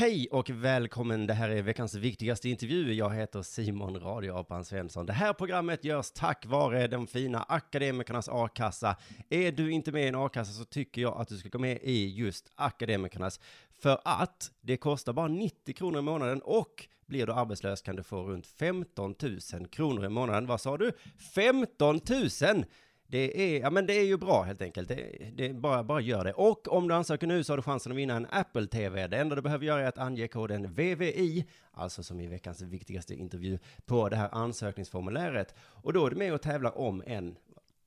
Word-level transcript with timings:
Hej 0.00 0.28
och 0.30 0.50
välkommen, 0.50 1.26
det 1.26 1.34
här 1.34 1.48
är 1.48 1.62
veckans 1.62 1.94
viktigaste 1.94 2.48
intervju. 2.48 2.92
Jag 2.92 3.14
heter 3.14 3.42
Simon 3.42 4.00
Radioapan 4.00 4.64
Svensson. 4.64 5.06
Det 5.06 5.12
här 5.12 5.32
programmet 5.32 5.84
görs 5.84 6.10
tack 6.10 6.46
vare 6.46 6.86
de 6.86 7.06
fina 7.06 7.42
Akademikernas 7.42 8.28
A-kassa. 8.28 8.96
Är 9.30 9.52
du 9.52 9.72
inte 9.72 9.92
med 9.92 10.04
i 10.04 10.08
en 10.08 10.14
A-kassa 10.14 10.52
så 10.52 10.64
tycker 10.64 11.02
jag 11.02 11.20
att 11.20 11.28
du 11.28 11.38
ska 11.38 11.48
gå 11.48 11.58
med 11.58 11.78
i 11.82 12.14
just 12.14 12.52
Akademikernas. 12.54 13.40
För 13.82 14.00
att 14.04 14.52
det 14.60 14.76
kostar 14.76 15.12
bara 15.12 15.28
90 15.28 15.74
kronor 15.74 15.98
i 15.98 16.02
månaden 16.02 16.42
och 16.42 16.88
blir 17.06 17.26
du 17.26 17.32
arbetslös 17.32 17.82
kan 17.82 17.96
du 17.96 18.02
få 18.02 18.22
runt 18.22 18.46
15 18.46 19.14
000 19.52 19.68
kronor 19.68 20.04
i 20.04 20.08
månaden. 20.08 20.46
Vad 20.46 20.60
sa 20.60 20.76
du? 20.76 20.92
15 21.34 22.00
000! 22.42 22.64
Det 23.10 23.56
är, 23.56 23.60
ja 23.60 23.70
men 23.70 23.86
det 23.86 23.92
är 23.92 24.04
ju 24.04 24.16
bra 24.16 24.42
helt 24.42 24.62
enkelt. 24.62 24.88
Det, 24.88 25.30
det 25.36 25.46
är 25.46 25.52
bara, 25.52 25.84
bara 25.84 26.00
gör 26.00 26.24
det. 26.24 26.32
Och 26.32 26.68
om 26.68 26.88
du 26.88 26.94
ansöker 26.94 27.26
nu 27.26 27.44
så 27.44 27.52
har 27.52 27.56
du 27.56 27.62
chansen 27.62 27.92
att 27.92 27.98
vinna 27.98 28.14
en 28.16 28.26
Apple 28.30 28.66
TV. 28.66 29.06
Det 29.06 29.18
enda 29.18 29.36
du 29.36 29.42
behöver 29.42 29.66
göra 29.66 29.82
är 29.82 29.86
att 29.86 29.98
ange 29.98 30.28
koden 30.28 30.72
VVI, 30.72 31.46
alltså 31.72 32.02
som 32.02 32.20
i 32.20 32.26
veckans 32.26 32.62
viktigaste 32.62 33.14
intervju, 33.14 33.58
på 33.86 34.08
det 34.08 34.16
här 34.16 34.28
ansökningsformuläret. 34.32 35.54
Och 35.60 35.92
då 35.92 36.06
är 36.06 36.10
du 36.10 36.16
med 36.16 36.34
och 36.34 36.42
tävlar 36.42 36.78
om 36.78 37.02
en 37.06 37.36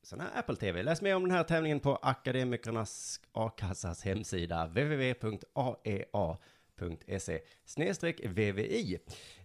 sån 0.04 0.20
här 0.20 0.30
Apple 0.36 0.56
TV. 0.56 0.84
Läs 0.84 1.02
mer 1.02 1.16
om 1.16 1.24
den 1.24 1.32
här 1.32 1.44
tävlingen 1.44 1.80
på 1.80 1.96
Akademikernas 1.96 3.22
A-kassas 3.32 4.04
hemsida 4.04 4.66
www.aea.se 4.66 6.38
snedstreck 7.66 8.20
VVI. 8.26 9.00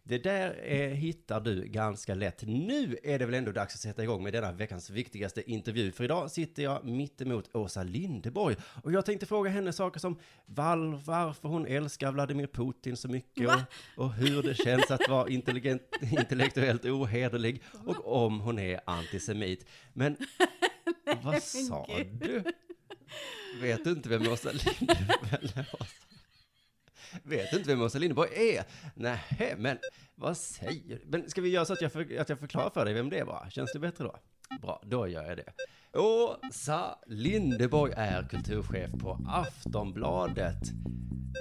Det 0.08 0.18
där 0.18 0.60
eh, 0.64 0.88
hittar 0.88 1.40
du 1.40 1.64
ganska 1.64 2.14
lätt. 2.14 2.42
Nu 2.42 2.96
är 3.02 3.18
det 3.18 3.26
väl 3.26 3.34
ändå 3.34 3.52
dags 3.52 3.74
att 3.74 3.80
sätta 3.80 4.02
igång 4.02 4.22
med 4.22 4.32
denna 4.32 4.52
veckans 4.52 4.90
viktigaste 4.90 5.50
intervju. 5.50 5.92
För 5.92 6.04
idag 6.04 6.30
sitter 6.30 6.62
jag 6.62 6.84
mittemot 6.84 7.54
Åsa 7.54 7.82
Lindeborg. 7.82 8.56
Och 8.82 8.92
jag 8.92 9.06
tänkte 9.06 9.26
fråga 9.26 9.50
henne 9.50 9.72
saker 9.72 10.00
som 10.00 10.18
varför 10.46 11.48
hon 11.48 11.66
älskar 11.66 12.12
Vladimir 12.12 12.46
Putin 12.46 12.96
så 12.96 13.08
mycket. 13.08 13.48
Och, 13.48 14.04
och 14.04 14.12
hur 14.12 14.42
det 14.42 14.54
känns 14.54 14.90
att 14.90 15.08
vara 15.08 15.28
intelligent, 15.28 15.82
intellektuellt 16.00 16.84
ohederlig. 16.84 17.62
Och 17.86 18.24
om 18.24 18.40
hon 18.40 18.58
är 18.58 18.80
antisemit. 18.86 19.66
Men 19.92 20.16
vad 21.22 21.42
sa 21.42 21.86
du? 22.20 22.42
Vet 23.60 23.84
du 23.84 23.90
inte 23.90 24.08
vem 24.08 24.28
Åsa 24.28 24.50
Lindeborg 24.52 25.30
är? 25.54 26.07
Vet 27.22 27.50
du 27.50 27.56
inte 27.56 27.68
vem 27.70 27.82
Åsa 27.82 27.98
Linderborg 27.98 28.56
är? 28.56 28.64
Nej, 28.94 29.54
men 29.58 29.78
vad 30.14 30.36
säger 30.36 30.88
du? 30.88 31.02
Men 31.06 31.30
ska 31.30 31.40
vi 31.40 31.48
göra 31.48 31.64
så 31.64 31.72
att 31.72 31.82
jag, 31.82 31.92
för, 31.92 32.18
att 32.20 32.28
jag 32.28 32.38
förklarar 32.38 32.70
för 32.70 32.84
dig 32.84 32.94
vem 32.94 33.10
det 33.10 33.24
var? 33.24 33.48
Känns 33.50 33.72
det 33.72 33.78
bättre 33.78 34.04
då? 34.04 34.18
Bra, 34.62 34.82
då 34.86 35.08
gör 35.08 35.24
jag 35.24 35.36
det. 35.36 35.52
Åsa 35.94 36.98
Lindeborg 37.06 37.92
är 37.96 38.22
kulturchef 38.22 38.90
på 39.00 39.20
Aftonbladet. 39.28 40.72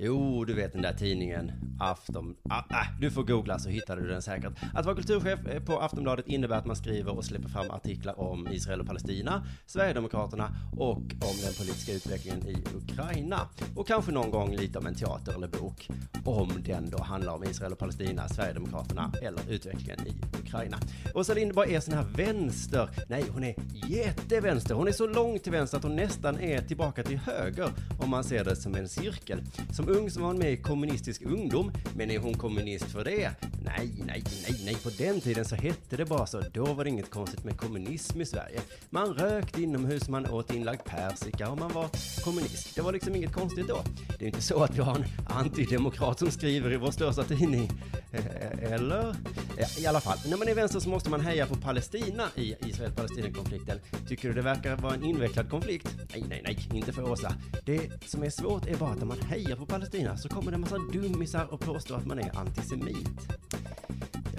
Jo, 0.01 0.45
du 0.45 0.53
vet 0.53 0.73
den 0.73 0.81
där 0.81 0.93
tidningen, 0.93 1.51
Afton... 1.79 2.35
Ah, 2.49 2.63
ah, 2.69 2.85
du 2.99 3.11
får 3.11 3.23
googla 3.23 3.59
så 3.59 3.69
hittar 3.69 3.97
du 3.97 4.07
den 4.07 4.21
säkert. 4.21 4.53
Att 4.73 4.85
vara 4.85 4.95
kulturchef 4.95 5.47
eh, 5.47 5.63
på 5.63 5.79
Aftonbladet 5.79 6.27
innebär 6.27 6.55
att 6.55 6.65
man 6.65 6.75
skriver 6.75 7.17
och 7.17 7.25
släpper 7.25 7.49
fram 7.49 7.71
artiklar 7.71 8.19
om 8.19 8.47
Israel 8.47 8.81
och 8.81 8.87
Palestina, 8.87 9.47
Sverigedemokraterna 9.65 10.55
och 10.71 10.97
om 10.97 11.35
den 11.43 11.53
politiska 11.57 11.93
utvecklingen 11.93 12.47
i 12.47 12.63
Ukraina. 12.75 13.39
Och 13.75 13.87
kanske 13.87 14.11
någon 14.11 14.31
gång 14.31 14.55
lite 14.55 14.79
om 14.79 14.85
en 14.85 14.95
teater 14.95 15.33
eller 15.35 15.47
bok, 15.47 15.89
om 16.25 16.49
den 16.65 16.89
då 16.89 17.03
handlar 17.03 17.33
om 17.33 17.43
Israel 17.43 17.71
och 17.71 17.79
Palestina, 17.79 18.29
Sverigedemokraterna 18.29 19.11
eller 19.21 19.51
utvecklingen 19.51 20.07
i 20.07 20.13
Ukraina. 20.41 20.77
Åsa 21.15 21.33
Linderborg 21.33 21.75
är 21.75 21.79
sån 21.79 21.93
här 21.93 22.05
vänster, 22.15 22.89
nej 23.07 23.23
hon 23.33 23.43
är 23.43 23.55
jätte 23.87 24.36
jättevänster, 24.37 24.75
hon 24.75 24.87
är 24.87 24.91
så 24.91 25.07
långt 25.07 25.43
till 25.43 25.51
vänster 25.51 25.77
att 25.77 25.83
hon 25.83 25.95
nästan 25.95 26.39
är 26.39 26.61
tillbaka 26.61 27.03
till 27.03 27.17
höger 27.17 27.69
om 27.99 28.09
man 28.09 28.23
ser 28.23 28.43
det 28.43 28.55
som 28.55 28.75
en 28.75 28.89
cirkel. 28.89 29.41
Som 29.73 29.89
ung 29.89 30.09
så 30.09 30.19
var 30.19 30.27
hon 30.27 30.37
med 30.37 30.53
i 30.53 30.57
Kommunistisk 30.57 31.21
ungdom, 31.25 31.71
men 31.95 32.11
är 32.11 32.19
hon 32.19 32.33
kommunist 32.33 32.85
för 32.85 33.03
det? 33.03 33.31
Nej, 33.63 33.91
nej, 34.05 34.23
nej, 34.43 34.61
nej, 34.65 34.75
på 34.75 34.89
den 34.89 35.21
tiden 35.21 35.45
så 35.45 35.55
hette 35.55 35.97
det 35.97 36.05
bara 36.05 36.25
så. 36.25 36.41
Då 36.53 36.65
var 36.65 36.83
det 36.83 36.89
inget 36.89 37.09
konstigt 37.09 37.43
med 37.43 37.57
kommunism 37.57 38.21
i 38.21 38.25
Sverige. 38.25 38.59
Man 38.89 39.13
rökte 39.13 39.61
inomhus, 39.61 40.09
man 40.09 40.29
åt 40.29 40.53
inlagd 40.53 40.83
persika 40.85 41.49
och 41.49 41.59
man 41.59 41.73
var 41.73 41.89
kommunist. 42.23 42.75
Det 42.75 42.81
var 42.81 42.93
liksom 42.93 43.15
inget 43.15 43.33
konstigt 43.33 43.67
då. 43.67 43.83
Det 44.19 44.25
är 44.25 44.27
inte 44.27 44.41
så 44.41 44.63
att 44.63 44.77
vi 44.77 44.81
har 44.81 44.95
en 44.95 45.05
antidemokrat 45.27 46.19
som 46.19 46.31
skriver 46.31 46.73
i 46.73 46.77
vår 46.77 46.91
största 46.91 47.23
tidning. 47.23 47.71
Eh, 48.11 48.73
eller? 48.73 49.15
Ja, 49.57 49.67
I 49.77 49.87
alla 49.87 50.01
fall, 50.01 50.17
när 50.27 50.37
man 50.37 50.47
är 50.47 50.55
vänster 50.55 50.79
så 50.79 50.89
måste 50.89 51.09
man 51.09 51.21
heja 51.21 51.45
på 51.45 51.55
Palestina 51.55 52.23
i 52.35 52.55
Israel-Palestina-konflikten. 52.59 53.79
Tycker 54.07 54.26
du 54.27 54.33
det 54.33 54.41
verkar 54.41 54.75
vara 54.75 54.93
en 54.93 55.03
invecklad 55.03 55.49
konflikt? 55.49 55.95
Nej, 56.11 56.23
nej, 56.29 56.41
nej, 56.43 56.69
inte 56.73 56.93
för 56.93 57.11
Åsa. 57.11 57.33
Det 57.65 58.09
som 58.09 58.23
är 58.23 58.29
svårt 58.29 58.67
är 58.67 58.75
bara 58.75 58.89
att 58.89 58.99
när 58.99 59.05
man 59.05 59.21
hejar 59.21 59.55
på 59.55 59.65
Palestina 59.65 60.17
så 60.17 60.29
kommer 60.29 60.51
det 60.51 60.55
en 60.55 60.61
massa 60.61 60.77
dummisar 60.77 61.53
och 61.53 61.59
påstår 61.59 61.95
att 61.95 62.05
man 62.05 62.19
är 62.19 62.37
antisemit. 62.37 63.27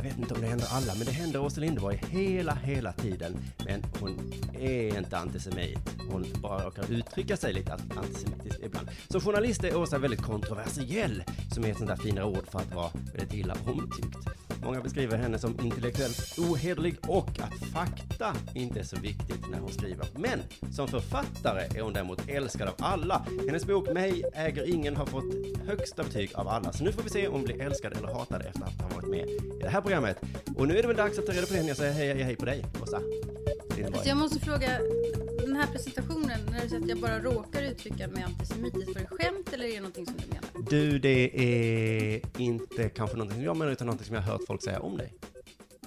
Jag 0.08 0.14
vet 0.14 0.22
inte 0.22 0.34
om 0.34 0.41
det 0.41 0.46
händer 0.46 0.66
alla, 0.70 0.94
men 0.94 1.06
det 1.06 1.12
händer 1.12 1.41
Åsa 1.41 1.60
Linderborg 1.60 2.00
hela, 2.10 2.54
hela 2.54 2.92
tiden. 2.92 3.36
Men 3.64 3.84
hon 4.00 4.32
är 4.60 4.98
inte 4.98 5.19
antisemit. 5.19 5.78
Hon 6.10 6.26
bara 6.42 6.64
råkar 6.64 6.92
uttrycka 6.92 7.36
sig 7.36 7.52
lite 7.52 7.72
antisemitiskt 7.72 8.62
ibland. 8.62 8.88
Som 9.08 9.20
journalist 9.20 9.64
är 9.64 9.76
Åsa 9.76 9.98
väldigt 9.98 10.22
kontroversiell, 10.22 11.22
som 11.54 11.65
är 11.65 11.71
ett 11.71 11.77
sånt 11.77 11.88
där 11.88 11.97
fina 11.97 12.24
ord 12.24 12.47
för 12.50 12.59
att 12.59 12.74
vara 12.74 12.91
väldigt 13.12 13.34
illa 13.34 13.56
omtyckt. 13.66 14.28
Många 14.62 14.80
beskriver 14.80 15.18
henne 15.18 15.38
som 15.38 15.60
intellektuellt 15.60 16.38
ohederlig 16.38 16.97
och 17.06 17.28
att 17.28 17.71
fakta 17.72 18.36
inte 18.54 18.80
är 18.80 18.84
så 18.84 18.97
viktigt 18.97 19.50
när 19.50 19.59
hon 19.59 19.72
skriver. 19.72 20.06
Men 20.16 20.41
som 20.72 20.88
författare 20.88 21.78
är 21.78 21.83
hon 21.83 21.92
däremot 21.92 22.28
älskad 22.28 22.68
av 22.68 22.74
alla. 22.78 23.27
Hennes 23.47 23.66
bok 23.66 23.92
Mig 23.92 24.24
äger 24.34 24.74
ingen 24.74 24.97
har 24.97 25.06
fått 25.06 25.24
högsta 25.66 26.03
betyg 26.03 26.30
av 26.34 26.48
alla. 26.48 26.72
Så 26.72 26.84
nu 26.84 26.92
får 26.92 27.03
vi 27.03 27.10
se 27.10 27.28
om 27.28 27.34
hon 27.34 27.42
blir 27.42 27.62
älskad 27.62 27.92
eller 27.92 28.09
hatad 28.09 28.42
efter 28.42 28.62
att 28.62 28.83
ha 28.83 28.88
varit 28.88 29.09
med 29.09 29.28
i 29.28 29.59
det 29.60 29.68
här 29.68 29.80
programmet. 29.80 29.97
Och 30.56 30.68
nu 30.68 30.78
är 30.78 30.83
det 30.83 30.89
väl 30.89 30.97
dags 30.97 31.18
att 31.18 31.27
ta 31.27 31.33
reda 31.33 31.47
på 31.47 31.53
det. 31.53 31.62
Jag 31.62 31.77
säger 31.77 31.92
hej, 31.92 32.15
hej, 32.15 32.22
hej 32.22 32.36
på 32.36 32.45
dig, 32.45 32.65
Åsa. 32.83 33.03
Alltså 33.86 34.09
jag 34.09 34.16
måste 34.16 34.41
fråga, 34.41 34.80
den 35.41 35.56
här 35.56 35.66
presentationen, 35.72 36.41
när 36.50 36.62
du 36.62 36.68
säger 36.68 36.83
att 36.83 36.89
jag 36.89 36.98
bara 36.98 37.21
råkar 37.21 37.62
uttrycka 37.62 38.09
mig 38.09 38.22
antisemitiskt, 38.22 38.95
var 38.95 39.00
det 39.00 39.06
skämt 39.06 39.53
eller 39.53 39.65
är 39.65 39.72
det 39.72 39.80
någonting 39.80 40.06
som 40.06 40.15
du 40.16 40.27
menar? 40.28 40.71
Du, 40.71 40.98
det 40.98 41.30
är 41.34 42.21
inte 42.39 42.89
kanske 42.89 43.16
någonting 43.16 43.36
som 43.36 43.45
jag 43.45 43.56
menar, 43.56 43.72
utan 43.72 43.86
någonting 43.86 44.06
som 44.06 44.15
jag 44.15 44.22
har 44.22 44.33
hört 44.33 44.47
folk 44.47 44.62
säga 44.62 44.80
om 44.80 44.97
dig. 44.97 45.15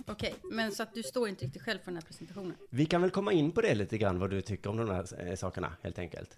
Okej, 0.07 0.33
men 0.43 0.71
så 0.71 0.83
att 0.83 0.93
du 0.93 1.03
står 1.03 1.29
inte 1.29 1.45
riktigt 1.45 1.61
själv 1.61 1.79
för 1.79 1.85
den 1.85 1.95
här 1.95 2.01
presentationen? 2.01 2.55
Vi 2.69 2.85
kan 2.85 3.01
väl 3.01 3.11
komma 3.11 3.33
in 3.33 3.51
på 3.51 3.61
det 3.61 3.75
lite 3.75 3.97
grann, 3.97 4.19
vad 4.19 4.29
du 4.29 4.41
tycker 4.41 4.69
om 4.69 4.77
de 4.77 4.89
här 4.89 5.27
eh, 5.27 5.35
sakerna, 5.35 5.73
helt 5.81 5.99
enkelt. 5.99 6.37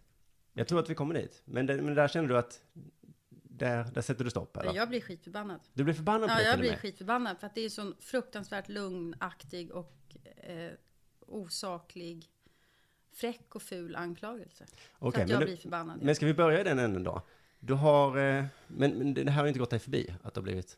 Jag 0.53 0.67
tror 0.67 0.79
att 0.79 0.89
vi 0.89 0.95
kommer 0.95 1.13
dit. 1.13 1.41
Men, 1.45 1.65
det, 1.65 1.81
men 1.81 1.95
där 1.95 2.07
känner 2.07 2.29
du 2.29 2.37
att 2.37 2.59
där, 3.63 3.83
där 3.93 4.01
sätter 4.01 4.23
du 4.23 4.29
stopp, 4.29 4.57
eller? 4.57 4.73
Jag 4.73 4.89
blir 4.89 5.01
skitförbannad. 5.01 5.59
Du 5.73 5.83
blir 5.83 5.93
förbannad 5.93 6.29
på 6.29 6.33
Ja, 6.33 6.37
det 6.37 6.49
jag 6.49 6.59
blir 6.59 6.69
med? 6.69 6.79
skitförbannad 6.79 7.39
för 7.39 7.47
att 7.47 7.55
det 7.55 7.61
är 7.61 7.69
sån 7.69 7.95
fruktansvärt 7.99 8.69
lugnaktig 8.69 9.71
och 9.71 10.17
eh, 10.35 10.71
osaklig, 11.19 12.29
fräck 13.11 13.55
och 13.55 13.61
ful 13.61 13.95
anklagelse. 13.95 14.65
Okej, 14.99 14.99
så 14.99 15.07
att 15.07 15.15
men 15.17 15.29
jag 15.29 15.39
du- 15.41 15.45
blir 15.45 15.57
förbannad. 15.57 15.99
Men 16.01 16.15
ska 16.15 16.25
vi 16.25 16.33
börja 16.33 16.61
i 16.61 16.63
den 16.63 16.79
änden 16.79 17.03
då? 17.03 17.21
Du 17.59 17.73
har, 17.73 18.17
eh, 18.17 18.45
men, 18.67 18.91
men 18.91 19.13
det 19.13 19.31
här 19.31 19.41
har 19.41 19.47
inte 19.47 19.59
gått 19.59 19.69
dig 19.69 19.79
förbi, 19.79 20.15
att 20.23 20.33
det 20.33 20.39
har 20.39 20.43
blivit... 20.43 20.77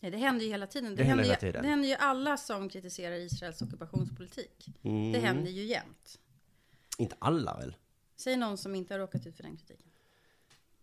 Nej, 0.00 0.10
det 0.10 0.16
händer 0.18 0.44
ju 0.44 0.50
hela 0.50 0.66
tiden. 0.66 0.96
Det 0.96 1.04
händer 1.04 1.24
ju, 1.24 1.28
hela 1.30 1.40
tiden. 1.40 1.62
det 1.62 1.68
händer 1.68 1.88
ju 1.88 1.94
alla 1.94 2.36
som 2.36 2.68
kritiserar 2.68 3.14
Israels 3.14 3.62
occupationspolitik. 3.62 4.66
Mm. 4.82 5.12
Det 5.12 5.18
händer 5.18 5.50
ju 5.50 5.62
jämt. 5.64 6.18
Inte 6.98 7.16
alla 7.18 7.56
väl? 7.56 7.76
Säg 8.16 8.36
någon 8.36 8.58
som 8.58 8.74
inte 8.74 8.94
har 8.94 8.98
råkat 8.98 9.26
ut 9.26 9.36
för 9.36 9.42
den 9.42 9.56
kritiken. 9.56 9.90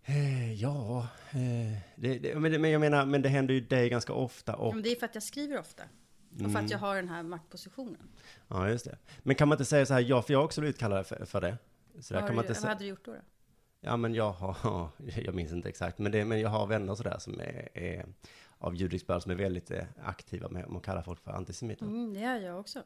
Eh, 0.06 0.54
ja, 0.54 1.08
eh, 1.32 1.78
det, 1.96 2.20
det, 2.20 2.40
men, 2.40 2.52
det, 2.52 2.60
men 2.60 2.72
jag 2.72 2.80
menar, 2.82 3.06
men 3.06 3.22
det 3.22 3.30
händer 3.30 3.54
ju 3.54 3.60
dig 3.62 3.90
ganska 3.90 4.14
ofta 4.14 4.52
Ja, 4.52 4.58
och... 4.58 4.74
men 4.74 4.84
det 4.84 4.92
är 4.92 4.96
för 4.96 5.06
att 5.06 5.16
jag 5.16 5.24
skriver 5.24 5.60
ofta. 5.60 5.84
Och 6.32 6.40
för 6.40 6.46
Mm. 6.46 6.66
att 6.66 6.72
jag 6.72 6.78
har 6.78 6.96
den 6.96 7.10
här 7.10 7.24
maktpositionen. 7.24 8.08
Ja, 8.48 8.70
just 8.70 8.86
det. 8.86 8.98
Men 9.24 9.36
kan 9.36 9.48
man 9.48 9.56
inte 9.56 9.66
säga 9.66 9.86
så 9.86 9.94
här, 9.94 10.02
ja, 10.02 10.22
för 10.22 10.34
jag 10.34 10.40
har 10.40 10.46
också 10.46 10.62
blivit 10.62 10.78
kallad 10.80 11.08
för, 11.08 11.26
för 11.26 11.42
det. 11.42 11.58
Så 12.00 12.14
där 12.14 12.22
Vad, 12.22 12.30
kan 12.30 12.36
man 12.36 12.46
du, 12.46 12.50
inte 12.50 12.62
vad 12.62 12.70
hade 12.70 12.84
du 12.84 12.88
gjort 12.90 13.06
då? 13.06 13.12
då? 13.12 13.18
Ja, 13.82 13.98
men 13.98 14.14
jag 14.14 14.32
har, 14.32 14.90
jag 15.26 15.36
minns 15.36 15.52
inte 15.52 15.70
exakt, 15.70 15.98
men, 16.00 16.12
det, 16.12 16.26
men 16.26 16.40
jag 16.40 16.50
har 16.50 16.68
vänner 16.68 16.96
sådär 16.96 17.18
som 17.20 17.40
är, 17.40 17.70
är 17.78 18.06
av 18.58 18.76
judisk 18.76 19.08
börd 19.08 19.22
som 19.22 19.32
är 19.32 19.36
väldigt 19.36 19.72
eh, 19.72 19.84
aktiva 20.04 20.50
med 20.50 20.66
att 20.66 20.84
kalla 20.84 21.04
folk 21.04 21.20
för 21.24 21.32
antisemiter. 21.32 21.86
Mm, 21.86 22.14
det 22.14 22.20
är 22.24 22.40
jag 22.40 22.60
också. 22.60 22.84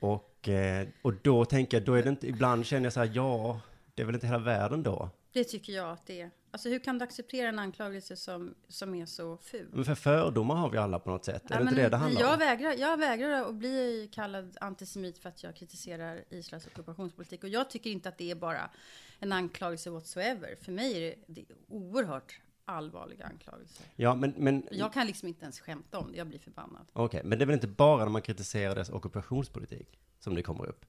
Och, 0.00 0.48
eh, 0.48 0.88
och 1.02 1.14
då 1.22 1.44
tänker 1.44 1.76
jag, 1.76 1.86
då 1.86 1.94
är 1.94 2.02
det 2.02 2.08
inte, 2.08 2.28
ibland 2.28 2.66
känner 2.66 2.84
jag 2.86 2.92
så 2.92 3.00
här, 3.00 3.10
ja, 3.14 3.60
det 3.94 4.02
är 4.02 4.06
väl 4.06 4.14
inte 4.14 4.26
hela 4.26 4.38
världen 4.38 4.82
då. 4.82 5.10
Det 5.32 5.44
tycker 5.44 5.72
jag 5.72 5.90
att 5.90 6.06
det 6.06 6.20
är. 6.20 6.30
Alltså 6.50 6.68
hur 6.68 6.78
kan 6.78 6.98
du 6.98 7.04
acceptera 7.04 7.48
en 7.48 7.58
anklagelse 7.58 8.16
som, 8.16 8.54
som 8.68 8.94
är 8.94 9.06
så 9.06 9.36
ful? 9.36 9.68
Men 9.72 9.84
för 9.84 9.94
fördomar 9.94 10.54
har 10.54 10.70
vi 10.70 10.78
alla 10.78 10.98
på 10.98 11.10
något 11.10 11.24
sätt. 11.24 11.50
Är 11.50 11.54
Ja, 11.54 11.56
det 11.56 11.62
inte 11.70 11.82
det 11.82 11.88
det 11.88 11.96
handlar 11.96 12.20
jag 12.20 12.32
om? 12.32 12.38
Vägrar, 12.38 12.72
jag 12.72 12.96
vägrar 12.96 13.48
att 13.48 13.54
bli 13.54 14.08
kallad 14.12 14.56
antisemit 14.60 15.18
för 15.18 15.28
att 15.28 15.42
jag 15.42 15.56
kritiserar 15.56 16.24
Israels 16.30 16.66
ockupationspolitik. 16.66 17.42
Och 17.42 17.48
jag 17.48 17.70
tycker 17.70 17.90
inte 17.90 18.08
att 18.08 18.18
det 18.18 18.30
är 18.30 18.34
bara 18.34 18.70
en 19.18 19.32
anklagelse 19.32 19.90
whatsoever. 19.90 20.56
För 20.60 20.72
mig 20.72 20.96
är 20.96 21.00
det, 21.00 21.14
det 21.26 21.40
är 21.40 21.46
oerhört 21.68 22.40
allvarliga 22.64 23.24
anklagelser. 23.26 23.86
Ja, 23.96 24.14
men, 24.14 24.34
men, 24.36 24.68
Jag 24.70 24.92
kan 24.92 25.06
liksom 25.06 25.28
inte 25.28 25.42
ens 25.42 25.60
skämta 25.60 25.98
om 25.98 26.12
det, 26.12 26.18
jag 26.18 26.26
blir 26.26 26.38
förbannad. 26.38 26.86
okej, 26.92 27.20
men 27.24 27.38
det 27.38 27.44
är 27.44 27.46
väl 27.46 27.54
inte 27.54 27.68
bara 27.68 28.04
när 28.04 28.10
man 28.12 28.22
kritiserar 28.22 28.74
dess 28.74 28.90
ockupationspolitik 28.90 29.98
som 30.18 30.34
det 30.34 30.42
kommer 30.42 30.66
upp? 30.66 30.84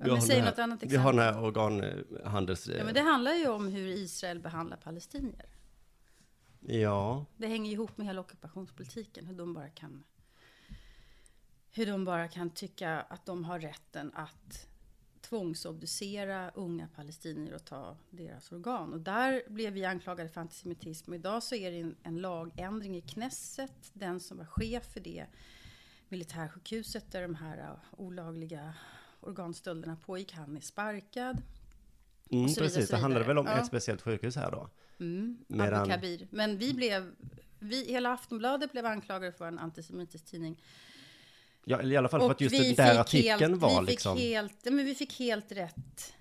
Ja, 0.00 0.06
men 0.06 0.14
har 0.14 0.26
säg 0.26 0.42
något 0.42 0.58
annat 0.58 0.82
Vi 0.82 0.96
har 0.96 1.12
den 1.12 1.20
exempel. 1.20 1.34
här 1.34 1.44
organhandels... 1.44 2.68
Ja, 2.68 2.84
men 2.84 2.94
det 2.94 3.00
handlar 3.00 3.32
ju 3.32 3.48
om 3.48 3.68
hur 3.68 3.88
Israel 3.88 4.40
behandlar 4.40 4.76
palestinier. 4.76 5.48
ja, 6.60 7.24
Det 7.36 7.46
hänger 7.46 7.72
ihop 7.72 7.96
med 7.96 8.06
hela 8.06 8.20
ockupationspolitiken, 8.20 9.26
hur 9.26 9.34
de 9.34 9.54
bara 9.54 9.68
kan 9.68 10.04
hur 11.72 11.86
de 11.86 12.04
bara 12.04 12.28
kan 12.28 12.50
tycka 12.50 13.00
att 13.00 13.26
de 13.26 13.44
har 13.44 13.60
rätten 13.60 14.12
att 14.14 14.66
tvångsobducera 15.20 16.50
unga 16.54 16.88
palestinier 16.88 17.54
och 17.54 17.64
ta 17.64 17.96
deras 18.10 18.52
organ. 18.52 18.92
Och 18.92 19.00
där 19.00 19.42
blev 19.48 19.72
vi 19.72 19.84
anklagade 19.84 20.28
för 20.28 20.40
antisemitism 20.40 21.10
och 21.10 21.16
idag 21.16 21.42
så 21.42 21.54
är 21.54 21.70
det 21.70 21.80
en, 21.80 21.96
en 22.02 22.16
lagändring 22.16 22.96
i 22.96 23.00
Knesset. 23.00 23.90
Den 23.92 24.20
som 24.20 24.38
var 24.38 24.44
chef 24.44 24.92
för 24.92 25.00
det 25.00 25.26
militärsjukhuset 26.08 27.12
där 27.12 27.22
de 27.22 27.34
här 27.34 27.58
uh, 27.58 27.76
olagliga 27.90 28.74
organstölderna 29.20 29.96
pågick, 29.96 30.32
han 30.32 30.56
är 30.56 30.60
sparkad. 30.60 31.42
mm, 32.30 32.44
och 32.44 32.48
vidare, 32.50 32.64
precis. 32.64 32.88
Det 32.90 32.96
handlar 32.96 33.20
vidare. 33.20 33.28
väl 33.34 33.38
om 33.38 33.46
Ja. 33.46 33.58
ett 33.58 33.66
speciellt 33.66 34.02
sjukhus 34.02 34.36
här 34.36 34.50
då? 34.50 34.68
Mm, 35.00 35.38
Medan- 35.48 35.80
Abu 35.82 35.90
Kabir. 35.90 36.28
Men 36.30 36.58
vi 36.58 36.74
blev, 36.74 37.14
vi, 37.58 37.84
hela 37.92 38.12
Aftonbladet 38.12 38.72
blev 38.72 38.86
anklagade 38.86 39.32
för 39.32 39.46
en 39.48 39.58
antisemitisk 39.58 40.24
tidning. 40.26 40.62
Ja, 41.64 41.78
eller 41.80 41.94
i 41.94 41.96
alla 41.96 42.08
fall 42.08 42.20
för 42.20 42.30
att 42.30 42.40
just 42.40 42.56
den 42.58 42.74
där 42.74 43.00
artikeln 43.00 43.40
helt, 43.40 43.62
var 43.62 43.80
vi 43.80 43.86
liksom... 43.86 44.16
Fick 44.16 44.24
helt, 44.26 44.64
men 44.64 44.84
vi 44.84 44.94
fick 44.94 45.18
helt 45.18 45.52
rätt, 45.52 46.14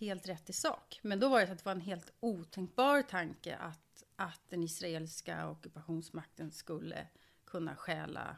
helt 0.00 0.28
rätt 0.28 0.50
i 0.50 0.52
sak. 0.52 1.00
Men 1.02 1.20
då 1.20 1.28
var 1.28 1.40
det 1.40 1.46
så 1.46 1.52
att 1.52 1.58
det 1.58 1.64
var 1.64 1.72
en 1.72 1.80
helt 1.80 2.12
otänkbar 2.20 3.02
tanke 3.02 3.56
att, 3.56 4.02
att 4.16 4.40
den 4.48 4.62
israeliska 4.62 5.48
ockupationsmakten 5.50 6.50
skulle 6.50 7.06
kunna 7.44 7.76
stjäla 7.76 8.36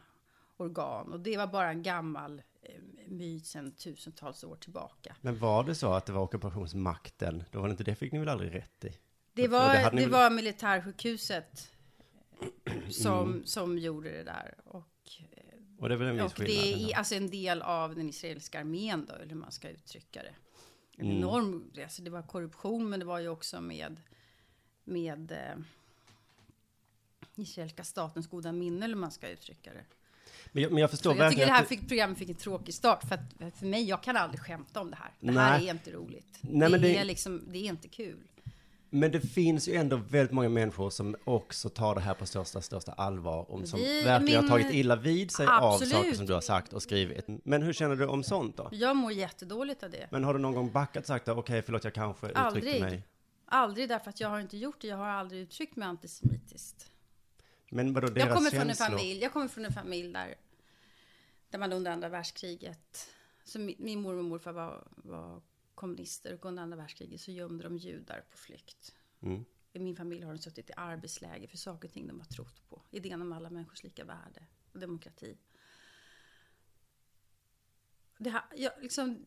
organ. 0.57 1.13
Och 1.13 1.21
det 1.21 1.37
var 1.37 1.47
bara 1.47 1.71
en 1.71 1.83
gammal 1.83 2.43
myt 3.09 3.47
sedan 3.47 3.73
tusentals 3.73 4.45
år 4.45 4.57
tillbaka. 4.57 5.17
Men 5.21 5.39
var 5.39 5.65
det 5.65 5.75
så 5.75 5.93
att 5.93 6.07
det 6.07 6.13
var 6.13 6.23
ockupationsmakten? 6.23 7.45
Då 7.51 7.61
var 7.61 7.69
det 7.69 7.73
inte 7.73 7.85
det 7.85 7.95
fick 7.95 8.13
ni 8.13 8.19
väl 8.19 8.29
aldrig 8.29 8.55
rätt 8.55 8.85
i? 8.85 8.99
Det 9.33 9.49
var, 9.49 9.75
det 9.75 9.91
det 9.91 9.97
väl- 9.97 10.11
var 10.11 10.31
militärsjukhuset 10.31 11.71
som, 12.91 13.29
Mm. 13.33 13.47
som 13.47 13.79
gjorde 13.79 14.11
det 14.11 14.23
där. 14.25 14.55
Och, 14.65 14.89
Och 15.79 15.89
det 15.89 15.95
är 15.95 15.99
väl 15.99 16.09
en 16.09 16.15
viss 16.15 16.25
och 16.25 16.39
det 16.41 16.47
skillnad? 16.47 16.67
är 16.67 16.83
ändå. 16.83 16.95
alltså 16.97 17.15
en 17.15 17.31
del 17.31 17.63
av 17.63 17.95
den 17.95 18.09
israeliska 18.09 18.61
armén 18.61 19.07
då, 19.09 19.15
eller 19.15 19.27
hur 19.27 19.37
man 19.37 19.53
ska 19.53 19.69
uttrycka 19.69 20.23
det. 20.23 20.35
En 20.97 21.07
Mm. 21.07 21.17
enorm, 21.19 21.71
alltså 21.83 22.03
det 22.03 22.11
var 22.11 22.23
korruption, 22.23 22.89
men 22.89 23.01
det 23.01 23.07
var 23.07 23.19
ju 23.19 23.29
också 23.29 23.61
med, 23.61 24.01
med 24.85 25.33
eh, 25.33 25.57
israeliska 27.35 27.85
statens 27.85 28.27
goda 28.29 28.53
minne, 28.53 28.85
eller 28.85 28.95
hur 28.95 29.01
man 29.01 29.11
ska 29.11 29.29
uttrycka 29.29 29.73
det. 29.73 29.85
Men 30.53 30.63
jag, 30.63 30.73
men 30.73 30.81
jag 30.81 30.91
Så 30.91 30.97
förstår 30.97 31.17
jag 31.17 31.31
tycker 31.31 31.47
det 31.47 31.53
här 31.53 31.65
fick, 31.65 31.89
programmet 31.89 32.19
fick 32.19 32.29
en 32.29 32.35
tråkig 32.35 32.75
start, 32.75 33.03
för 33.09 33.15
att 33.15 33.55
för 33.59 33.67
mig, 33.67 33.85
jag 33.89 34.03
kan 34.03 34.17
aldrig 34.17 34.41
skämta 34.41 34.81
om 34.81 34.91
det 34.91 34.97
här. 34.97 35.11
Det 35.21 35.27
Nej. 35.33 35.45
här 35.45 35.61
är 35.61 35.71
inte 35.71 35.91
roligt. 35.91 36.39
Nej, 36.41 36.71
det, 36.71 36.79
det- 36.79 36.97
är 36.97 37.05
liksom, 37.05 37.43
det 37.49 37.59
är 37.59 37.65
inte 37.65 37.89
kul. 37.89 38.19
Men 38.91 39.11
det 39.13 39.21
finns 39.21 39.69
ju 39.69 39.75
ändå 39.75 39.97
väldigt 39.97 40.33
många 40.33 40.49
människor 40.49 40.91
som 40.91 41.17
också 41.25 41.69
tar 41.69 41.95
det 41.95 42.01
här 42.01 42.15
på 42.15 42.27
största, 42.27 42.61
största 42.61 42.93
allvar. 42.93 43.53
Om, 43.53 43.67
som 43.67 43.81
är 43.81 44.05
verkligen 44.05 44.41
min- 44.45 44.51
har 44.51 44.59
tagit 44.59 44.75
illa 44.75 44.97
vid 44.97 45.31
sig 45.31 45.47
av 45.47 45.65
Absolut. 45.65 45.93
saker 45.95 46.13
som 46.15 46.27
du 46.27 46.33
har 46.35 46.41
sagt 46.41 46.73
och 46.73 46.83
skrivit. 46.83 47.25
Men 47.45 47.63
hur 47.63 47.73
känner 47.73 47.97
du 47.97 48.07
om 48.07 48.23
sånt 48.23 48.57
då? 48.57 48.69
Jag 48.73 48.97
mår 48.97 49.13
jättedåligt 49.13 49.83
av 49.83 49.91
det. 49.91 50.07
Men 50.11 50.25
har 50.25 50.35
du 50.35 50.41
någon 50.41 50.55
gång 50.55 50.73
backat 50.73 51.01
och 51.03 51.07
sagt 51.07 51.29
okej, 51.29 51.63
förlåt, 51.63 51.85
jag 51.85 51.95
kanske 51.95 52.27
uttryckte 52.27 52.41
Aldrig. 52.47 52.81
mig? 52.81 53.03
Aldrig 53.47 53.89
därför 53.89 54.11
att 54.11 54.21
jag 54.21 54.29
har 54.29 54.41
inte 54.41 54.57
gjort 54.57 54.81
det. 54.81 54.87
Jag 54.89 54.97
har 54.97 55.07
aldrig 55.09 55.41
uttryckt 55.41 55.77
mig 55.77 55.89
antisemitiskt. 55.89 56.91
Men 57.75 57.93
vadå, 57.93 58.09
deras 58.09 58.27
Jag 58.27 58.37
kommer 58.37 58.51
från 58.51 58.71
en 58.71 58.77
familj, 58.77 59.23
jag 59.23 59.33
kommer 59.33 59.49
från 59.49 59.65
en 59.65 59.73
familj 59.73 60.13
där, 60.13 60.35
där 61.51 61.59
man 61.59 61.73
under 61.73 61.91
andra 61.91 62.09
världskriget, 62.09 63.11
så 63.45 63.59
min, 63.59 63.77
min 63.79 64.01
mormor 64.01 64.19
och 64.19 64.25
morfar 64.25 64.53
var, 64.53 64.89
var 64.97 65.43
kommunister 65.75 66.35
och 66.35 66.45
under 66.45 66.63
andra 66.63 66.77
världskriget 66.77 67.21
så 67.21 67.31
gömde 67.31 67.65
de 67.65 67.77
judar 67.77 68.25
på 68.31 68.37
flykt. 68.37 68.95
Mm. 69.21 69.45
I 69.73 69.79
min 69.79 69.97
familj 69.97 70.23
har 70.23 70.33
de 70.33 70.39
suttit 70.39 70.71
i 70.71 70.73
arbetsläger 70.77 71.49
för 71.49 71.57
saker 71.57 71.89
och 71.89 71.95
ting 71.95 72.07
de 72.07 72.21
har 72.21 72.27
trott 72.27 72.69
på. 72.69 72.83
Idén 72.91 73.23
om 73.23 73.33
alla 73.33 73.51
människors 73.51 73.83
lika 73.83 74.05
värde 74.05 74.47
och 74.73 74.79
demokrati. 74.79 75.37
Det 78.19 78.31
här, 78.31 78.43
jag, 78.57 78.73
liksom, 78.83 79.27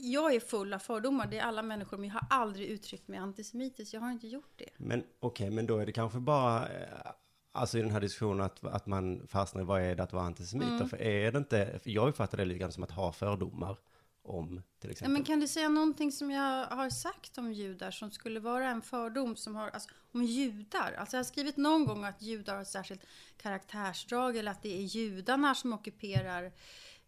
jag 0.00 0.34
är 0.34 0.40
full 0.40 0.74
av 0.74 0.78
fördomar, 0.78 1.26
det 1.26 1.38
är 1.38 1.42
alla 1.42 1.62
människor, 1.62 1.98
men 1.98 2.08
jag 2.08 2.14
har 2.14 2.26
aldrig 2.30 2.66
uttryckt 2.66 3.08
mig 3.08 3.18
antisemitiskt. 3.18 3.94
Jag 3.94 4.00
har 4.00 4.10
inte 4.10 4.28
gjort 4.28 4.52
det. 4.56 4.70
Men 4.76 5.04
okej, 5.20 5.50
men 5.50 5.66
då 5.66 5.78
är 5.78 5.86
det 5.86 5.92
kanske 5.92 6.18
bara, 6.18 6.68
eh, 6.68 7.10
alltså 7.52 7.78
i 7.78 7.80
den 7.80 7.90
här 7.90 8.00
diskussionen 8.00 8.40
att, 8.40 8.64
att 8.64 8.86
man 8.86 9.26
fastnar 9.28 9.62
i 9.62 9.64
vad 9.64 9.82
är 9.82 9.94
det 9.94 10.02
att 10.02 10.12
vara 10.12 10.24
antisemiter? 10.24 10.74
Mm. 10.74 10.88
För 10.88 11.02
är 11.02 11.32
det 11.32 11.38
inte, 11.38 11.80
jag 11.84 12.08
uppfattar 12.08 12.38
det 12.38 12.44
lite 12.44 12.58
grann 12.58 12.72
som 12.72 12.82
att 12.82 12.90
ha 12.90 13.12
fördomar 13.12 13.76
om 14.22 14.62
till 14.80 14.90
exempel. 14.90 15.12
men 15.12 15.24
kan 15.24 15.40
du 15.40 15.48
säga 15.48 15.68
någonting 15.68 16.12
som 16.12 16.30
jag 16.30 16.66
har 16.66 16.90
sagt 16.90 17.38
om 17.38 17.52
judar 17.52 17.90
som 17.90 18.10
skulle 18.10 18.40
vara 18.40 18.68
en 18.68 18.82
fördom 18.82 19.36
som 19.36 19.56
har, 19.56 19.68
alltså, 19.68 19.88
om 20.12 20.22
judar? 20.22 20.92
Alltså 20.98 21.16
jag 21.16 21.18
har 21.18 21.24
skrivit 21.24 21.56
någon 21.56 21.84
gång 21.84 22.04
att 22.04 22.22
judar 22.22 22.54
har 22.54 22.62
ett 22.62 22.68
särskilt 22.68 23.06
karaktärsdrag 23.36 24.36
eller 24.36 24.50
att 24.50 24.62
det 24.62 24.78
är 24.78 24.82
judarna 24.82 25.54
som 25.54 25.72
ockuperar 25.72 26.52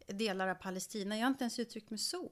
delar 0.07 0.49
av 0.49 0.55
Palestina. 0.55 1.17
Jag 1.17 1.23
har 1.23 1.31
inte 1.31 1.45
ens 1.45 1.59
uttryckt 1.59 1.91
mig 1.91 1.99
så. 1.99 2.31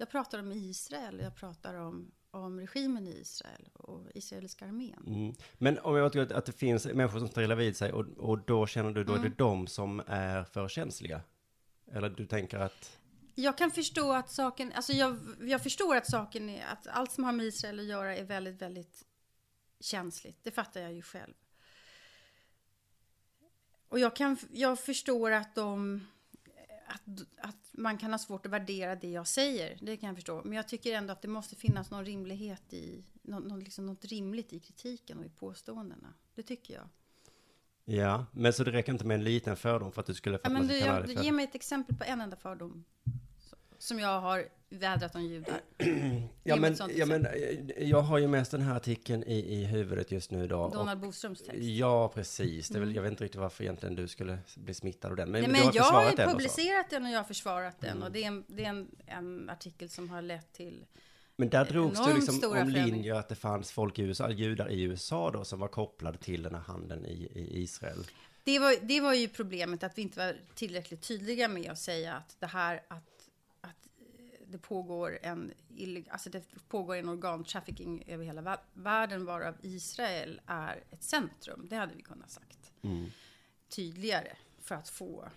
Jag 0.00 0.10
pratar 0.10 0.38
om 0.38 0.52
Israel, 0.52 1.20
jag 1.20 1.36
pratar 1.36 1.74
om, 1.74 2.10
om 2.30 2.60
regimen 2.60 3.06
i 3.06 3.10
Israel 3.10 3.68
och 3.72 4.06
israeliska 4.14 4.64
armén. 4.66 5.04
Mm. 5.06 5.34
Men 5.58 5.78
om 5.78 5.96
jag 5.96 6.06
återgår 6.06 6.36
att 6.36 6.46
det 6.46 6.52
finns 6.52 6.86
människor 6.86 7.18
som 7.18 7.28
tar 7.28 7.42
illa 7.42 7.54
vid 7.54 7.76
sig 7.76 7.92
och, 7.92 8.06
och 8.18 8.38
då 8.38 8.66
känner 8.66 8.90
du, 8.92 9.04
då 9.04 9.12
Mm. 9.12 9.24
är 9.24 9.28
det 9.28 9.34
de 9.36 9.66
som 9.66 10.02
är 10.06 10.44
för 10.44 10.68
känsliga? 10.68 11.20
Eller 11.92 12.10
du 12.10 12.26
tänker 12.26 12.58
att, 12.58 12.98
Jag 13.34 13.58
kan 13.58 13.70
förstå 13.70 14.12
att 14.12 14.30
saken, 14.30 14.72
alltså 14.72 14.92
jag, 14.92 15.18
jag 15.40 15.62
förstår 15.62 15.96
att 15.96 16.10
saken 16.10 16.48
är, 16.48 16.66
att 16.66 16.86
allt 16.86 17.12
som 17.12 17.24
har 17.24 17.32
med 17.32 17.46
Israel 17.46 17.78
att 17.80 17.86
göra 17.86 18.16
är 18.16 18.24
väldigt, 18.24 18.62
väldigt 18.62 19.04
känsligt. 19.80 20.38
Det 20.42 20.50
fattar 20.50 20.80
jag 20.80 20.92
ju 20.92 21.02
själv. 21.02 21.34
Och 23.88 23.98
jag, 23.98 24.16
kan, 24.16 24.36
jag 24.52 24.80
förstår 24.80 25.30
att 25.30 25.54
de, 25.54 26.06
att, 26.88 27.26
att 27.40 27.70
man 27.72 27.98
kan 27.98 28.10
ha 28.10 28.18
svårt 28.18 28.46
att 28.46 28.52
värdera 28.52 28.96
det 28.96 29.10
jag 29.10 29.26
säger. 29.26 29.78
Det 29.80 29.96
kan 29.96 30.06
jag 30.06 30.16
förstå. 30.16 30.42
Men 30.44 30.52
jag 30.52 30.68
tycker 30.68 30.92
ändå 30.92 31.12
att 31.12 31.22
det 31.22 31.28
måste 31.28 31.56
finnas 31.56 31.90
någon 31.90 32.04
rimlighet 32.04 32.72
i, 32.72 33.04
något, 33.22 33.44
något, 33.44 33.62
liksom 33.62 33.86
något 33.86 34.04
rimligt 34.04 34.52
i 34.52 34.60
kritiken 34.60 35.18
och 35.18 35.24
i 35.24 35.28
påståendena. 35.28 36.14
Det 36.34 36.42
tycker 36.42 36.74
jag. 36.74 36.88
ja, 37.96 38.26
men 38.32 38.52
så 38.52 38.64
det 38.64 38.70
räcker 38.70 38.92
inte 38.92 39.04
med 39.04 39.14
en 39.14 39.24
liten 39.24 39.56
fördom 39.56 39.92
för 39.92 40.00
att 40.00 40.06
du 40.06 40.14
skulle, 40.14 40.38
Ja, 40.42 40.50
men 40.50 40.66
du, 40.66 40.78
jag, 40.78 41.24
ge 41.24 41.32
mig 41.32 41.44
ett 41.44 41.54
exempel 41.54 41.96
på 41.96 42.04
en 42.04 42.20
enda 42.20 42.36
fördom. 42.36 42.84
Som 43.78 43.98
jag 43.98 44.20
har 44.20 44.44
vädrat 44.70 45.14
om 45.14 45.22
judar. 45.22 45.60
Ja, 46.42 46.56
men, 46.56 46.76
ja, 46.96 47.06
men 47.06 47.26
eh, 47.26 47.88
jag 47.88 48.00
har 48.00 48.18
ju 48.18 48.28
mest 48.28 48.50
den 48.50 48.60
här 48.60 48.76
artikeln 48.76 49.24
i, 49.24 49.54
i 49.54 49.64
huvudet 49.64 50.12
just 50.12 50.30
nu 50.30 50.46
då. 50.46 50.68
Donald 50.68 51.00
Boströms 51.00 51.42
text. 51.42 51.62
Ja, 51.62 52.08
precis. 52.08 52.68
Det 52.68 52.80
väl, 52.80 52.94
jag 52.94 53.02
vet 53.02 53.10
inte 53.10 53.24
riktigt 53.24 53.40
varför 53.40 53.64
egentligen 53.64 53.94
du 53.94 54.08
skulle 54.08 54.38
bli 54.56 54.74
smittad 54.74 55.10
av 55.10 55.16
den. 55.16 55.30
Men, 55.30 55.42
Nej, 55.42 55.50
du 55.50 55.52
men 55.52 55.66
har 55.66 55.74
jag 55.74 55.84
har 55.84 56.10
ju 56.10 56.16
den 56.16 56.16
och. 56.16 56.22
Mm. 56.22 56.36
publicerat 56.36 56.90
den 56.90 57.04
och 57.04 57.10
jag 57.10 57.18
har 57.18 57.24
försvarat 57.24 57.80
den. 57.80 58.02
Och 58.02 58.12
det 58.12 58.22
är, 58.22 58.26
en, 58.26 58.44
det 58.46 58.64
är 58.64 58.68
en, 58.68 58.88
en 59.06 59.50
artikel 59.50 59.88
som 59.88 60.10
har 60.10 60.22
lett 60.22 60.52
till... 60.52 60.84
Men 61.36 61.48
där 61.48 61.64
drogs 61.64 62.06
det 62.06 62.14
liksom 62.14 62.52
om 62.62 62.68
linjer 62.68 63.14
att 63.14 63.28
det 63.28 63.34
fanns 63.34 63.72
folk 63.72 63.98
i 63.98 64.02
USA, 64.02 64.30
judar 64.30 64.70
i 64.70 64.82
USA 64.82 65.30
då, 65.30 65.44
som 65.44 65.60
var 65.60 65.68
kopplade 65.68 66.18
till 66.18 66.42
den 66.42 66.54
här 66.54 66.62
handeln 66.62 67.06
i, 67.06 67.30
i 67.34 67.62
Israel. 67.62 68.04
Det 68.44 68.58
var, 68.58 68.74
det 68.82 69.00
var 69.00 69.14
ju 69.14 69.28
problemet 69.28 69.82
att 69.82 69.98
vi 69.98 70.02
inte 70.02 70.18
var 70.18 70.36
tillräckligt 70.54 71.02
tydliga 71.02 71.48
med 71.48 71.70
att 71.70 71.78
säga 71.78 72.14
att 72.14 72.36
det 72.38 72.46
här 72.46 72.82
att, 72.88 73.17
det 74.50 74.58
pågår 74.58 75.18
en, 75.22 75.52
alltså 76.08 76.30
det 76.30 76.42
pågår 76.68 76.96
en 76.96 77.08
organtrafficking 77.08 78.04
över 78.06 78.24
hela 78.24 78.42
vär- 78.42 78.60
världen 78.72 79.24
varav 79.24 79.54
Israel 79.62 80.40
är 80.46 80.84
ett 80.90 81.02
centrum. 81.02 81.66
Det 81.70 81.76
hade 81.76 81.94
vi 81.94 82.02
kunnat 82.02 82.30
sagt 82.30 82.72
tydligare 83.68 84.36
för 84.58 84.74
att 84.74 84.88
få... 84.88 85.28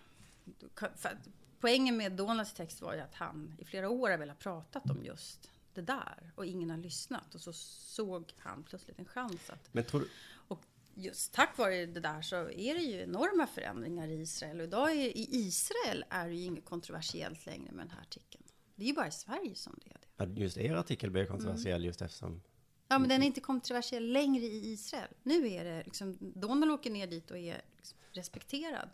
För 0.75 1.10
att, 1.10 1.30
poängen 1.60 1.98
med 1.98 2.12
Donalds 2.12 2.53
text 2.53 2.82
var 2.82 2.94
ju 2.94 3.00
att 3.00 3.15
han 3.15 3.56
i 3.60 3.65
flera 3.65 3.89
år 3.89 4.10
har 4.10 4.18
velat 4.18 4.39
pratat 4.39 4.89
om 4.89 5.03
just 5.03 5.50
det 5.74 5.82
där 5.82 6.32
och 6.36 6.46
ingen 6.46 6.70
har 6.70 6.77
lyssnat 6.77 7.36
och 7.36 7.41
så 7.41 7.53
såg 7.53 8.34
han 8.38 8.63
plötsligt 8.63 9.00
en 9.00 9.06
chans 9.06 9.50
att 9.50 9.74
tror 9.88 10.03
och 10.48 10.65
just 10.94 11.34
tack 11.34 11.58
vare 11.58 11.86
det 11.86 12.00
där 12.00 12.22
så 12.22 12.36
är 12.36 12.74
det 12.74 12.82
ju 12.82 13.01
enorma 13.01 13.48
förändringar 13.48 14.08
i 14.08 14.22
Israel. 14.22 14.60
Och 14.60 14.63
idag 14.63 14.91
är, 14.91 15.18
i 15.18 15.27
Israel 15.32 16.06
är 16.10 16.27
det 16.27 16.36
ju 16.36 16.46
inget 16.46 16.65
kontroversiellt 16.65 17.46
längre 17.46 17.72
med 17.72 17.86
den 17.86 17.91
här 17.91 18.01
artikeln. 18.01 18.44
Det 18.82 18.86
är 18.86 18.88
ju 18.88 18.94
bara 18.94 19.08
i 19.08 19.12
Sverige 19.12 19.56
som 19.56 19.80
det 19.84 19.90
är 19.90 19.98
det. 20.18 20.24
att 20.24 20.38
just 20.38 20.58
er 20.58 20.76
artikel 20.76 21.10
blev 21.12 21.26
kontroversiell 21.28 21.76
Mm. 21.82 21.86
just 21.86 22.02
eftersom... 22.02 22.42
Ja, 22.88 23.00
men 23.00 23.10
den 23.10 23.22
är 23.22 23.28
inte 23.28 23.42
kontroversiell 23.42 24.12
längre 24.12 24.44
i 24.44 24.72
Israel. 24.72 25.08
Nu 25.24 25.48
är 25.50 25.64
det 25.64 25.84
liksom, 25.84 26.18
Donald 26.20 26.72
åker 26.72 26.92
ner 26.92 27.08
dit 27.08 27.32
och 27.32 27.38
är 27.38 27.62
liksom 27.78 27.98
respekterad. 28.12 28.90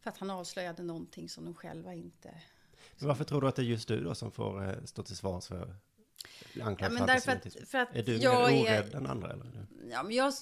För 0.00 0.10
att 0.10 0.18
han 0.18 0.30
avslöjade 0.30 0.82
någonting 0.82 1.28
som 1.28 1.44
de 1.44 1.54
själva 1.54 1.94
inte... 1.94 2.42
Men 2.98 3.08
varför 3.08 3.24
tror 3.24 3.40
du 3.40 3.48
att 3.48 3.56
det 3.56 3.62
är 3.62 3.66
just 3.66 3.88
du 3.88 4.04
då 4.04 4.14
som 4.14 4.32
får 4.32 4.68
eh, 4.68 4.84
stå 4.84 5.02
till 5.02 5.16
svars 5.16 5.46
för 5.46 5.76
anklagelser 6.62 6.84
Ja, 6.84 6.88
men 6.88 6.98
för 6.98 7.06
därför 7.06 7.32
att, 7.32 7.68
för 7.68 7.78
att 7.78 7.96
Är 7.96 8.02
du 8.02 8.16
jag 8.16 8.50
mer 8.52 8.66
är... 8.66 8.80
orädd 8.82 8.94
än 8.94 9.06
andra 9.06 9.32
eller? 9.32 9.44
Är 9.44 9.66
du, 9.70 9.88
Ja, 9.90 10.02
men 10.02 10.12
jag, 10.16 10.32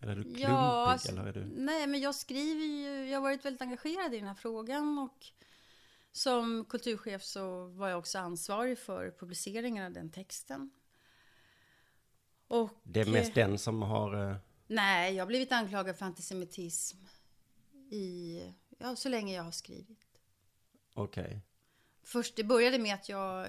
eller 0.00 0.12
är 0.12 0.16
du 0.16 0.22
klumpig 0.22 0.42
Ja, 0.42 0.98
eller 1.08 1.26
är 1.26 1.32
du... 1.32 1.44
nej, 1.44 1.86
men 1.86 2.00
jag 2.00 2.14
skriver 2.14 2.64
ju, 2.64 3.10
jag 3.10 3.16
har 3.16 3.22
varit 3.22 3.44
väldigt 3.44 3.62
engagerad 3.62 4.14
i 4.14 4.16
den 4.18 4.26
här 4.28 4.34
frågan 4.34 4.98
och 4.98 5.26
som 6.12 6.64
kulturchef 6.64 7.22
så 7.22 7.66
var 7.66 7.88
jag 7.88 7.98
också 7.98 8.18
ansvarig 8.18 8.78
för 8.78 9.10
publiceringen 9.10 9.84
av 9.84 9.92
den 9.92 10.10
texten. 10.10 10.70
Och, 12.48 12.70
Det 12.82 13.00
är 13.00 13.06
mest 13.06 13.34
den 13.34 13.58
som 13.58 13.82
har... 13.82 14.30
eh, 14.30 14.36
Nej, 14.66 15.14
jag 15.14 15.22
har 15.24 15.26
blivit 15.26 15.52
anklagad 15.52 15.96
för 15.96 16.06
antisemitism 16.06 16.98
i, 17.90 18.42
ja, 18.78 18.96
så 18.96 19.08
länge 19.08 19.34
jag 19.36 19.42
har 19.42 19.50
skrivit. 19.50 20.20
Okej. 20.94 21.40
Först, 22.02 22.36
det 22.36 22.44
började 22.44 22.78
med 22.78 22.94
att 22.94 23.08
jag 23.08 23.48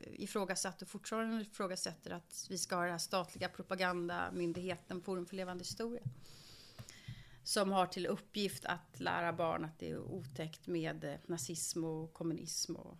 ifrågasatte 0.00 0.84
och 0.84 0.88
fortfarande 0.88 1.42
ifrågasätter 1.42 2.10
att 2.10 2.46
vi 2.50 2.58
ska 2.58 2.76
ha 2.76 2.82
den 2.82 2.90
här 2.90 2.98
statliga 2.98 3.48
propagandamyndigheten 3.48 5.02
Forum 5.02 5.26
för 5.26 5.36
levande 5.36 5.64
historia. 5.64 6.02
Som 7.48 7.72
har 7.72 7.86
till 7.86 8.06
uppgift 8.06 8.64
att 8.64 9.00
lära 9.00 9.32
barn 9.32 9.64
att 9.64 9.78
det 9.78 9.90
är 9.90 9.98
otäckt 9.98 10.66
med 10.66 11.04
eh, 11.04 11.14
nazism 11.26 11.84
och 11.84 12.12
kommunism 12.14 12.76
och 12.76 12.98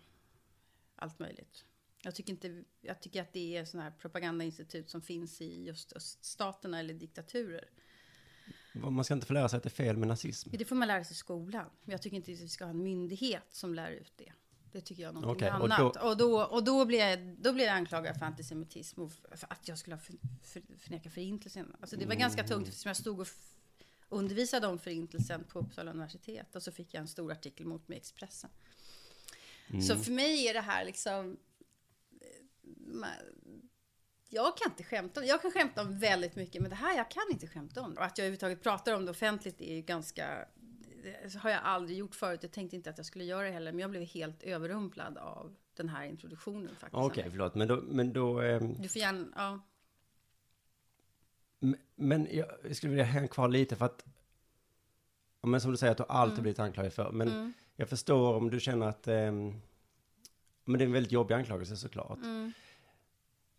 allt 0.95 1.19
möjligt. 1.19 1.65
Jag 2.03 2.15
tycker, 2.15 2.33
inte, 2.33 2.63
jag 2.81 3.01
tycker 3.01 3.21
att 3.21 3.33
det 3.33 3.57
är 3.57 3.65
sådana 3.65 3.89
här 3.89 3.97
propagandainstitut 3.97 4.89
som 4.89 5.01
finns 5.01 5.41
i 5.41 5.63
just 5.63 5.93
öststaterna 5.93 6.79
eller 6.79 6.93
diktaturer. 6.93 7.69
Man 8.73 9.03
ska 9.03 9.13
inte 9.13 9.27
få 9.27 9.33
lära 9.33 9.49
sig 9.49 9.57
att 9.57 9.63
det 9.63 9.67
är 9.67 9.83
fel 9.85 9.97
med 9.97 10.07
nazism. 10.07 10.49
Det 10.53 10.65
får 10.65 10.75
man 10.75 10.87
lära 10.87 11.03
sig 11.03 11.13
i 11.13 11.15
skolan. 11.17 11.69
Men 11.83 11.91
jag 11.91 12.01
tycker 12.01 12.17
inte 12.17 12.31
att 12.31 12.39
vi 12.39 12.49
ska 12.49 12.63
ha 12.65 12.69
en 12.71 12.83
myndighet 12.83 13.45
som 13.51 13.73
lär 13.75 13.91
ut 13.91 14.13
det. 14.17 14.33
Det 14.71 14.81
tycker 14.81 15.03
jag 15.03 15.09
är 15.09 15.13
någonting 15.13 15.47
och 15.47 15.65
annat. 15.79 15.93
då- 15.93 16.09
Och 16.09 16.17
då, 16.17 16.43
och 16.43 16.63
då, 16.63 16.85
blir 16.85 16.99
jag, 16.99 17.37
då 17.37 17.53
blir 17.53 17.65
jag 17.65 17.75
anklagad 17.75 18.17
för 18.17 18.25
antisemitism 18.25 19.01
och 19.01 19.11
för 19.11 19.47
att 19.49 19.67
jag 19.67 19.77
skulle 19.77 19.95
ha 19.95 20.01
för, 20.01 20.15
för, 20.43 20.61
förnekat 20.79 21.13
förintelsen. 21.13 21.75
Alltså 21.81 21.95
det 21.97 22.05
var 22.05 22.15
ganska 22.15 22.43
tungt 22.47 22.67
eftersom 22.67 22.89
jag 22.89 22.97
stod 22.97 23.19
och 23.19 23.27
undervisade 24.09 24.67
om 24.67 24.79
förintelsen 24.79 25.43
på 25.43 25.59
Uppsala 25.59 25.91
universitet. 25.91 26.55
Och 26.55 26.63
så 26.63 26.71
fick 26.71 26.93
jag 26.93 27.01
en 27.01 27.07
stor 27.07 27.31
artikel 27.31 27.65
mot 27.65 27.87
mig 27.87 27.97
i 27.97 27.99
Expressen. 27.99 28.49
Så 29.87 29.95
för 29.97 30.11
mig 30.11 30.47
är 30.47 30.53
det 30.53 30.61
här 30.61 30.85
liksom... 30.85 31.37
eh, 32.21 33.07
Jag 34.29 34.57
kan 34.57 34.71
inte 34.71 34.83
skämta 34.83 35.19
om 35.21 35.25
Jag 35.25 35.41
kan 35.41 35.51
skämta 35.51 35.81
om 35.81 35.99
väldigt 35.99 36.35
mycket, 36.35 36.61
men 36.61 36.69
det 36.69 36.75
här 36.75 36.97
jag 36.97 37.11
kan 37.11 37.23
inte 37.31 37.47
skämta 37.47 37.81
om. 37.81 37.93
Och 37.93 38.03
att 38.03 38.17
jag 38.17 38.25
överhuvudtaget 38.25 38.63
pratar 38.63 38.93
om 38.93 39.05
det 39.05 39.11
offentligt 39.11 39.61
är 39.61 39.75
ju 39.75 39.81
ganska... 39.81 40.47
Det 41.03 41.35
har 41.35 41.49
jag 41.49 41.59
aldrig 41.63 41.97
gjort 41.97 42.15
förut. 42.15 42.39
Jag 42.43 42.51
tänkte 42.51 42.75
inte 42.75 42.89
att 42.89 42.97
jag 42.97 43.05
skulle 43.05 43.23
göra 43.23 43.45
det 43.47 43.51
heller, 43.53 43.71
men 43.71 43.79
jag 43.79 43.89
blev 43.89 44.03
helt 44.03 44.43
överrumplad 44.43 45.17
av 45.17 45.55
den 45.73 45.89
här 45.89 46.05
introduktionen 46.05 46.75
faktiskt. 46.75 46.93
Okej, 46.93 47.27
förlåt. 47.29 47.55
Men 47.55 47.67
då... 47.67 47.81
Men, 47.81 48.13
då 48.13 48.41
ehm, 48.41 48.81
Du 48.81 48.89
får 48.89 48.99
gärna... 49.01 49.27
Ja. 49.35 49.59
Men 51.95 52.27
jag 52.31 52.75
skulle 52.75 52.89
vilja 52.89 53.05
hänga 53.05 53.27
kvar 53.27 53.47
lite 53.47 53.75
för 53.75 53.85
att... 53.85 54.05
Men 55.41 55.61
som 55.61 55.71
du 55.71 55.77
säger 55.77 55.91
att 55.91 55.97
du 55.97 56.03
alltid 56.09 56.33
Mm. 56.33 56.41
blivit 56.43 56.59
anklagad 56.59 56.93
för. 56.93 57.11
Men 57.11 57.53
jag 57.75 57.89
förstår 57.89 58.35
om 58.35 58.49
du 58.49 58.59
känner 58.59 58.87
att... 58.87 59.07
ehm, 59.07 59.61
men 60.65 60.77
det 60.77 60.83
är 60.83 60.85
en 60.85 60.91
väldigt 60.93 61.11
jobbig 61.11 61.35
anklagelse 61.35 61.77
såklart. 61.77 62.17
Mm. 62.17 62.51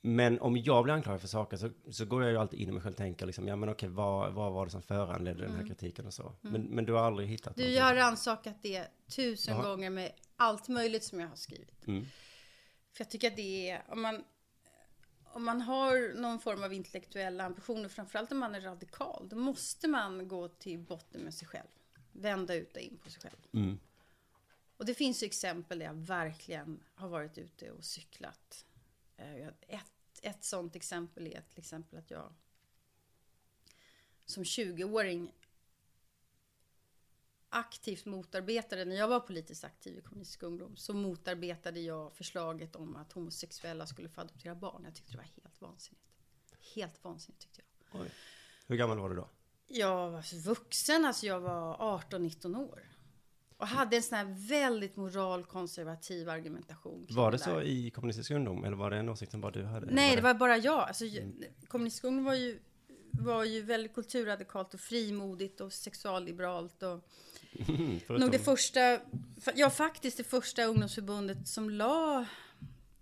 Men 0.03 0.41
om 0.41 0.57
jag 0.57 0.85
blir 0.85 0.95
anklagad 0.95 1.21
för 1.21 1.29
saker 1.29 1.57
så, 1.57 1.71
så 1.91 2.05
går 2.05 2.23
jag 2.23 2.31
ju 2.33 2.37
alltid 2.39 2.61
in 2.61 2.69
i 2.69 2.73
mig 2.73 2.83
själv 2.83 2.93
och 2.93 2.97
tänker 2.99 3.27
liksom, 3.27 3.49
ja 3.49 3.57
men 3.57 3.69
okej, 3.69 3.89
vad, 3.89 4.33
vad 4.33 4.53
var 4.53 4.65
det 4.65 4.71
som 4.71 4.83
föranledde 4.83 5.43
den 5.43 5.57
här 5.57 5.67
kritiken 5.67 6.07
och 6.07 6.15
så. 6.15 6.33
Men, 6.41 6.63
men 6.63 6.85
du 6.85 6.93
har 6.93 7.01
aldrig 7.01 7.29
hittat 7.29 7.47
Mm. 7.47 7.55
Du, 7.57 7.63
någonting? 7.63 7.79
jag 7.79 7.85
har 7.85 7.95
rannsakat 8.11 8.63
det 8.63 8.87
tusen 9.09 9.57
Ja. 9.57 9.63
gånger 9.63 9.91
med 9.91 10.13
allt 10.37 10.69
möjligt 10.69 11.05
som 11.05 11.21
jag 11.21 11.29
har 11.29 11.37
skrivit. 11.37 11.87
Mm. 11.87 12.05
För 12.93 13.05
jag 13.05 13.11
tycker 13.11 13.29
att 13.31 13.37
det 13.37 13.71
är, 13.71 13.83
om 13.89 14.01
man, 14.03 14.25
om 15.33 15.45
man 15.45 15.61
har 15.61 16.15
någon 16.15 16.41
form 16.41 16.63
av 16.63 16.73
intellektuella 16.73 17.45
ambitioner, 17.45 17.89
framförallt 17.89 18.33
om 18.33 18.39
man 18.39 18.55
är 18.55 18.61
radikal, 18.61 19.29
då 19.29 19.37
måste 19.37 19.89
man 19.89 20.29
gå 20.29 20.49
till 20.49 20.79
botten 20.79 21.21
med 21.21 21.35
sig 21.35 21.49
själv. 21.49 21.69
Vända 22.13 22.55
ut 22.55 22.77
och 22.77 22.83
in 22.83 22.99
på 22.99 23.11
sig 23.11 23.23
själv. 23.23 23.37
Mm. 23.53 23.79
Och 24.77 24.87
det 24.87 24.95
finns 24.95 25.23
ju 25.23 25.27
exempel 25.27 25.79
där 25.79 25.87
jag 25.87 25.95
verkligen 25.95 26.81
har 26.95 27.09
varit 27.09 27.39
ute 27.39 27.71
och 27.71 27.85
cyklat. 27.85 28.67
Eh, 29.17 29.47
Ett, 29.47 30.21
ett 30.23 30.45
sånt 30.45 30.77
exempel 30.77 31.27
är 31.27 31.41
till 31.41 31.59
exempel 31.59 31.99
att 31.99 32.11
jag 32.11 32.33
som 34.25 34.43
20-åring 34.43 35.33
aktivt 37.51 38.07
motarbetade, 38.07 38.85
när 38.85 38.97
jag 38.97 39.09
var 39.09 39.21
politiskt 39.21 39.65
aktiv 39.65 39.99
i 39.99 40.01
Kommunistisk 40.01 40.43
ungdom, 40.43 40.77
så 40.77 40.95
motarbetade 40.95 41.81
jag 41.81 42.13
förslaget 42.13 42.77
om 42.77 42.97
att 42.97 43.13
homosexuella 43.13 43.87
skulle 43.87 44.09
få 44.09 44.21
adoptera 44.21 44.55
barn. 44.55 44.83
Jag 44.85 44.95
tyckte 44.95 45.13
det 45.13 45.19
var 45.19 45.25
helt 45.25 45.61
vansinnigt. 45.61 46.05
Helt 46.75 47.05
vansinnigt 47.05 47.43
tyckte 47.43 47.63
jag. 47.93 48.01
Oj. 48.03 48.11
Hur 48.67 48.77
gammal 48.77 48.99
var 48.99 49.09
du 49.11 49.17
då? 49.17 49.29
Jag 49.67 50.11
var 50.11 50.45
vuxen, 50.45 51.05
alltså 51.05 51.27
jag 51.27 51.41
var 51.41 51.77
18-19 51.77 52.57
år. 52.57 52.91
Och 53.57 53.67
hade 53.67 53.97
en 53.97 54.03
sån 54.03 54.19
här 54.19 54.49
väldigt 54.49 54.97
moralkonservativ 54.97 56.29
argumentation. 56.29 57.07
Var 57.11 57.31
det 57.31 57.37
där. 57.37 57.45
så 57.45 57.63
i 57.63 57.91
kommunistisk 57.91 58.31
ungdom 58.31 58.65
eller 58.65 58.77
var 58.77 58.91
det 58.91 58.97
en 58.97 59.09
åsikt 59.09 59.33
som 59.33 59.41
bara 59.41 59.53
du 59.53 59.65
hade? 59.65 59.87
Nej, 59.87 60.17
det 60.17 60.23
var 60.23 60.35
bara 60.35 60.57
jag. 60.57 60.89
Alltså, 60.89 61.05
Kommunistisk 61.69 62.05
ungdom 62.05 62.25
var 62.25 62.35
ju, 62.35 62.61
var 63.13 63.45
ju 63.45 63.63
väldigt 63.63 63.95
kulturradikalt 63.95 64.75
och 64.75 64.81
frimodigt 64.81 65.61
och 65.61 65.73
sexualliberalt. 65.73 66.83
Och 66.83 67.05
Förutom- 67.67 68.17
nog 68.17 68.31
det 68.33 68.39
första, 68.39 69.01
ja 69.55 69.71
faktiskt 69.71 70.17
det 70.17 70.25
första 70.25 70.65
ungdomsförbundet 70.65 71.49
som 71.49 71.71
la 71.71 72.27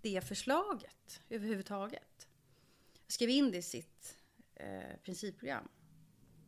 det 0.01 0.27
förslaget 0.27 1.21
överhuvudtaget. 1.29 2.27
Jag 3.05 3.13
skrev 3.13 3.29
in 3.29 3.51
det 3.51 3.57
i 3.57 3.61
sitt 3.61 4.15
eh, 4.55 4.97
principprogram. 5.03 5.67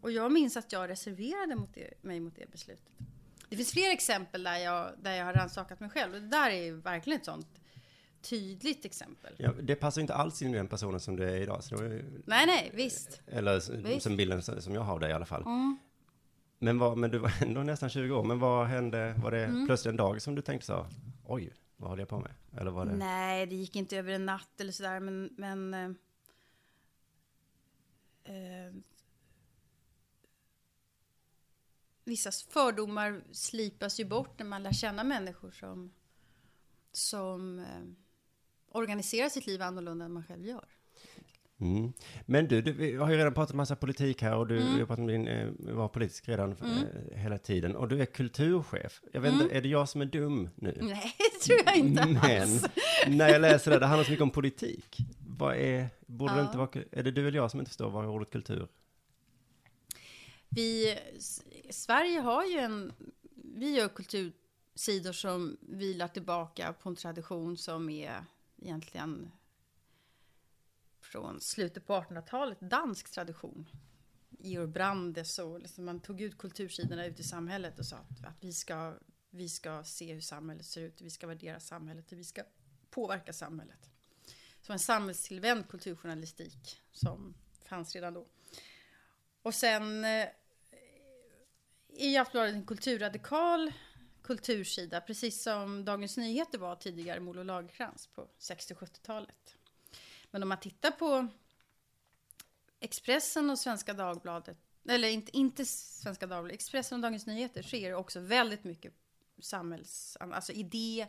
Och 0.01 0.11
jag 0.11 0.31
minns 0.31 0.57
att 0.57 0.71
jag 0.71 0.89
reserverade 0.89 1.55
mot 1.55 1.73
det, 1.73 2.03
mig 2.03 2.19
mot 2.19 2.35
det 2.35 2.51
beslutet. 2.51 2.91
Det 3.49 3.55
finns 3.57 3.71
fler 3.71 3.91
exempel 3.91 4.43
där 4.43 4.57
jag, 4.57 4.93
där 5.01 5.15
jag 5.15 5.25
har 5.25 5.33
rannsakat 5.33 5.79
mig 5.79 5.89
själv. 5.89 6.13
Och 6.15 6.21
det 6.21 6.27
där 6.27 6.49
är 6.49 6.63
ju 6.63 6.75
verkligen 6.75 7.19
ett 7.19 7.25
sånt 7.25 7.60
tydligt 8.21 8.85
exempel. 8.85 9.35
Ja, 9.37 9.51
det 9.61 9.75
passar 9.75 10.01
inte 10.01 10.13
alls 10.13 10.41
in 10.41 10.53
i 10.53 10.57
den 10.57 10.67
personen 10.67 10.99
som 10.99 11.15
du 11.15 11.23
är 11.29 11.35
idag. 11.41 11.63
Så 11.63 11.75
det 11.75 11.81
var 11.81 11.89
ju, 11.89 12.21
Nej, 12.25 12.45
nej, 12.45 12.71
visst. 12.73 13.21
eller 13.27 13.55
Visst. 13.55 13.69
Mm. 13.69 13.99
som 13.99 14.17
bilden 14.17 14.41
som 14.41 14.73
jag 14.73 14.81
har 14.81 14.93
av 14.93 14.99
dig 14.99 15.09
i 15.09 15.13
alla 15.13 15.25
fall. 15.25 15.43
Men, 16.59 16.77
vad, 16.79 16.97
men 16.97 17.11
du 17.11 17.17
var 17.17 17.33
ändå 17.41 17.63
nästan 17.63 17.89
20 17.89 18.15
år. 18.15 18.23
Men 18.23 18.39
vad 18.39 18.67
hände? 18.67 19.13
Var 19.23 19.31
det 19.31 19.45
Mm. 19.45 19.65
plötsligt 19.65 19.89
en 19.89 19.97
dag 19.97 20.21
som 20.21 20.35
du 20.35 20.41
tänkte 20.41 20.65
så? 20.67 20.87
Oj, 21.25 21.53
vad 21.77 21.89
håller 21.89 22.01
jag 22.01 22.09
på 22.09 22.19
med? 22.19 22.31
Eller 22.57 22.71
var 22.71 22.85
det? 22.85 22.95
Nej, 22.95 23.45
det 23.45 23.55
gick 23.55 23.75
inte 23.75 23.97
över 23.97 24.13
en 24.13 24.25
natt 24.25 24.61
eller 24.61 24.71
sådär, 24.71 24.99
men... 24.99 25.29
men 25.37 25.73
eh, 25.73 25.89
eh, 28.35 28.73
vissa 32.03 32.31
fördomar 32.31 33.23
slipas 33.31 33.99
ju 33.99 34.05
bort 34.05 34.39
när 34.39 34.45
man 34.45 34.63
lär 34.63 34.71
känna 34.71 35.03
människor 35.03 35.51
som 35.51 35.93
som 36.91 37.59
eh, 37.59 37.65
organiserar 38.71 39.29
sitt 39.29 39.47
liv 39.47 39.61
annorlunda 39.61 40.05
än 40.05 40.13
man 40.13 40.23
själv 40.23 40.45
gör. 40.45 40.65
Mm. 41.59 41.93
Men 42.25 42.47
du, 42.47 42.61
du, 42.61 42.71
vi 42.71 42.95
har 42.95 43.11
ju 43.11 43.17
redan 43.17 43.33
pratat 43.33 43.55
massa 43.55 43.75
politik 43.75 44.21
här 44.21 44.35
och 44.35 44.47
du 44.47 44.57
Mm. 44.61 44.71
har 44.71 44.77
pratat 44.79 44.99
om 44.99 45.07
din, 45.07 45.27
eh, 45.27 45.49
var 45.59 45.87
politisk 45.87 46.29
redan 46.29 46.51
eh, 46.51 47.17
hela 47.17 47.37
tiden. 47.37 47.75
Och 47.75 47.87
du 47.87 48.01
är 48.01 48.05
kulturchef. 48.05 49.01
Jag 49.13 49.21
vet 49.21 49.33
inte, 49.33 49.55
är 49.57 49.61
det 49.61 49.67
jag 49.69 49.89
som 49.89 50.01
är 50.01 50.05
dum 50.05 50.49
nu? 50.55 50.77
Nej, 50.81 51.15
det 51.17 51.39
tror 51.45 51.59
jag 51.65 51.77
Mm. 51.77 51.87
inte 51.87 52.05
Men 52.05 52.41
alls. 52.41 52.65
när 53.07 53.29
jag 53.29 53.41
läser 53.41 53.71
det, 53.71 53.79
det 53.79 53.85
handlar 53.85 54.03
så 54.05 54.11
mycket 54.11 54.23
om 54.23 54.29
politik. 54.29 54.97
Vad 55.27 55.55
är, 55.55 55.87
borde 56.07 56.33
det 56.33 56.39
Ja. 56.39 56.45
inte 56.45 56.57
vara, 56.57 56.69
är 56.91 57.03
det 57.03 57.11
du 57.11 57.27
eller 57.27 57.37
jag 57.37 57.51
som 57.51 57.59
inte 57.59 57.69
förstår 57.69 57.89
vad 57.89 58.05
ordet 58.05 58.29
kultur? 58.31 58.67
Vi, 60.49 60.97
Sverige 61.69 62.19
har 62.19 62.45
ju 62.45 62.57
en, 62.59 62.93
vi 63.55 63.75
gör 63.75 63.87
kultursidor 63.87 65.11
som 65.11 65.57
vilar 65.61 66.07
tillbaka 66.07 66.73
på 66.73 66.89
en 66.89 66.95
tradition 66.95 67.57
som 67.57 67.89
är 67.89 68.23
egentligen 68.61 69.31
från 70.99 71.41
slutet 71.41 71.87
på 71.87 71.93
1800-talet, 71.93 72.57
dansk 72.61 73.11
tradition. 73.11 73.69
Georg 74.29 74.67
Brandes 74.67 75.39
och 75.39 75.59
liksom 75.59 75.85
man 75.85 75.99
tog 75.99 76.21
ut 76.21 76.37
kultursidorna 76.37 77.05
ut 77.05 77.19
i 77.19 77.23
samhället 77.23 77.79
och 77.79 77.85
sa 77.85 77.95
att, 77.95 78.25
att 78.25 78.43
vi, 78.43 78.53
ska, 78.53 78.93
vi 79.29 79.49
ska 79.49 79.83
se 79.83 80.13
hur 80.13 80.21
samhället 80.21 80.65
ser 80.65 80.81
ut, 80.81 81.01
vi 81.01 81.09
ska 81.09 81.27
värdera 81.27 81.59
samhället 81.59 82.11
och 82.11 82.19
vi 82.19 82.23
ska 82.23 82.43
påverka 82.89 83.33
samhället. 83.33 83.89
Så 84.61 84.73
en 84.73 84.79
samhällstillvänd 84.79 85.69
kulturjournalistik 85.69 86.81
som 86.91 87.33
fanns 87.65 87.95
redan 87.95 88.13
då. 88.13 88.27
Och 89.41 89.53
sen 89.53 90.05
eh, 90.05 90.27
är 91.97 92.21
Aftonbladet 92.21 92.55
en 92.55 92.65
kulturradikal 92.65 93.71
kultursida, 94.23 95.01
precis 95.01 95.43
som 95.43 95.85
Dagens 95.85 96.17
Nyheter 96.17 96.57
var 96.57 96.75
tidigare 96.75 97.19
med 97.19 97.29
Olof 97.29 97.45
Lagercrantz 97.45 98.07
på 98.07 98.27
60-70-talet. 98.39 99.55
Men 100.31 100.43
om 100.43 100.49
man 100.49 100.59
tittar 100.59 100.91
på 100.91 101.27
Expressen 102.79 103.49
och 103.49 103.59
Svenska 103.59 103.93
Dagbladet, 103.93 104.57
eller 104.89 105.07
inte, 105.07 105.37
inte 105.37 105.65
Svenska 105.65 106.27
Dagbladet, 106.27 106.53
Expressen 106.53 106.95
och 106.95 107.01
Dagens 107.01 107.25
Nyheter 107.25 107.63
så 107.63 107.75
är 107.75 107.89
det 107.89 107.95
också 107.95 108.19
väldigt 108.19 108.63
mycket 108.63 108.93
samhälls... 109.39 110.17
Alltså 110.19 110.51
idé, 110.51 111.07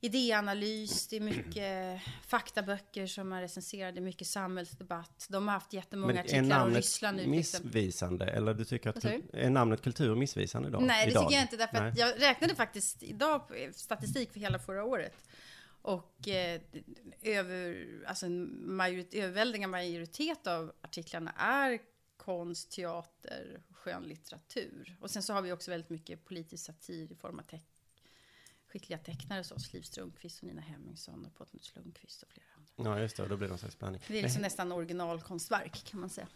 idéanalys, 0.00 1.06
det 1.06 1.16
är 1.16 1.20
mycket 1.36 2.00
faktaböcker 2.26 3.06
som 3.06 3.32
är 3.32 3.40
recenserade, 3.40 4.00
mycket 4.00 4.26
samhällsdebatt. 4.26 5.26
De 5.28 5.48
har 5.48 5.54
haft 5.54 5.72
jättemånga 5.72 6.06
Men 6.06 6.16
är 6.16 6.20
artiklar 6.20 6.40
om 6.40 6.48
namnet 6.48 6.76
Ryssland 6.76 7.16
nu 7.16 7.22
till 7.24 7.38
exempel. 7.38 7.66
missvisande? 7.66 8.24
Eller 8.24 8.54
du 8.54 8.64
tycker 8.64 8.90
att, 8.90 9.00
du? 9.00 9.22
är 9.32 9.50
namnet 9.50 9.82
kultur 9.82 10.14
missvisande 10.14 10.68
idag? 10.68 10.82
Nej, 10.82 11.06
det 11.06 11.10
idag? 11.10 11.22
tycker 11.22 11.34
jag 11.34 11.44
inte. 11.44 11.56
Därför 11.56 11.76
att 11.76 11.98
jag 11.98 12.20
räknade 12.20 12.54
faktiskt 12.54 13.02
idag 13.02 13.48
på 13.48 13.54
statistik 13.72 14.32
för 14.32 14.40
hela 14.40 14.58
förra 14.58 14.84
året. 14.84 15.14
Och 15.82 16.28
eh, 16.28 16.60
över, 17.22 17.86
alltså 18.06 18.26
en 18.26 18.66
majorit, 18.76 19.14
överväldigande 19.14 19.70
majoritet 19.70 20.46
av 20.46 20.72
artiklarna 20.80 21.30
är 21.36 21.78
konst, 22.16 22.70
teater, 22.70 23.60
skönlitteratur. 23.70 24.96
Och 25.00 25.10
sen 25.10 25.22
så 25.22 25.32
har 25.32 25.42
vi 25.42 25.52
också 25.52 25.70
väldigt 25.70 25.90
mycket 25.90 26.24
politisk 26.24 26.66
satir 26.66 27.12
i 27.12 27.14
form 27.14 27.38
av 27.38 27.42
teck, 27.42 27.79
skickliga 28.72 28.98
tecknare 28.98 29.44
som 29.44 29.58
Liv 29.72 29.82
Strömquist 29.82 30.38
och 30.40 30.44
Nina 30.48 30.60
Hemmingsson 30.60 31.26
och 31.26 31.34
Pontus 31.34 31.72
Lundqvist 31.76 32.22
och 32.22 32.28
flera 32.32 32.46
andra. 32.78 32.96
Ja, 32.96 33.02
just 33.02 33.16
det. 33.16 33.22
Då 33.26 33.36
blir 33.36 33.46
det 33.46 33.52
någon 33.52 33.58
slags 33.58 33.78
blandning. 33.78 34.02
Det 34.08 34.18
är 34.18 34.22
liksom 34.22 34.42
nästan 34.42 34.72
originalkonstverk 34.72 35.84
kan 35.90 36.00
man 36.00 36.10
säga. 36.10 36.26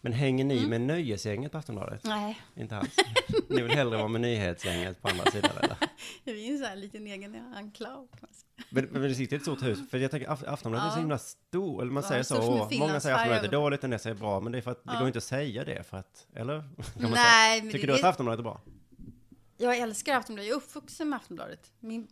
Men 0.00 0.12
hänger 0.12 0.44
ni 0.44 0.56
Mm. 0.58 0.70
med 0.70 0.80
nöjesgänget 0.80 1.52
på 1.52 1.58
Aftonbladet? 1.58 2.04
Nej, 2.04 2.40
Inte 2.54 2.76
alls. 2.76 2.96
Ni 3.48 3.62
vill 3.62 3.70
hellre 3.76 3.96
vara 3.96 4.08
med 4.08 4.20
nyhetsgänget 4.20 5.02
på 5.02 5.08
andra 5.08 5.24
sidan 5.30 5.50
eller? 5.62 5.76
det 6.24 6.30
är 6.30 6.50
en 6.52 6.58
sån 6.58 6.66
här 6.66 6.76
liten 6.76 7.06
egen 7.06 7.54
enklav. 7.54 8.08
Men, 8.70 8.84
men 8.84 9.02
det 9.02 9.14
sitter 9.14 9.36
ett 9.36 9.42
stort 9.42 9.62
hus, 9.62 9.90
för 9.90 9.98
jag 9.98 10.10
tänker 10.10 10.28
Af- 10.28 10.44
Aftonbladet 10.48 10.86
är 10.86 10.90
så 10.90 10.96
Ja. 10.96 11.00
himla 11.00 11.18
stor, 11.18 11.82
eller 11.82 11.92
man 11.92 12.02
Ja, 12.02 12.08
säger 12.08 12.22
så, 12.22 12.36
och 12.62 12.72
många 12.78 13.00
säger. 13.00 13.16
Aftonbladet 13.16 13.44
är 13.44 13.52
dåligt, 13.52 13.84
en 13.84 13.90
del 13.90 14.00
säger 14.00 14.16
bra, 14.16 14.40
men 14.40 14.52
det 14.52 14.58
är 14.58 14.62
för 14.62 14.70
att 14.70 14.84
det 14.84 14.90
Ja. 14.92 14.98
går 14.98 15.06
inte 15.06 15.18
att 15.18 15.24
säga 15.24 15.64
det 15.64 15.82
för 15.86 15.96
att, 15.96 16.26
eller? 16.34 16.64
Nej, 17.14 17.60
Tycker 17.60 17.78
det- 17.86 17.86
du 17.86 17.94
att 17.98 18.04
Aftonbladet 18.04 18.38
är 18.38 18.42
bra? 18.42 18.60
Jag 19.60 19.78
älskar 19.78 20.16
Aftonbladet. 20.16 20.48
Jag 20.48 20.56
är 20.56 20.62
uppvuxen 20.62 21.08
med 21.08 21.16
Aftonbladet. 21.16 21.72
Min, 21.80 22.08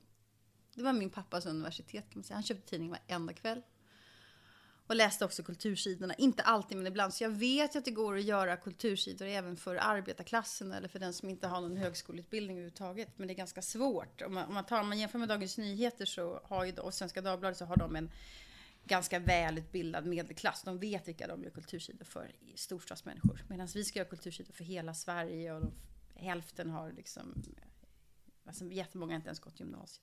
det 0.74 0.82
var 0.82 0.92
min 0.92 1.10
pappas 1.10 1.46
universitet 1.46 2.04
kan 2.10 2.18
man 2.18 2.24
säga. 2.24 2.34
Han 2.34 2.42
köpte 2.42 2.68
tidningen 2.68 2.96
varenda 3.08 3.32
kväll. 3.32 3.62
Och 4.86 4.96
läste 4.96 5.24
också 5.24 5.42
kultursidorna. 5.42 6.14
Inte 6.14 6.42
alltid, 6.42 6.76
men 6.76 6.86
ibland. 6.86 7.14
Så 7.14 7.24
jag 7.24 7.30
vet 7.30 7.74
ju 7.74 7.78
att 7.78 7.84
det 7.84 7.90
går 7.90 8.16
att 8.16 8.24
göra 8.24 8.56
kultursidor 8.56 9.26
även 9.26 9.56
för 9.56 9.76
arbetarklassen 9.76 10.72
eller 10.72 10.88
för 10.88 10.98
den 10.98 11.12
som 11.12 11.28
inte 11.28 11.46
har 11.46 11.60
någon 11.60 11.76
högskoleutbildning 11.76 12.56
överhuvudtaget. 12.56 13.08
Men 13.16 13.28
det 13.28 13.34
är 13.34 13.36
ganska 13.36 13.62
svårt. 13.62 14.22
Om 14.22 14.34
man, 14.34 14.46
om 14.46 14.54
man, 14.54 14.66
tar, 14.66 14.80
om 14.80 14.88
man 14.88 14.98
jämför 14.98 15.18
med 15.18 15.28
Dagens 15.28 15.58
Nyheter 15.58 16.04
så 16.04 16.40
har 16.44 16.64
ju, 16.64 16.72
och 16.72 16.94
Svenska 16.94 17.20
Dagbladet 17.20 17.58
så 17.58 17.64
har 17.64 17.76
de 17.76 17.96
en 17.96 18.10
ganska 18.84 19.18
välutbildad 19.18 20.06
medelklass. 20.06 20.62
De 20.62 20.78
vet 20.78 21.08
vilka 21.08 21.26
de 21.26 21.44
gör 21.44 21.50
kultursidor 21.50 22.04
för, 22.04 22.32
i 22.40 22.56
storstadsmänniskor. 22.56 23.44
Medan 23.48 23.66
vi 23.74 23.84
ska 23.84 23.98
göra 23.98 24.08
kultursidor 24.08 24.52
för 24.52 24.64
hela 24.64 24.94
Sverige 24.94 25.52
och 25.52 25.60
de, 25.60 25.72
hälften 26.16 26.70
har 26.70 26.92
liksom... 26.92 27.44
Alltså 28.46 28.64
jättemånga 28.64 29.12
har 29.12 29.16
inte 29.16 29.28
ens 29.28 29.40
gått 29.40 29.60
gymnasiet. 29.60 30.02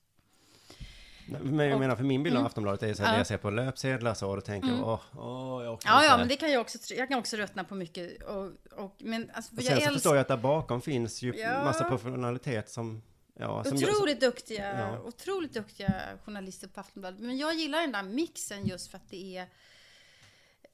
Men 1.28 1.58
jag 1.58 1.74
Och- 1.74 1.80
menar, 1.80 1.96
för 1.96 2.04
min 2.04 2.22
bild 2.22 2.34
av 2.36 2.40
Mm. 2.40 2.46
Aftonbladet 2.46 2.82
är 2.82 2.94
så 2.94 3.02
här, 3.02 3.08
Ja. 3.08 3.12
det 3.12 3.18
jag 3.20 3.26
ser 3.26 3.36
på 3.36 3.50
löpsedlar 3.50 4.14
så, 4.14 4.28
och 4.30 4.36
då 4.36 4.40
tänker 4.40 4.68
jag, 4.68 4.88
åh, 4.88 5.00
åh, 5.16 5.64
jag 5.64 5.72
orkar 5.74 5.90
Ja, 5.90 6.04
ja, 6.04 6.16
men 6.16 6.28
det 6.28 6.36
kan 6.36 6.52
jag 6.52 6.60
också, 6.60 6.94
jag 6.94 7.08
kan 7.08 7.18
också 7.18 7.36
röttna 7.36 7.64
på 7.64 7.74
mycket. 7.74 8.22
Och, 8.22 8.44
och, 8.84 8.96
men 8.98 9.30
alltså, 9.34 9.52
Och 9.52 9.58
jag 9.58 9.64
sen 9.64 9.76
så 9.76 9.80
älskar 9.80 9.92
förstår 9.92 10.14
jag 10.16 10.20
att 10.22 10.28
där 10.28 10.36
bakom 10.36 10.82
finns 10.82 11.22
ju 11.22 11.34
Ja. 11.36 11.64
massa 11.64 11.84
professionalitet 11.84 12.70
som, 12.70 13.02
ja, 13.34 13.64
som 13.64 13.76
gör- 13.76 13.88
otroligt 13.90 14.20
duktiga, 14.20 14.78
Ja. 14.80 14.98
otroligt 15.00 15.52
duktiga 15.54 15.94
journalister 16.24 16.68
på 16.68 16.80
Aftonbladet. 16.80 17.20
Men 17.20 17.38
jag 17.38 17.54
gillar 17.54 17.80
den 17.80 17.92
där 17.92 18.02
mixen 18.02 18.66
just 18.66 18.90
för 18.90 18.96
att 18.96 19.10
det 19.10 19.36
är 19.36 19.46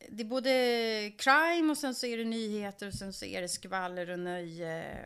det 0.09 0.23
är 0.23 0.27
både 0.27 0.51
crime 1.19 1.71
och 1.71 1.79
sen 1.79 1.95
så 1.95 2.07
är 2.07 2.17
det 2.19 2.25
nyheter 2.25 2.87
och 2.87 2.95
sen 2.95 3.13
så 3.13 3.25
är 3.25 3.41
det 3.43 3.49
skvaller 3.49 4.11
och 4.11 4.19
nöje, 4.19 4.97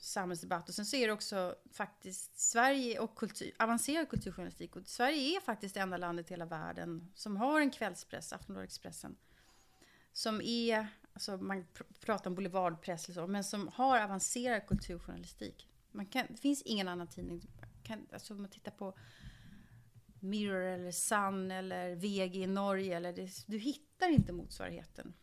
samhällsdebatt 0.00 0.68
och 0.68 0.74
sen 0.74 0.86
så 0.86 0.96
är 0.96 1.06
det 1.06 1.12
också 1.12 1.56
faktiskt 1.72 2.38
Sverige 2.38 2.98
och 2.98 3.14
kultur, 3.14 3.52
avancerad 3.58 4.08
kulturjournalistik. 4.08 4.76
Och 4.76 4.88
Sverige 4.88 5.36
är 5.36 5.40
faktiskt 5.40 5.74
det 5.74 5.80
enda 5.80 5.96
landet 5.96 6.30
i 6.30 6.34
hela 6.34 6.44
världen 6.44 7.12
som 7.14 7.36
har 7.36 7.60
en 7.60 7.70
kvällspress, 7.70 8.32
Aftonbladet 8.32 8.68
Expressen, 8.68 9.16
som 10.12 10.40
är, 10.40 10.86
alltså 11.12 11.36
man 11.36 11.66
pr- 11.74 12.00
pratar 12.00 12.30
om 12.30 12.34
boulevardpress 12.34 13.04
eller 13.04 13.14
så, 13.14 13.26
men 13.26 13.44
som 13.44 13.68
har 13.68 14.00
avancerad 14.00 14.66
kulturjournalistik. 14.66 15.68
Man 15.90 16.06
kan, 16.06 16.26
det 16.28 16.36
finns 16.36 16.62
ingen 16.62 16.88
annan 16.88 17.06
tidning, 17.06 17.42
kan, 17.82 18.06
alltså 18.12 18.34
om 18.34 18.42
man 18.42 18.50
tittar 18.50 18.72
på 18.72 18.98
Mirror 20.20 20.62
eller 20.62 20.90
Sun 20.90 21.50
eller 21.50 21.94
VG 21.94 22.42
i 22.42 22.46
Norge, 22.46 22.96
eller 22.96 23.12
det, 23.12 23.30
du 23.46 23.58
hittar 23.58 24.08
inte 24.08 24.32
motsvarigheten. 24.32 25.14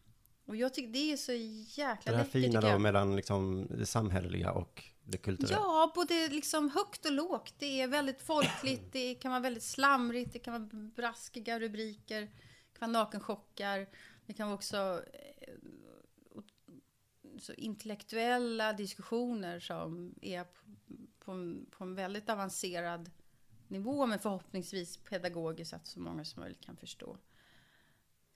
Och 0.46 0.56
jag 0.56 0.74
tycker 0.74 0.94
det 0.94 1.12
är 1.12 1.18
så 1.18 1.34
jäkla 1.82 2.12
det 2.12 2.18
här 2.18 2.26
läckert, 2.26 2.32
fina 2.32 2.62
då 2.62 2.80
mellan 2.80 3.16
liksom 3.16 3.68
det 3.70 3.86
samhälleliga 3.86 4.52
och 4.52 4.84
det 5.04 5.18
kulturella. 5.18 5.58
Ja, 5.58 5.92
både 5.96 6.28
liksom 6.28 6.70
högt 6.70 7.06
och 7.06 7.12
lågt. 7.12 7.54
Det 7.58 7.82
är 7.82 7.88
väldigt 7.88 8.22
folkligt, 8.22 8.92
det 8.92 9.16
kan 9.16 9.32
vara 9.32 9.42
väldigt 9.42 9.64
slamrigt, 9.64 10.34
det 10.34 10.40
kan 10.40 10.54
vara 10.54 10.84
braskiga 10.96 11.60
rubriker, 11.60 12.22
det 12.22 12.80
kan 12.80 12.94
vara 12.94 13.04
nakenchockar, 13.04 13.88
det 14.26 14.34
kan 14.34 14.48
vara 14.48 14.56
också 14.56 15.02
eh, 15.14 15.54
så 17.40 17.54
intellektuella 17.54 18.74
diskussioner 18.74 19.60
som 19.60 20.16
är 20.22 20.44
på, 20.44 20.62
på, 21.20 21.32
en, 21.32 21.66
på 21.72 21.84
en 21.84 21.96
väldigt 21.96 22.30
avancerad 22.30 23.12
nivå, 23.68 24.06
men 24.06 24.20
förhoppningsvis 24.20 24.98
pedagogiskt 24.98 25.70
så 25.70 25.76
att 25.76 25.88
så 25.88 26.00
många 26.00 26.26
som 26.26 26.42
möjligt 26.42 26.62
kan 26.62 26.78
förstå. 26.78 27.18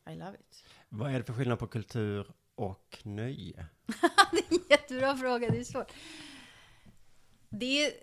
I 0.09 0.15
love 0.15 0.37
it. 0.39 0.65
Vad 0.89 1.13
är 1.13 1.17
det 1.19 1.23
för 1.23 1.33
skillnad 1.33 1.59
på 1.59 1.67
kultur 1.67 2.31
och 2.55 2.97
nöje? 3.03 3.65
Jättebra 4.69 5.17
fråga, 5.17 5.49
det 5.49 5.59
är 5.59 5.63
svårt. 5.63 5.91
Det 7.49 7.85
är, 7.85 7.93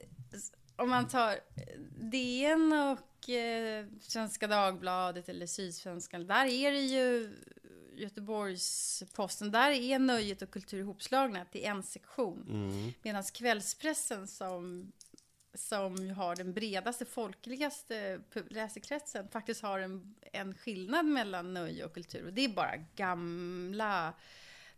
om 0.76 0.90
man 0.90 1.08
tar 1.08 1.34
DN 2.10 2.72
och 2.72 3.30
eh, 3.30 3.86
Svenska 4.00 4.46
Dagbladet 4.46 5.28
eller 5.28 5.46
Sydsvenskan, 5.46 6.26
där 6.26 6.46
är 6.46 6.72
det 6.72 6.80
ju 6.80 7.36
Göteborgs-Posten, 7.96 9.50
där 9.50 9.70
är 9.70 9.98
nöjet 9.98 10.42
och 10.42 10.50
kultur 10.50 10.80
ihopslagna 10.80 11.44
till 11.44 11.64
en 11.64 11.82
sektion. 11.82 12.46
Mm. 12.48 12.92
Medan 13.02 13.22
kvällspressen 13.22 14.26
som, 14.26 14.92
som 15.56 16.10
har 16.10 16.36
den 16.36 16.52
bredaste, 16.52 17.04
folkligaste 17.04 18.20
läsekretsen 18.48 19.28
faktiskt 19.28 19.62
har 19.62 19.78
en, 19.78 20.14
en 20.32 20.54
skillnad 20.54 21.06
mellan 21.06 21.54
nöje 21.54 21.84
och 21.84 21.94
kultur. 21.94 22.26
Och 22.26 22.32
det 22.32 22.44
är 22.44 22.48
bara 22.48 22.76
gamla 22.96 24.12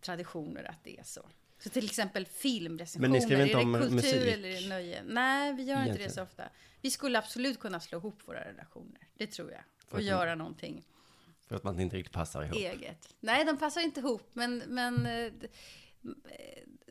traditioner 0.01 0.65
att 0.65 0.85
det 0.85 0.99
är 0.99 1.05
så. 1.05 1.29
Så 1.59 1.71
till 1.71 1.85
exempel 1.85 2.27
filmrecensioner, 2.27 3.09
Men 3.09 3.13
ni 3.13 3.21
skriver 3.21 3.43
inte 3.47 3.55
är 3.55 3.59
det 3.59 3.65
om 3.65 3.75
kultur 3.75 3.95
musik? 3.95 4.33
eller 4.33 4.49
är 4.49 4.61
det 4.63 4.69
nöje? 4.69 5.03
Nej, 5.07 5.53
vi 5.53 5.63
gör 5.63 5.75
inte 5.75 5.83
det 5.85 5.85
Egentligen. 5.87 6.11
så 6.13 6.23
ofta. 6.23 6.45
Vi 6.81 6.91
skulle 6.91 7.19
absolut 7.19 7.61
kunna 7.61 7.81
slå 7.81 7.99
ihop 7.99 8.23
våra 8.29 8.45
redaktioner, 8.49 9.01
det 9.15 9.27
tror 9.27 9.51
jag. 9.51 9.61
Och 9.85 9.91
För 9.91 9.99
göra 10.01 10.35
någonting 10.35 10.85
För 11.49 11.57
att 11.57 11.65
man 11.65 11.81
inte 11.81 11.97
riktigt 11.97 12.15
passar 12.15 12.43
ihop. 12.43 12.57
eget. 12.57 13.15
Nej, 13.21 13.45
de 13.45 13.59
passar 13.59 13.81
inte 13.81 14.01
ihop, 14.01 14.29
men, 14.33 14.59
men 14.67 15.07
eh, 15.07 15.33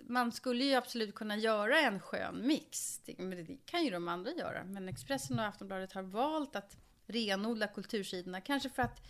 man 0.10 0.32
skulle 0.32 0.64
ju 0.64 0.74
absolut 0.74 1.16
kunna 1.16 1.38
göra 1.38 1.80
en 1.80 2.00
skön 2.00 2.48
mix. 2.48 3.00
Det, 3.06 3.18
men 3.18 3.46
det 3.46 3.58
kan 3.66 3.86
ju 3.86 3.92
de 3.92 4.08
andra 4.08 4.32
göra. 4.32 4.64
Men 4.64 4.90
Expressen 4.90 5.40
och 5.40 5.46
Aftonbladet 5.46 5.94
har 5.94 6.02
valt 6.02 6.56
att 6.56 6.78
renodla 7.06 7.68
kultursidorna. 7.68 8.42
Kanske 8.42 8.70
för 8.70 8.82
att 8.84 9.02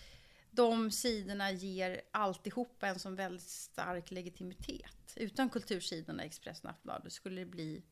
de 0.51 0.91
sidorna 0.91 1.51
ger 1.51 2.01
alltihopa 2.11 2.87
en 2.87 2.99
sån 2.99 3.15
väldigt 3.15 3.49
stark 3.49 4.11
legitimitet. 4.11 5.13
Utan 5.15 5.49
kultursidorna 5.49 6.23
i 6.23 6.27
Expressen 6.27 6.65
och 6.65 6.71
Aftonbladet 6.71 7.13
skulle 7.13 7.41
det 7.41 7.45
bli 7.45 7.83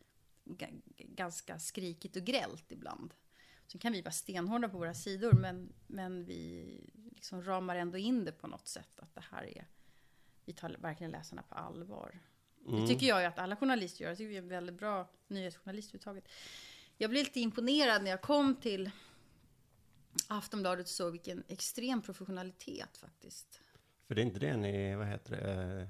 ganska 0.97 1.59
skrikigt 1.59 2.15
och 2.15 2.23
grällt 2.23 2.71
ibland. 2.71 3.13
Sen 3.67 3.79
kan 3.79 3.93
vi 3.93 4.01
vara 4.01 4.11
stenhårda 4.11 4.69
på 4.69 4.77
våra 4.77 4.93
sidor, 4.93 5.33
men, 5.33 5.73
men 5.87 6.25
vi 6.25 6.79
liksom 7.15 7.43
ramar 7.43 7.75
ändå 7.75 7.97
in 7.97 8.25
det 8.25 8.31
på 8.31 8.47
något 8.47 8.67
sätt. 8.67 8.99
Att 8.99 9.15
det 9.15 9.23
här 9.31 9.43
är, 9.43 9.67
vi 10.45 10.53
tar 10.53 10.75
verkligen 10.79 11.11
läsarna 11.11 11.41
på 11.41 11.55
allvar. 11.55 12.19
Det 12.65 12.87
tycker 12.87 13.07
jag 13.07 13.21
ju 13.21 13.27
att 13.27 13.39
alla 13.39 13.55
journalister 13.55 14.01
gör. 14.01 14.09
Jag 14.11 14.17
tycker 14.17 14.29
vi 14.29 14.35
är 14.35 14.41
en 14.41 14.47
väldigt 14.47 14.75
bra 14.75 15.09
nyhetsjournalist 15.27 15.89
överhuvudtaget. 15.89 16.27
Jag 16.97 17.09
blev 17.09 17.23
lite 17.23 17.39
imponerad 17.39 18.03
när 18.03 18.11
jag 18.11 18.21
kom 18.21 18.55
till 18.55 18.91
Aftonbladet 20.27 20.85
och 20.85 20.89
såg 20.89 21.11
vilken 21.11 21.43
extrem 21.47 22.01
professionalitet 22.01 22.97
faktiskt. 22.97 23.61
För 24.07 24.15
det 24.15 24.21
är 24.21 24.23
inte 24.23 24.39
det 24.39 24.57
ni, 24.57 24.95
vad 24.95 25.07
heter 25.07 25.31
det, 25.31 25.87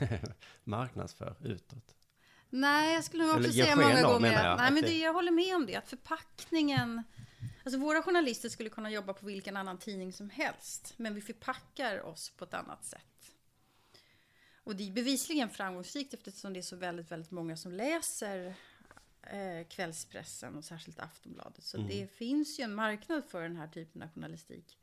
eh, 0.00 0.20
marknadsför 0.64 1.36
utåt. 1.44 1.94
Nej, 2.50 2.94
jag 2.94 3.04
skulle 3.04 3.26
nog 3.26 3.36
också 3.36 3.52
säga 3.52 3.76
många 3.76 4.06
av, 4.06 4.12
gånger 4.12 4.32
jag, 4.32 4.46
att, 4.46 4.58
nej, 4.58 4.72
men 4.72 4.82
det, 4.82 4.98
jag 4.98 5.12
håller 5.12 5.32
med 5.32 5.56
om 5.56 5.66
det, 5.66 5.76
att 5.76 5.88
förpackningen, 5.88 7.02
alltså 7.64 7.78
våra 7.78 8.02
journalister 8.02 8.48
skulle 8.48 8.70
kunna 8.70 8.90
jobba 8.90 9.12
på 9.12 9.26
vilken 9.26 9.56
annan 9.56 9.78
tidning 9.78 10.12
som 10.12 10.30
helst, 10.30 10.94
men 10.96 11.14
vi 11.14 11.20
förpackar 11.20 12.02
oss 12.02 12.30
på 12.30 12.44
ett 12.44 12.54
annat 12.54 12.84
sätt. 12.84 13.17
Och 14.68 14.76
det 14.76 14.88
är 14.88 14.92
bevisligen 14.92 15.50
framgångsrikt 15.50 16.14
eftersom 16.14 16.52
det 16.52 16.60
är 16.60 16.62
så 16.62 16.76
väldigt, 16.76 17.10
väldigt 17.10 17.30
många 17.30 17.56
som 17.56 17.72
läser 17.72 18.54
eh, 19.22 19.66
kvällspressen 19.68 20.56
och 20.56 20.64
särskilt 20.64 20.98
Aftonbladet. 21.00 21.64
Så 21.64 21.76
Mm. 21.76 21.88
det 21.88 22.06
finns 22.12 22.60
ju 22.60 22.64
en 22.64 22.74
marknad 22.74 23.24
för 23.24 23.42
den 23.42 23.56
här 23.56 23.68
typen 23.68 24.02
av 24.02 24.08
journalistik. 24.14 24.78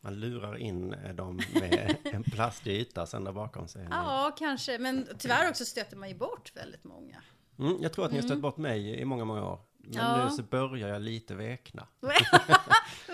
Man 0.00 0.20
lurar 0.20 0.56
in 0.56 0.92
eh, 0.94 1.14
dem 1.14 1.40
med 1.54 1.96
en 2.04 2.22
plastig 2.22 2.72
yta 2.72 3.06
sen 3.06 3.24
där 3.24 3.32
bakom 3.32 3.68
sig. 3.68 3.86
Ja, 3.90 4.36
kanske, 4.38 4.78
men 4.78 5.08
tyvärr 5.18 5.50
också 5.50 5.64
stöter 5.64 5.96
man 5.96 6.08
ju 6.08 6.14
bort 6.14 6.56
väldigt 6.56 6.84
många. 6.84 7.22
Mm, 7.58 7.76
jag 7.80 7.92
tror 7.92 8.04
att 8.04 8.12
ni 8.12 8.18
har 8.18 8.26
stött 8.26 8.40
bort 8.40 8.56
mig 8.56 9.00
i 9.00 9.04
många, 9.04 9.24
många 9.24 9.44
år. 9.44 9.60
Men 9.86 9.96
Ja. 10.04 10.24
nu 10.24 10.30
så 10.30 10.42
börjar 10.42 10.88
jag 10.88 11.02
lite 11.02 11.34
vekna. 11.34 11.86
vad 12.00 12.10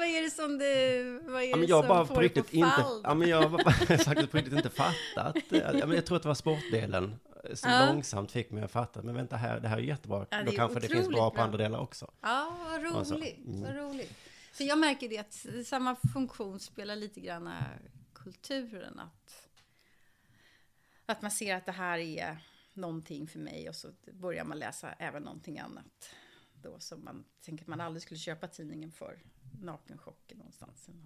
är 0.06 0.22
det 0.22 0.30
som 0.30 0.58
du, 0.58 1.18
vad 1.32 1.42
är 1.42 1.46
Ja, 1.50 1.56
men 1.56 1.68
jag 1.68 1.82
som 1.84 1.88
bara 1.88 2.06
får 2.06 2.14
på 2.14 2.20
dig 2.20 2.28
riktigt 2.28 2.50
på 2.50 2.56
inte, 2.56 2.84
ja, 3.04 3.14
men 3.14 3.28
jag 3.28 3.42
har 3.48 3.58
faktiskt 3.98 4.30
på 4.30 4.36
riktigt 4.36 4.52
inte 4.52 4.70
fattat. 4.70 5.36
eh, 5.36 5.58
Ja, 5.58 5.86
men 5.86 5.92
jag 5.92 6.06
tror 6.06 6.16
att 6.16 6.22
det 6.22 6.28
var 6.28 6.34
sportdelen 6.34 7.16
som 7.54 7.70
Ja. 7.70 7.86
långsamt 7.86 8.32
fick 8.32 8.50
mig 8.50 8.62
att 8.64 8.70
fatta. 8.70 9.02
Men 9.02 9.14
vänta 9.14 9.36
här, 9.36 9.60
det 9.60 9.68
här 9.68 9.76
är 9.76 9.82
jättebra. 9.82 10.26
Ja, 10.30 10.36
det 10.36 10.44
Då 10.44 10.52
är 10.52 10.56
kanske 10.56 10.80
det 10.80 10.86
finns 10.88 11.00
otroligt 11.00 11.16
bra 11.16 11.30
på 11.30 11.34
bra. 11.34 11.44
andra 11.44 11.58
delar 11.58 11.78
också. 11.78 12.10
Ja, 12.20 12.56
vad 12.64 12.96
Alltså, 12.96 13.14
roligt. 13.14 13.46
mm. 13.46 13.62
Vad 13.62 13.76
roligt. 13.76 14.12
För 14.52 14.64
jag 14.64 14.78
märker 14.78 15.08
det 15.08 15.18
att 15.18 15.46
samma 15.66 15.96
funktion 16.12 16.60
spelar 16.60 16.96
lite 16.96 17.20
grann 17.20 17.50
kulturen. 18.14 19.00
Att, 19.00 19.48
att 21.06 21.22
man 21.22 21.30
ser 21.30 21.56
att 21.56 21.66
det 21.66 21.72
här 21.72 21.98
är 21.98 22.38
någonting 22.74 23.28
för 23.28 23.38
mig 23.38 23.68
och 23.68 23.74
så 23.76 23.88
börjar 24.12 24.44
man 24.44 24.58
läsa 24.58 24.92
även 24.92 25.22
någonting 25.22 25.58
annat. 25.58 26.14
Då 26.62 26.76
som 26.78 27.04
man 27.04 27.24
tänker 27.44 27.64
att 27.64 27.68
man 27.68 27.80
aldrig 27.80 28.02
skulle 28.02 28.18
köpa 28.18 28.46
tidningen 28.48 28.92
för. 28.92 29.18
Nakenchocken 29.62 30.38
någonstans. 30.38 30.88
Eller 30.88 31.00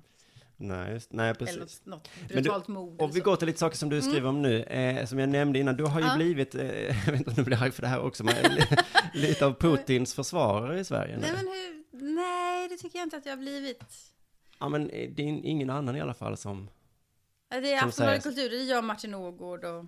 Nej, 0.58 1.00
nej 1.10 1.24
eller 1.30 1.34
precis. 1.34 1.84
något, 1.86 1.86
något 1.86 2.28
brutalt 2.28 2.68
mord. 2.68 2.94
eller 2.94 3.04
och 3.10 3.16
vi 3.16 3.20
går 3.20 3.36
till 3.36 3.46
lite 3.46 3.58
saker 3.58 3.76
som 3.76 3.88
du 3.88 4.02
skriver 4.02 4.28
om 4.28 4.42
nu. 4.42 4.62
Eh, 4.62 5.06
som 5.06 5.18
jag 5.18 5.28
nämnde 5.28 5.58
innan, 5.58 5.76
du 5.76 5.84
har 5.84 6.00
ju 6.00 6.06
Ja. 6.06 6.16
blivit, 6.16 6.54
eh, 6.54 6.62
jag 7.06 7.12
vet 7.12 7.14
inte 7.20 7.30
om 7.30 7.34
du 7.36 7.44
blir 7.44 7.62
arg 7.62 7.70
för 7.70 7.82
det 7.82 7.88
här 7.88 8.00
också, 8.00 8.24
men 8.24 8.34
li- 8.34 8.76
lite 9.14 9.46
av 9.46 9.52
Putins 9.54 10.14
försvarare 10.14 10.80
i 10.80 10.84
Sverige. 10.84 11.18
Nej, 11.18 11.32
men 11.32 11.46
hur, 11.46 12.14
nej, 12.14 12.68
det 12.68 12.76
tycker 12.76 12.98
jag 12.98 13.06
inte 13.06 13.16
att 13.16 13.26
jag 13.26 13.32
har 13.32 13.36
blivit. 13.42 13.84
Ja, 14.58 14.68
men 14.68 14.90
eh, 14.90 15.10
det 15.10 15.22
är 15.22 15.26
ingen 15.26 15.70
annan 15.70 15.96
i 15.96 16.00
alla 16.00 16.14
fall 16.14 16.36
som... 16.36 16.70
Det 17.48 17.72
är 17.72 17.84
Aftonbladet 17.86 18.22
Kultur, 18.22 18.50
det 18.50 18.56
jag, 18.56 18.84
Martin 18.84 19.14
Ågård 19.14 19.64
och 19.64 19.84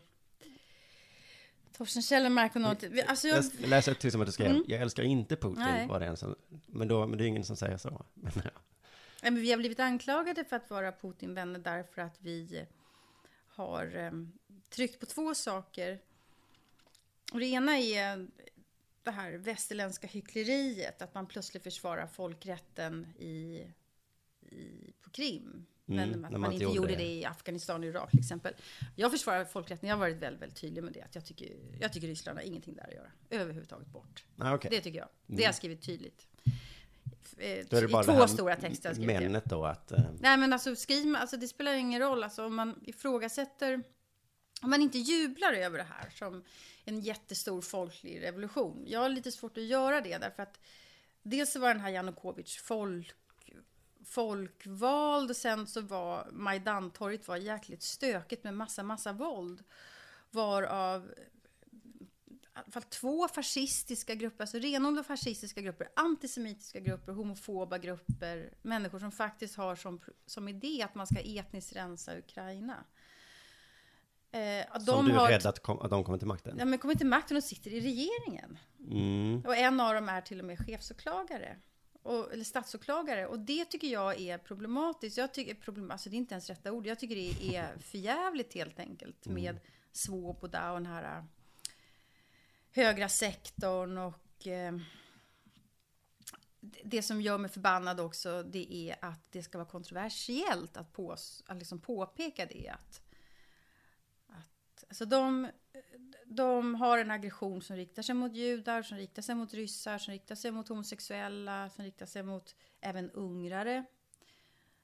Torsten 1.72 2.02
Källermark 2.02 2.54
och 2.57 2.61
något. 2.62 2.85
Alltså 3.07 3.28
jag, 3.28 3.44
Jag 3.61 3.68
läser 3.70 3.94
till 3.94 4.12
som 4.12 4.20
att 4.20 4.26
du 4.26 4.33
skrev, 4.33 4.50
Mm. 4.50 4.64
jag 4.68 4.81
älskar 4.83 5.02
inte 5.02 5.37
Putin, 5.37 5.59
Nej. 5.59 5.87
var 5.88 6.00
det 6.00 6.07
en 6.07 6.16
som... 6.16 6.35
Men, 6.66 6.88
då, 6.88 7.07
men 7.07 7.18
det 7.18 7.24
är 7.24 7.26
ingen 7.28 7.44
som 7.44 7.57
säger 7.57 7.76
så. 7.76 8.07
Men, 8.14 8.33
ja. 8.44 8.50
Nej, 9.22 9.33
men 9.33 9.42
vi 9.42 9.50
har 9.50 9.59
blivit 9.59 9.81
anklagade 9.81 10.44
för 10.44 10.57
att 10.57 10.70
vara 10.70 10.92
Putin-vänner 10.92 11.59
därför 11.59 12.02
att 12.02 12.16
vi 12.20 12.66
har 13.48 13.96
eh, 13.96 14.12
tryckt 14.70 15.00
på 15.00 15.07
två 15.07 15.35
saker. 15.35 15.98
Och 17.33 17.38
det 17.40 17.46
ena 17.46 17.78
är 17.78 18.26
det 19.02 19.11
här 19.11 19.33
västerländska 19.33 20.07
hyckleriet, 20.07 21.02
att 21.02 21.14
man 21.14 21.26
plötsligt 21.26 21.62
försvarar 21.62 22.07
folkrätten 22.07 23.07
i, 23.18 23.66
i, 24.50 24.92
på 25.02 25.11
Krim. 25.11 25.66
Men 25.90 26.09
Mm, 26.09 26.24
att 26.24 26.31
man, 26.33 26.40
man 26.40 26.53
inte 26.53 26.64
gjorde 26.64 26.88
det. 26.88 26.96
det. 26.96 27.05
i 27.14 27.24
Afghanistan 27.24 27.81
och 27.83 27.87
Irak 27.88 28.11
till 28.11 28.18
exempel. 28.20 28.55
Jag 28.96 29.11
försvarar 29.11 29.44
folkrätten, 29.44 29.88
jag 29.88 29.96
har 29.96 30.01
varit 30.01 30.16
väldigt, 30.16 30.42
väldigt 30.42 30.61
tydlig 30.61 30.85
med 30.85 30.92
det. 30.92 31.03
Att 31.03 31.14
jag, 31.14 31.24
tycker, 31.24 31.48
jag 31.81 31.92
tycker 31.92 32.07
Ryssland 32.09 32.38
har 32.38 32.44
ingenting 32.44 32.74
där 32.74 32.85
att 32.88 32.94
göra. 32.94 33.11
Överhuvudtaget 33.31 33.88
bort. 33.88 34.24
Nej, 34.37 34.55
okej. 34.55 34.70
Det 34.70 34.81
tycker 34.81 34.98
jag. 34.98 35.09
Det 35.27 35.37
har 35.42 35.48
jag 35.48 35.55
skrivit 35.55 35.83
tydligt. 35.83 36.27
Eh, 37.38 37.66
Då 37.70 37.77
är 37.77 37.81
det 37.81 37.88
I 37.88 37.92
bara 37.92 38.03
det 38.03 38.12
två 38.12 38.12
här 38.12 38.27
stora 38.27 38.57
texter 38.57 38.88
jag 38.88 38.98
det. 38.98 39.07
Männet 39.07 39.44
då 39.44 39.64
att... 39.64 39.92
Eh, 39.92 40.01
Nej 40.20 40.37
men 40.37 40.53
alltså 40.53 40.77
skriv, 40.77 41.16
alltså 41.16 41.37
det 41.37 41.48
spelar 41.48 41.72
ingen 41.74 42.01
roll. 42.01 42.24
Alltså 42.24 42.46
om 42.46 42.55
man 42.55 42.81
ifrågasätter, 42.87 43.83
om 44.62 44.70
man 44.70 44.83
inte 44.83 44.98
jublar 44.98 45.53
över 45.53 45.79
det 45.79 45.85
här 45.85 46.11
som 46.11 46.44
en 46.85 47.01
jättestor 47.01 47.61
folklig 47.61 48.22
revolution. 48.22 48.85
Jag 48.87 49.01
har 49.01 49.09
lite 49.09 49.33
svårt 49.33 49.57
att 49.57 49.64
göra 49.64 50.01
det 50.01 50.18
därför 50.18 50.42
att 50.42 50.61
dels 51.22 51.53
så 51.53 51.61
var 51.61 51.68
den 51.68 51.81
här 51.83 51.90
Janukovic 51.90 52.57
folk, 52.57 53.12
folkvald 54.09 55.37
sen 55.37 55.66
så 55.66 55.81
var 55.81 56.29
Majdantorget 56.33 57.29
var 57.29 57.37
jäkligt 57.37 57.83
stökigt 57.83 58.44
med 58.44 58.55
massa, 58.55 58.83
massa 58.83 59.12
våld. 59.12 59.64
Varav 60.31 61.11
i 62.59 62.61
alla 62.61 62.73
fall 62.73 62.83
två 62.83 63.29
fascistiska 63.29 64.14
grupper, 64.14 64.42
alltså 64.42 64.59
renodlade 64.59 65.09
fascistiska 65.09 65.61
grupper, 65.61 65.88
antisemitiska 65.97 66.81
grupper, 66.81 67.12
homofoba 67.12 67.79
grupper, 67.79 68.55
människor 68.62 68.99
som 68.99 69.12
faktiskt 69.12 69.57
har 69.57 69.77
som, 69.77 70.01
som 70.27 70.49
idé 70.49 70.83
att 70.83 70.94
man 70.94 71.07
ska 71.07 71.21
etniskt 71.21 71.77
rensa 71.77 72.18
Ukraina. 72.18 72.85
Eh, 74.31 74.81
som 74.81 75.05
du 75.05 75.12
är 75.12 75.16
har, 75.16 75.29
rädd 75.29 75.47
att, 75.47 75.62
kom, 75.62 75.79
att 75.79 75.90
de 75.90 76.05
kommer 76.05 76.18
till 76.18 76.29
makten? 76.29 76.57
Ja, 76.59 76.64
men 76.64 76.79
kommer 76.79 76.94
till 76.94 77.07
makten 77.07 77.37
och 77.37 77.44
sitter 77.44 77.71
i 77.71 77.81
regeringen. 77.81 78.59
Mm. 78.90 79.42
Och 79.47 79.57
en 79.57 79.81
av 79.81 79.94
dem 79.94 80.09
är 80.09 80.21
till 80.21 80.38
och 80.38 80.47
med 80.47 80.59
chefsåklagare. 80.66 81.57
Och, 82.09 82.33
eller 82.33 82.44
statsåklagare. 82.44 83.27
Och 83.27 83.38
det 83.38 83.64
tycker 83.64 83.88
jag 83.88 84.21
är 84.21 84.38
problematiskt. 84.38 85.16
Jag 85.16 85.35
tycker, 85.35 85.55
problem, 85.55 85.90
alltså 85.90 86.11
det 86.11 86.16
är 86.16 86.18
inte 86.18 86.35
ens 86.35 86.49
rätta 86.51 86.73
ord. 86.73 86.87
Jag 86.87 86.99
tycker 86.99 87.14
det 87.16 87.57
är 87.57 87.79
förjävligt 87.81 88.55
helt 88.55 88.79
enkelt. 88.81 89.27
Med 89.27 89.61
Svoboda 89.92 90.71
och 90.73 90.77
den 90.77 90.87
här 90.87 91.16
äh, 91.18 91.25
högra 92.73 93.09
sektorn 93.09 93.99
och 93.99 94.47
eh, 94.47 94.73
det- 96.61 96.83
det 96.85 97.03
som 97.03 97.21
gör 97.23 97.38
mig 97.38 97.51
förbannad 97.51 98.01
också 98.01 98.42
det 98.42 98.75
är 98.75 98.97
att 99.01 99.33
det 99.33 99.42
ska 99.42 99.59
vara 99.59 99.68
kontroversiellt 99.68 100.77
att, 100.77 100.92
på, 100.92 101.12
att 101.47 101.59
liksom 101.59 101.81
påpeka 101.81 102.47
det. 102.47 102.68
Att, 102.68 103.03
att, 104.29 104.85
alltså 104.88 105.05
de, 105.05 105.49
de 106.29 106.75
har 106.75 106.99
en 106.99 107.11
aggression 107.11 107.62
som 107.62 107.77
riktar 107.77 108.03
sig 108.03 108.14
mot 108.14 108.35
judar, 108.35 108.83
som 108.83 108.99
riktar 108.99 109.23
sig 109.23 109.35
mot 109.35 109.55
ryssar, 109.55 109.99
som 109.99 110.12
riktar 110.12 110.35
sig 110.35 110.51
mot 110.51 110.69
homosexuella, 110.69 111.71
som 111.71 111.85
riktar 111.85 112.07
sig 112.07 112.23
mot 112.23 112.55
även 112.81 113.11
ungrare 113.11 113.85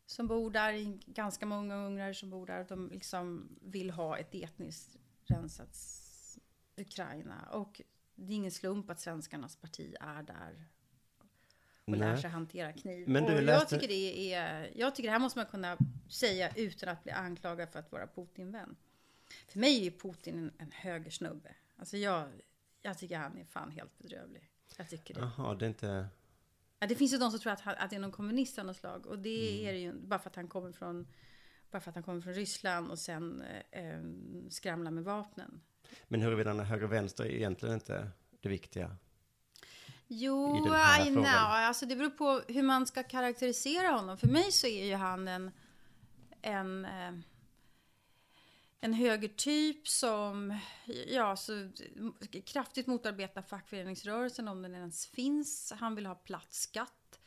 som 0.06 0.26
bor 0.26 0.50
där, 0.50 0.98
ganska 1.06 1.46
många 1.46 1.76
ungrare 1.76 2.14
som 2.14 2.30
bor 2.30 2.46
där. 2.46 2.64
De 2.68 2.90
liksom 2.90 3.48
vill 3.60 3.90
ha 3.90 4.18
ett 4.18 4.34
etniskt 4.34 4.96
rensat 5.24 5.76
Ukraina. 6.76 7.48
Och 7.52 7.80
det 8.14 8.32
är 8.32 8.36
ingen 8.36 8.50
slump 8.50 8.90
att 8.90 9.00
svenskarnas 9.00 9.56
parti 9.56 9.94
är 10.00 10.22
där 10.22 10.68
och 11.84 11.96
lär 11.96 12.12
Nej. 12.12 12.20
sig 12.20 12.30
hantera 12.30 12.72
kniv. 12.72 13.08
Men 13.08 13.24
du 13.24 13.36
och 13.36 13.42
jag, 13.42 13.68
tycker 13.68 13.88
det 13.88 14.32
är, 14.34 14.70
jag 14.74 14.94
tycker 14.94 15.08
det 15.08 15.12
här 15.12 15.18
måste 15.18 15.38
man 15.38 15.46
kunna 15.46 15.78
säga 16.10 16.50
utan 16.56 16.88
att 16.88 17.02
bli 17.02 17.12
anklagad 17.12 17.68
för 17.68 17.78
att 17.78 17.92
vara 17.92 18.06
Putin-vän. 18.06 18.76
För 19.48 19.58
mig 19.58 19.86
är 19.86 19.90
Putin 19.90 20.38
en, 20.38 20.52
en 20.58 20.72
högersnubbe. 20.72 21.54
Alltså 21.76 21.96
jag, 21.96 22.28
jag 22.82 22.98
tycker 22.98 23.18
han 23.18 23.38
är 23.38 23.44
fan 23.44 23.70
helt 23.70 23.98
bedrövlig. 23.98 24.50
Jag 24.76 24.88
tycker 24.90 25.14
det. 25.14 25.20
Jaha, 25.20 25.54
det 25.54 25.64
är 25.64 25.68
inte... 25.68 26.06
Ja, 26.78 26.86
det 26.86 26.94
finns 26.94 27.12
ju 27.12 27.18
de 27.18 27.30
som 27.30 27.40
tror 27.40 27.52
att, 27.52 27.60
han, 27.60 27.74
att 27.78 27.90
det 27.90 27.96
är 27.96 28.00
någon 28.00 28.12
kommunist 28.12 28.58
av 28.58 28.66
något 28.66 28.76
slag. 28.76 29.06
Och 29.06 29.18
det 29.18 29.50
Mm. 29.58 29.68
är 29.68 29.72
det 29.72 29.78
ju 29.78 29.92
bara 29.92 30.18
för 30.18 30.30
att 30.30 30.36
han 30.36 30.48
kommer 30.48 30.72
från, 30.72 31.06
bara 31.70 31.80
för 31.80 31.90
att 31.90 31.94
han 31.94 32.02
kommer 32.04 32.20
från 32.20 32.34
Ryssland 32.34 32.90
och 32.90 32.98
sen 32.98 33.42
eh, 33.70 33.84
eh, 33.84 34.02
skramlar 34.50 34.90
med 34.90 35.04
vapnen. 35.04 35.60
Men 36.08 36.22
huruvida 36.22 36.50
han 36.50 36.60
är 36.60 36.64
höger 36.64 36.84
och 36.84 36.92
vänster 36.92 37.24
är 37.24 37.28
egentligen 37.28 37.74
inte 37.74 38.10
det 38.40 38.48
viktiga. 38.48 38.96
Jo, 40.06 40.56
i 40.56 40.60
den 40.60 40.72
här 40.72 41.06
I 41.06 41.10
know. 41.10 41.24
Alltså 41.26 41.86
det 41.86 41.96
beror 41.96 42.10
på 42.10 42.42
hur 42.48 42.62
man 42.62 42.86
ska 42.86 43.02
karaktärisera 43.02 43.88
honom. 43.88 44.18
För 44.18 44.26
mig 44.28 44.52
så 44.52 44.66
är 44.66 44.84
ju 44.84 44.94
han 44.94 45.28
en, 45.28 45.50
en, 46.42 46.84
eh, 46.84 47.12
en 48.84 48.92
högertyp 48.94 49.88
som 49.88 50.58
ja, 51.06 51.36
så, 51.36 51.68
kraftigt 52.46 52.86
motarbetar 52.86 53.42
fackföreningsrörelsen 53.42 54.48
om 54.48 54.62
den 54.62 54.74
ens 54.74 55.06
finns. 55.06 55.72
Han 55.76 55.94
vill 55.94 56.06
ha 56.06 56.14
platt 56.14 56.52
skatt. 56.52 57.20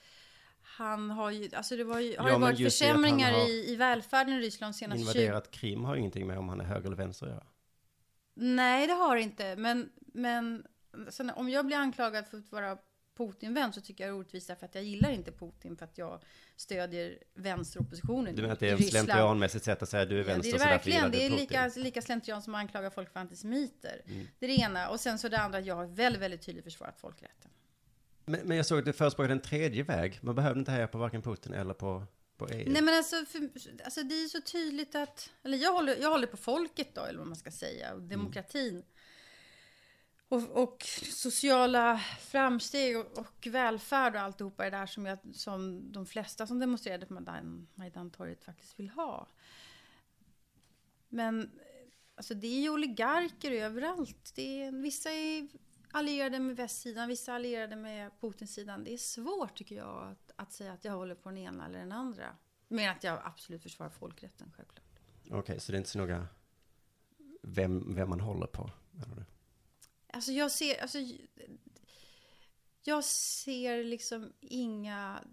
Han 0.61 1.09
har 1.09 1.31
ju, 1.31 1.49
alltså 1.55 1.75
det 1.75 1.83
var 1.83 1.99
ju, 1.99 2.17
har 2.17 2.27
Ja, 2.27 2.33
ju 2.33 2.39
men 2.39 2.41
varit 2.41 2.63
försämringar 2.63 3.31
har 3.31 3.49
i, 3.49 3.71
i 3.71 3.75
välfärden 3.75 4.33
i 4.33 4.39
Ryssland 4.39 4.75
senaste 4.75 5.13
20 5.13 5.19
Invaderat 5.19 5.51
Krim 5.51 5.83
har 5.83 5.95
ju 5.95 5.99
ingenting 5.99 6.27
med 6.27 6.37
om 6.37 6.49
han 6.49 6.61
är 6.61 6.65
höger 6.65 6.85
eller 6.85 6.97
vänster 6.97 7.25
att 7.25 7.31
göra. 7.31 7.47
Nej, 8.33 8.87
det 8.87 8.93
har 8.93 9.15
det 9.15 9.21
inte. 9.21 9.55
Men, 9.55 9.89
men 9.97 10.63
om 11.35 11.49
jag 11.49 11.65
blir 11.65 11.77
anklagad 11.77 12.27
för 12.27 12.37
att 12.37 12.51
vara 12.51 12.77
Putin-vän 13.17 13.73
så 13.73 13.81
tycker 13.81 14.03
jag 14.03 14.13
det 14.13 14.15
är 14.15 14.19
orättvist 14.19 14.47
därför 14.47 14.65
att 14.65 14.75
jag 14.75 14.83
gillar 14.83 15.11
inte 15.11 15.31
Putin 15.31 15.77
för 15.77 15.85
att 15.85 15.97
jag 15.97 16.21
stödjer 16.55 17.17
vänsteroppositionen 17.33 18.35
Du 18.35 18.41
menar 18.41 18.53
att 18.53 18.59
det 18.59 18.69
är 18.69 18.75
ett 18.75 18.89
slentrianmässigt 18.89 19.65
sätt 19.65 19.83
att 19.83 19.89
säga 19.89 20.03
att 20.03 20.09
du 20.09 20.15
är 20.15 20.19
Ja, 20.19 20.23
det 20.23 20.33
vänster 20.33 20.55
är 20.55 20.59
det 20.59 20.65
verkligen. 20.65 21.11
Det 21.11 21.25
är 21.25 21.29
lika, 21.29 21.71
lika 21.75 22.01
slentrian 22.01 22.41
som 22.41 22.55
att 22.55 22.59
anklaga 22.59 22.91
folk 22.91 23.13
för 23.13 23.19
antisemiter. 23.19 24.01
Mm. 24.05 24.27
Det 24.39 24.45
är 24.45 24.49
det 24.49 24.55
ena. 24.55 24.89
Och 24.89 24.99
sen 24.99 25.19
så 25.19 25.29
det 25.29 25.39
andra, 25.39 25.59
jag 25.59 25.75
har 25.75 25.85
väldigt, 25.85 26.21
väldigt 26.21 26.41
tydligt 26.41 26.63
försvarat 26.63 26.99
folkrätten. 26.99 27.51
Men, 28.25 28.39
men 28.43 28.57
jag 28.57 28.65
såg 28.65 28.79
att 28.79 28.85
du 28.85 28.93
förespråkade 28.93 29.33
en 29.33 29.41
tredje 29.41 29.83
väg. 29.83 30.19
Man 30.21 30.35
behövde 30.35 30.59
inte 30.59 30.71
heja 30.71 30.87
på 30.87 30.97
varken 30.97 31.21
Putin 31.21 31.53
eller 31.53 31.73
på, 31.73 32.03
EU. 32.51 32.71
Nej 32.71 32.81
men 32.81 32.89
alltså, 32.95 33.25
för, 33.25 33.49
alltså 33.85 34.03
det 34.03 34.15
är 34.15 34.27
så 34.27 34.41
tydligt 34.41 34.95
att, 34.95 35.29
eller 35.43 35.57
jag 35.57 35.73
håller, 35.73 35.95
jag 36.01 36.09
håller 36.09 36.27
på 36.27 36.37
folket 36.37 36.95
då, 36.95 37.01
eller 37.01 37.19
vad 37.19 37.27
man 37.27 37.35
ska 37.35 37.51
säga, 37.51 37.93
och 37.93 38.01
demokratin. 38.01 38.83
Och, 40.29 40.63
och 40.63 40.83
sociala 41.03 41.97
framsteg 42.19 42.97
och, 42.97 43.17
och 43.17 43.47
välfärd 43.47 44.15
och 44.15 44.21
alltihopa 44.21 44.63
det 44.63 44.69
där 44.69 44.85
som, 44.85 45.05
jag, 45.05 45.19
som 45.33 45.91
de 45.91 46.05
flesta 46.05 46.47
som 46.47 46.59
demonstrerade 46.59 47.05
på 47.05 47.13
Majdan, 47.13 47.67
Majdantorget 47.75 48.43
faktiskt 48.43 48.79
vill 48.79 48.89
ha. 48.89 49.27
Men 51.09 51.51
alltså 52.15 52.33
det 52.33 52.47
är 52.47 52.61
ju 52.61 52.69
oligarker 52.69 53.51
överallt. 53.51 54.31
Det 54.35 54.63
är, 54.63 54.71
vissa 54.71 55.11
är 55.11 55.47
allierade 55.91 56.39
med 56.39 56.55
västsidan, 56.55 57.07
vissa 57.07 57.31
är 57.31 57.35
allierade 57.35 57.75
med 57.75 58.11
Putinsidan. 58.21 58.83
Det 58.83 58.93
är 58.93 58.97
svårt 58.97 59.57
tycker 59.57 59.75
jag 59.75 60.03
att, 60.11 60.31
att 60.35 60.51
säga 60.51 60.73
att 60.73 60.85
jag 60.85 60.93
håller 60.93 61.15
på 61.15 61.29
den 61.29 61.37
ena 61.37 61.65
eller 61.65 61.79
den 61.79 61.91
andra. 61.91 62.35
Men 62.67 62.89
att 62.89 63.03
jag 63.03 63.19
absolut 63.23 63.63
försvarar 63.63 63.89
folkrätten, 63.89 64.51
självklart. 64.55 64.85
Okej, 65.31 65.59
så 65.59 65.71
det 65.71 65.75
är 65.75 65.77
inte 65.77 65.89
så 65.89 65.97
noga 65.97 66.27
vem, 67.41 67.95
vem 67.95 68.09
man 68.09 68.19
håller 68.19 68.47
på? 68.47 68.69
menar 68.91 69.15
du? 69.15 69.36
Alltså 70.13 70.31
jag 70.31 70.51
ser, 70.51 70.81
alltså, 70.81 70.97
jag 72.83 73.03
ser 73.03 73.83
liksom 73.83 74.33
inga, 74.39 75.23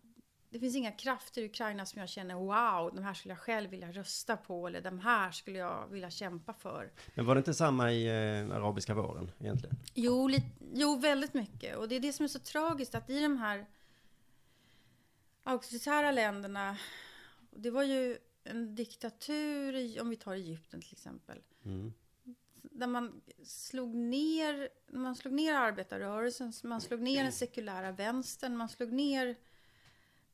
det 0.50 0.60
finns 0.60 0.76
inga 0.76 0.92
krafter 0.92 1.42
i 1.42 1.46
Ukraina 1.46 1.86
som 1.86 2.00
jag 2.00 2.08
känner 2.08 2.34
wow, 2.34 2.94
de 2.94 3.04
här 3.04 3.14
skulle 3.14 3.34
jag 3.34 3.38
själv 3.38 3.70
vilja 3.70 3.92
rösta 3.92 4.36
på 4.36 4.66
eller 4.66 4.80
de 4.80 4.98
här 4.98 5.30
skulle 5.30 5.58
jag 5.58 5.88
vilja 5.88 6.10
kämpa 6.10 6.52
för. 6.52 6.92
Men 7.14 7.26
var 7.26 7.34
det 7.34 7.38
inte 7.38 7.54
samma 7.54 7.92
i 7.92 8.06
eh, 8.06 8.56
arabiska 8.56 8.94
våren 8.94 9.30
egentligen? 9.40 9.76
Jo, 9.94 10.28
lit, 10.28 10.44
jo, 10.74 10.96
väldigt 10.96 11.34
mycket. 11.34 11.76
Och 11.76 11.88
det 11.88 11.94
är 11.94 12.00
det 12.00 12.12
som 12.12 12.24
är 12.24 12.28
så 12.28 12.38
tragiskt 12.38 12.94
att 12.94 13.10
i 13.10 13.22
de 13.22 13.36
här 13.36 13.66
auktoritära 15.42 16.10
länderna, 16.10 16.78
det 17.50 17.70
var 17.70 17.82
ju 17.82 18.18
en 18.44 18.74
diktatur, 18.74 19.74
i, 19.76 20.00
om 20.00 20.10
vi 20.10 20.16
tar 20.16 20.34
Egypten 20.34 20.82
till 20.82 20.92
exempel, 20.92 21.42
där 22.74 22.86
man 22.86 23.22
slog 23.44 23.94
ner, 23.94 24.68
man 24.92 25.16
slog 25.16 25.34
ner 25.34 25.54
arbetarrörelsen, 25.54 26.52
man 26.62 26.80
slog 26.80 27.00
ner 27.00 27.22
den 27.22 27.32
sekulära 27.32 27.92
vänstern, 27.92 28.56
man 28.56 28.68
slog 28.68 28.92
ner, 28.92 29.36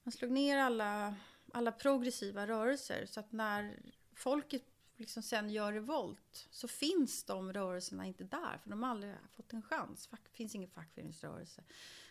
man 0.02 0.12
slog 0.12 0.30
ner 0.30 0.58
alla, 0.58 1.14
alla 1.52 1.72
progressiva 1.72 2.46
rörelser. 2.46 3.06
Så 3.06 3.20
att 3.20 3.32
när 3.32 3.82
folket 4.14 4.64
liksom 4.96 5.22
sen 5.22 5.50
gör 5.50 5.72
revolt 5.72 6.48
så 6.50 6.68
finns 6.68 7.24
de 7.24 7.52
rörelserna 7.52 8.06
inte 8.06 8.24
där, 8.24 8.58
för 8.62 8.70
de 8.70 8.82
har 8.82 8.90
aldrig 8.90 9.14
fått 9.32 9.52
en 9.52 9.62
chans. 9.62 10.08
Det 10.10 10.36
finns 10.36 10.54
ingen 10.54 10.70
fackföreningsrörelse. 10.70 11.64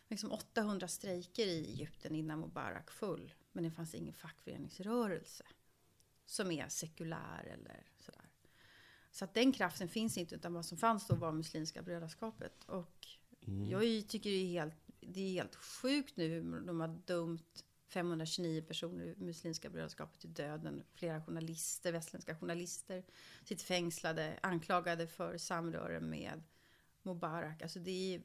Liksom 0.07 0.31
800 0.31 0.87
strejker 0.87 1.45
i 1.45 1.65
Egypten 1.65 2.15
innan 2.15 2.39
Mubarak 2.39 2.91
full, 2.91 3.33
men 3.51 3.63
det 3.63 3.71
fanns 3.71 3.95
ingen 3.95 4.13
fackföreningsrörelse 4.13 5.45
som 6.25 6.51
är 6.51 6.67
sekulär 6.67 7.43
eller 7.43 7.87
sådär. 7.99 8.28
Så 9.11 9.25
att 9.25 9.33
den 9.33 9.51
kraften 9.51 9.89
finns 9.89 10.17
inte, 10.17 10.35
utan 10.35 10.53
vad 10.53 10.65
som 10.65 10.77
fanns 10.77 11.07
då 11.07 11.15
var 11.15 11.31
Muslimska 11.31 11.81
brödraskapet. 11.81 12.63
Och 12.65 13.07
jag 13.69 14.07
tycker 14.07 14.29
det 14.29 14.35
är, 14.35 14.47
helt, 14.47 14.75
det 14.99 15.19
är 15.19 15.31
helt 15.31 15.55
sjukt 15.55 16.17
nu, 16.17 16.41
de 16.41 16.79
har 16.79 16.99
dömt 17.05 17.65
529 17.89 18.61
personer 18.61 19.05
i 19.05 19.15
Muslimska 19.17 19.69
brödraskapet 19.69 20.19
till 20.19 20.33
döden. 20.33 20.83
Flera 20.93 21.21
journalister, 21.21 21.91
västländska 21.91 22.35
journalister, 22.35 23.03
sitter 23.43 23.65
fängslade, 23.65 24.39
anklagade 24.43 25.07
för 25.07 25.37
samröre 25.37 25.99
med 25.99 26.43
Mubarak. 27.03 27.61
Alltså 27.61 27.79
det 27.79 28.15
är 28.15 28.21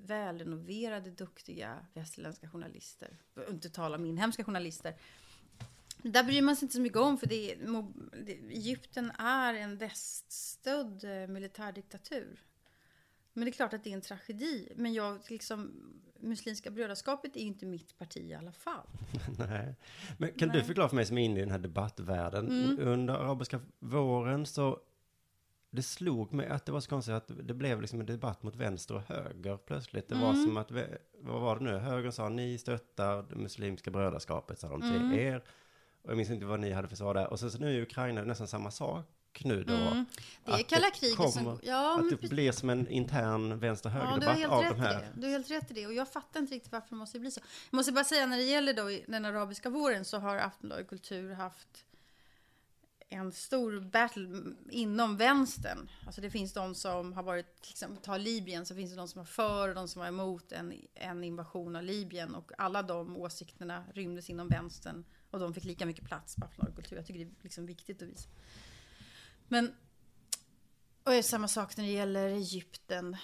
välrenoverade, 0.00 1.10
duktiga 1.10 1.86
västerländska 1.94 2.48
journalister. 2.48 3.18
Inte 3.48 3.70
tala 3.70 3.96
om 3.96 4.04
inhemska 4.06 4.44
journalister. 4.44 4.96
Där 6.02 6.24
bryr 6.24 6.42
man 6.42 6.56
sig 6.56 6.64
inte 6.66 6.74
så 6.74 6.80
mycket 6.80 6.98
om, 6.98 7.18
för 7.18 7.26
det 7.26 7.52
är, 7.52 7.56
det, 8.24 8.32
Egypten 8.32 9.10
är 9.18 9.54
en 9.54 9.76
väststödd 9.76 11.04
eh, 11.04 11.28
militärdiktatur. 11.28 12.40
Men 13.32 13.44
det 13.44 13.50
är 13.50 13.52
klart 13.52 13.72
att 13.74 13.84
det 13.84 13.90
är 13.90 13.94
en 13.94 14.00
tragedi. 14.00 14.72
Men 14.76 14.92
jag, 14.92 15.18
liksom, 15.28 15.72
Muslimska 16.20 16.70
brödraskapet 16.70 17.36
är 17.36 17.40
ju 17.40 17.46
inte 17.46 17.66
mitt 17.66 17.98
parti 17.98 18.18
i 18.30 18.34
alla 18.34 18.52
fall. 18.52 18.86
Nej. 19.38 19.74
Men 20.18 20.32
kan 20.32 20.48
du 20.48 20.64
förklara 20.64 20.88
för 20.88 20.96
mig 20.96 21.06
som 21.06 21.18
är 21.18 21.24
inne 21.24 21.36
i 21.38 21.42
den 21.42 21.50
här 21.50 21.58
debattvärlden. 21.58 22.48
Mm. 22.64 22.88
Under 22.88 23.14
arabiska 23.14 23.60
våren 23.78 24.46
så 24.46 24.80
det 25.70 25.82
slog 25.82 26.32
mig 26.32 26.46
att 26.46 26.66
det 26.66 26.72
var 26.72 26.80
så 26.80 26.88
konstigt 26.90 27.14
att 27.14 27.30
det 27.42 27.54
blev 27.54 27.80
liksom 27.80 28.00
en 28.00 28.06
debatt 28.06 28.42
mot 28.42 28.56
vänster 28.56 28.94
och 28.94 29.02
höger 29.02 29.56
plötsligt. 29.56 30.08
Det 30.08 30.14
Mm. 30.14 30.26
var 30.26 30.34
som 30.34 30.56
att, 30.56 30.70
vad 31.20 31.40
var 31.40 31.58
det 31.58 31.64
nu? 31.64 31.78
Högern 31.78 32.12
sa 32.12 32.28
ni 32.28 32.58
stöttar 32.58 33.22
det 33.22 33.36
muslimska 33.36 33.90
brödraskapet, 33.90 34.58
sa 34.58 34.68
de 34.68 34.80
till 34.80 34.96
Mm. 34.96 35.18
er. 35.18 35.44
Och 36.02 36.10
jag 36.10 36.16
minns 36.16 36.30
inte 36.30 36.46
vad 36.46 36.60
ni 36.60 36.72
hade 36.72 36.88
för 36.88 36.96
svar 36.96 37.14
där. 37.14 37.30
Och 37.30 37.40
sen 37.40 37.50
så 37.50 37.58
nu 37.58 37.78
är 37.78 37.82
Ukraina 37.82 38.24
nästan 38.24 38.48
samma 38.48 38.70
sak 38.70 39.06
nu 39.44 39.64
då. 39.64 39.74
Mm. 39.74 40.06
Det 40.44 40.52
är 40.52 40.62
kalla 40.62 40.90
kriget 40.90 41.32
som... 41.32 41.58
Ja, 41.62 41.98
att 41.98 42.10
det 42.10 42.16
precis. 42.16 42.30
blir 42.30 42.52
som 42.52 42.70
en 42.70 42.88
intern 42.88 43.50
Ja, 43.50 43.56
vänster-höger-debatt 43.56 44.36
helt 44.36 44.52
av 44.52 44.62
rätt 44.62 44.70
de 44.70 44.76
i 44.76 44.80
här. 44.80 44.94
det. 44.94 45.20
Du 45.20 45.26
har 45.26 45.32
helt 45.32 45.50
rätt 45.50 45.70
i 45.70 45.74
det. 45.74 45.86
Och 45.86 45.94
jag 45.94 46.08
fattar 46.08 46.40
inte 46.40 46.54
riktigt 46.54 46.72
varför 46.72 46.88
det 46.90 46.96
måste 46.96 47.20
bli 47.20 47.30
så. 47.30 47.40
Jag 47.70 47.76
måste 47.76 47.92
bara 47.92 48.04
säga 48.04 48.26
när 48.26 48.36
det 48.36 48.42
gäller 48.42 48.74
då 48.74 48.90
i 48.90 49.04
den 49.08 49.24
arabiska 49.24 49.70
våren 49.70 50.04
så 50.04 50.18
har 50.18 50.36
Aftonbladet 50.36 50.88
Kultur 50.88 51.32
haft 51.32 51.84
en 53.12 53.32
stor 53.32 53.80
battle 53.80 54.54
inom 54.70 55.16
vänstern. 55.16 55.90
Alltså 56.06 56.20
det 56.20 56.30
finns 56.30 56.52
de 56.52 56.74
som 56.74 57.12
har 57.12 57.22
varit, 57.22 57.66
exempel 57.70 58.02
ta 58.02 58.16
Libyen, 58.16 58.66
så 58.66 58.74
finns 58.74 58.90
det 58.90 58.96
de 58.96 59.08
som 59.08 59.18
var 59.18 59.26
för 59.26 59.68
och 59.68 59.74
de 59.74 59.88
som 59.88 60.00
var 60.00 60.08
emot 60.08 60.52
en, 60.52 60.72
en 60.94 61.24
invasion 61.24 61.76
av 61.76 61.82
Libyen. 61.82 62.34
Och 62.34 62.52
alla 62.58 62.82
de 62.82 63.16
åsikterna 63.16 63.84
rymdes 63.94 64.30
inom 64.30 64.48
vänstern. 64.48 65.04
Och 65.30 65.40
de 65.40 65.54
fick 65.54 65.64
lika 65.64 65.86
mycket 65.86 66.04
plats 66.04 66.36
på 66.36 66.44
Aftonbladet 66.44 66.76
Kultur. 66.76 66.96
Jag 66.96 67.06
tycker 67.06 67.20
det 67.24 67.30
är 67.30 67.42
liksom 67.42 67.66
viktigt 67.66 68.02
att 68.02 68.08
visa. 68.08 68.28
Men, 69.48 69.74
och 71.04 71.10
det 71.10 71.16
är 71.16 71.22
samma 71.22 71.48
sak 71.48 71.76
när 71.76 71.84
det 71.84 71.90
gäller 71.92 72.28
Egypten. 72.28 73.16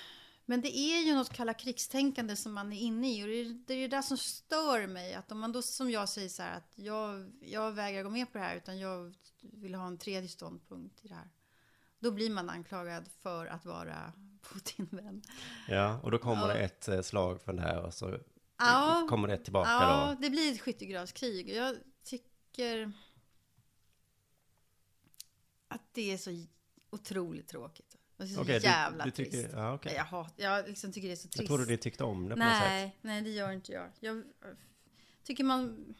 Men 0.49 0.61
det 0.61 0.77
är 0.79 1.03
ju 1.07 1.15
något 1.15 1.33
kalla 1.33 1.55
krigstänkande 1.55 2.37
som 2.37 2.53
man 2.53 2.73
är 2.73 2.81
inne 2.81 3.13
i. 3.19 3.23
Och 3.23 3.27
det 3.29 3.35
är 3.41 3.45
det, 3.67 3.75
är 3.75 3.81
det 3.81 3.97
där 3.97 4.03
som 4.03 4.17
stör 4.19 4.87
mig. 4.87 5.15
Att 5.15 5.33
om 5.33 5.39
man 5.41 5.53
då 5.53 5.63
som 5.63 5.91
jag 5.91 6.09
säger 6.09 6.29
så 6.29 6.43
här 6.43 6.57
att 6.57 6.73
jag, 6.75 7.33
jag 7.41 7.73
vägrar 7.73 8.03
gå 8.03 8.11
med 8.11 8.33
på 8.33 8.39
det 8.39 8.45
här. 8.45 8.57
Utan 8.57 8.79
jag 8.79 9.15
vill 9.41 9.75
ha 9.75 9.87
en 9.87 9.99
tredje 9.99 10.29
ståndpunkt 10.29 11.05
i 11.05 11.09
det 11.09 11.15
här. 11.15 11.31
Då 11.99 12.11
blir 12.11 12.31
man 12.31 12.51
anklagad 12.51 13.09
för 13.23 13.47
att 13.47 13.65
vara 13.65 14.13
Putin-vän. 14.53 15.23
Ja, 15.69 16.01
och 16.03 16.11
då 16.11 16.19
kommer 16.19 16.49
Ja. 16.49 16.55
det 16.55 16.59
ett 16.61 16.89
eh, 16.89 17.01
slag 17.03 17.43
från 17.43 17.57
det 17.57 17.63
här 17.63 17.83
och 17.83 17.95
så 17.95 18.19
Ja. 18.59 19.07
kommer 19.09 19.29
det 19.29 19.39
tillbaka 19.39 19.71
Ja, 19.71 20.15
då. 20.15 20.21
det 20.23 20.31
blir 20.31 20.53
ett 20.53 20.61
skyttegravskrig. 20.61 21.51
Jag 21.51 21.77
tycker 22.57 22.93
att 25.69 25.83
det 25.93 26.13
är 26.13 26.19
så 26.19 26.47
otroligt 26.91 27.49
tråkigt. 27.49 27.97
Det 28.17 28.27
så 28.29 28.43
du- 28.43 28.53
jävla 28.53 29.05
du 29.05 29.11
tycker- 29.11 29.31
trist. 29.31 29.49
ja, 29.53 29.75
okej. 29.75 29.95
jag, 29.95 30.05
hat, 30.05 30.35
jag 30.37 30.69
liksom 30.69 30.93
tycker 30.93 31.09
det 31.09 31.15
är 31.15 31.17
så 31.17 31.29
trist. 31.29 31.39
Jag 31.39 31.47
trodde 31.47 31.65
ni 31.67 31.79
tyckte 31.79 32.05
om 32.05 32.29
det 32.29 32.35
på 32.35 32.39
något 32.39 32.49
sätt. 32.53 32.61
nej, 32.69 32.97
nej, 33.01 33.23
det 33.23 33.31
gör 33.31 33.53
inte 33.53 33.73
jag. 33.73 33.91
Jag 34.01 34.25
tycker 35.23 35.45
man... 35.45 35.95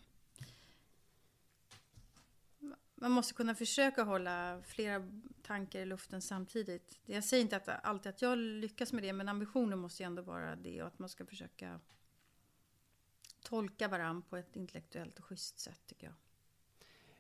Man 2.99 3.11
måste 3.11 3.35
kunna 3.35 3.55
försöka 3.55 4.03
hålla 4.03 4.63
flera 4.67 5.11
tankar 5.43 5.81
i 5.81 5.87
luften 5.87 6.23
samtidigt. 6.23 6.99
Jag 7.07 7.25
säger 7.25 7.43
inte 7.43 7.57
att, 7.57 7.69
alltid 7.69 8.11
att 8.11 8.23
jag 8.23 8.39
lyckas 8.39 8.93
med 8.93 9.03
det, 9.03 9.13
men 9.13 9.29
ambitionen 9.29 9.79
måste 9.79 10.03
ju 10.03 10.07
ändå 10.07 10.23
vara 10.23 10.57
det 10.57 10.83
och 10.83 10.89
att 10.89 10.99
man 10.99 11.09
ska 11.09 11.27
försöka 11.27 11.81
tolka 13.43 13.89
varann 13.89 14.23
på 14.23 14.37
ett 14.37 14.57
intellektuellt 14.57 15.19
och 15.19 15.25
schysst 15.25 15.59
sätt, 15.59 15.81
tycker 15.87 16.07
jag. 16.07 16.15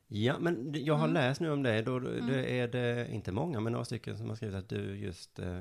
Ja, 0.09 0.39
men 0.39 0.85
jag 0.85 0.95
har 0.95 1.05
Mm. 1.09 1.15
läst 1.15 1.41
nu 1.41 1.51
om 1.51 1.63
det. 1.63 1.83
Då 1.83 1.99
det 1.99 2.61
är 2.61 2.69
det 2.69 3.09
inte 3.11 3.33
många, 3.33 3.61
men 3.61 3.73
några 3.73 3.85
stycken 3.85 4.19
som 4.19 4.29
har 4.29 4.37
skrivit 4.37 4.57
att 4.57 4.69
du 4.69 4.97
just 4.97 5.39
eh, 5.39 5.61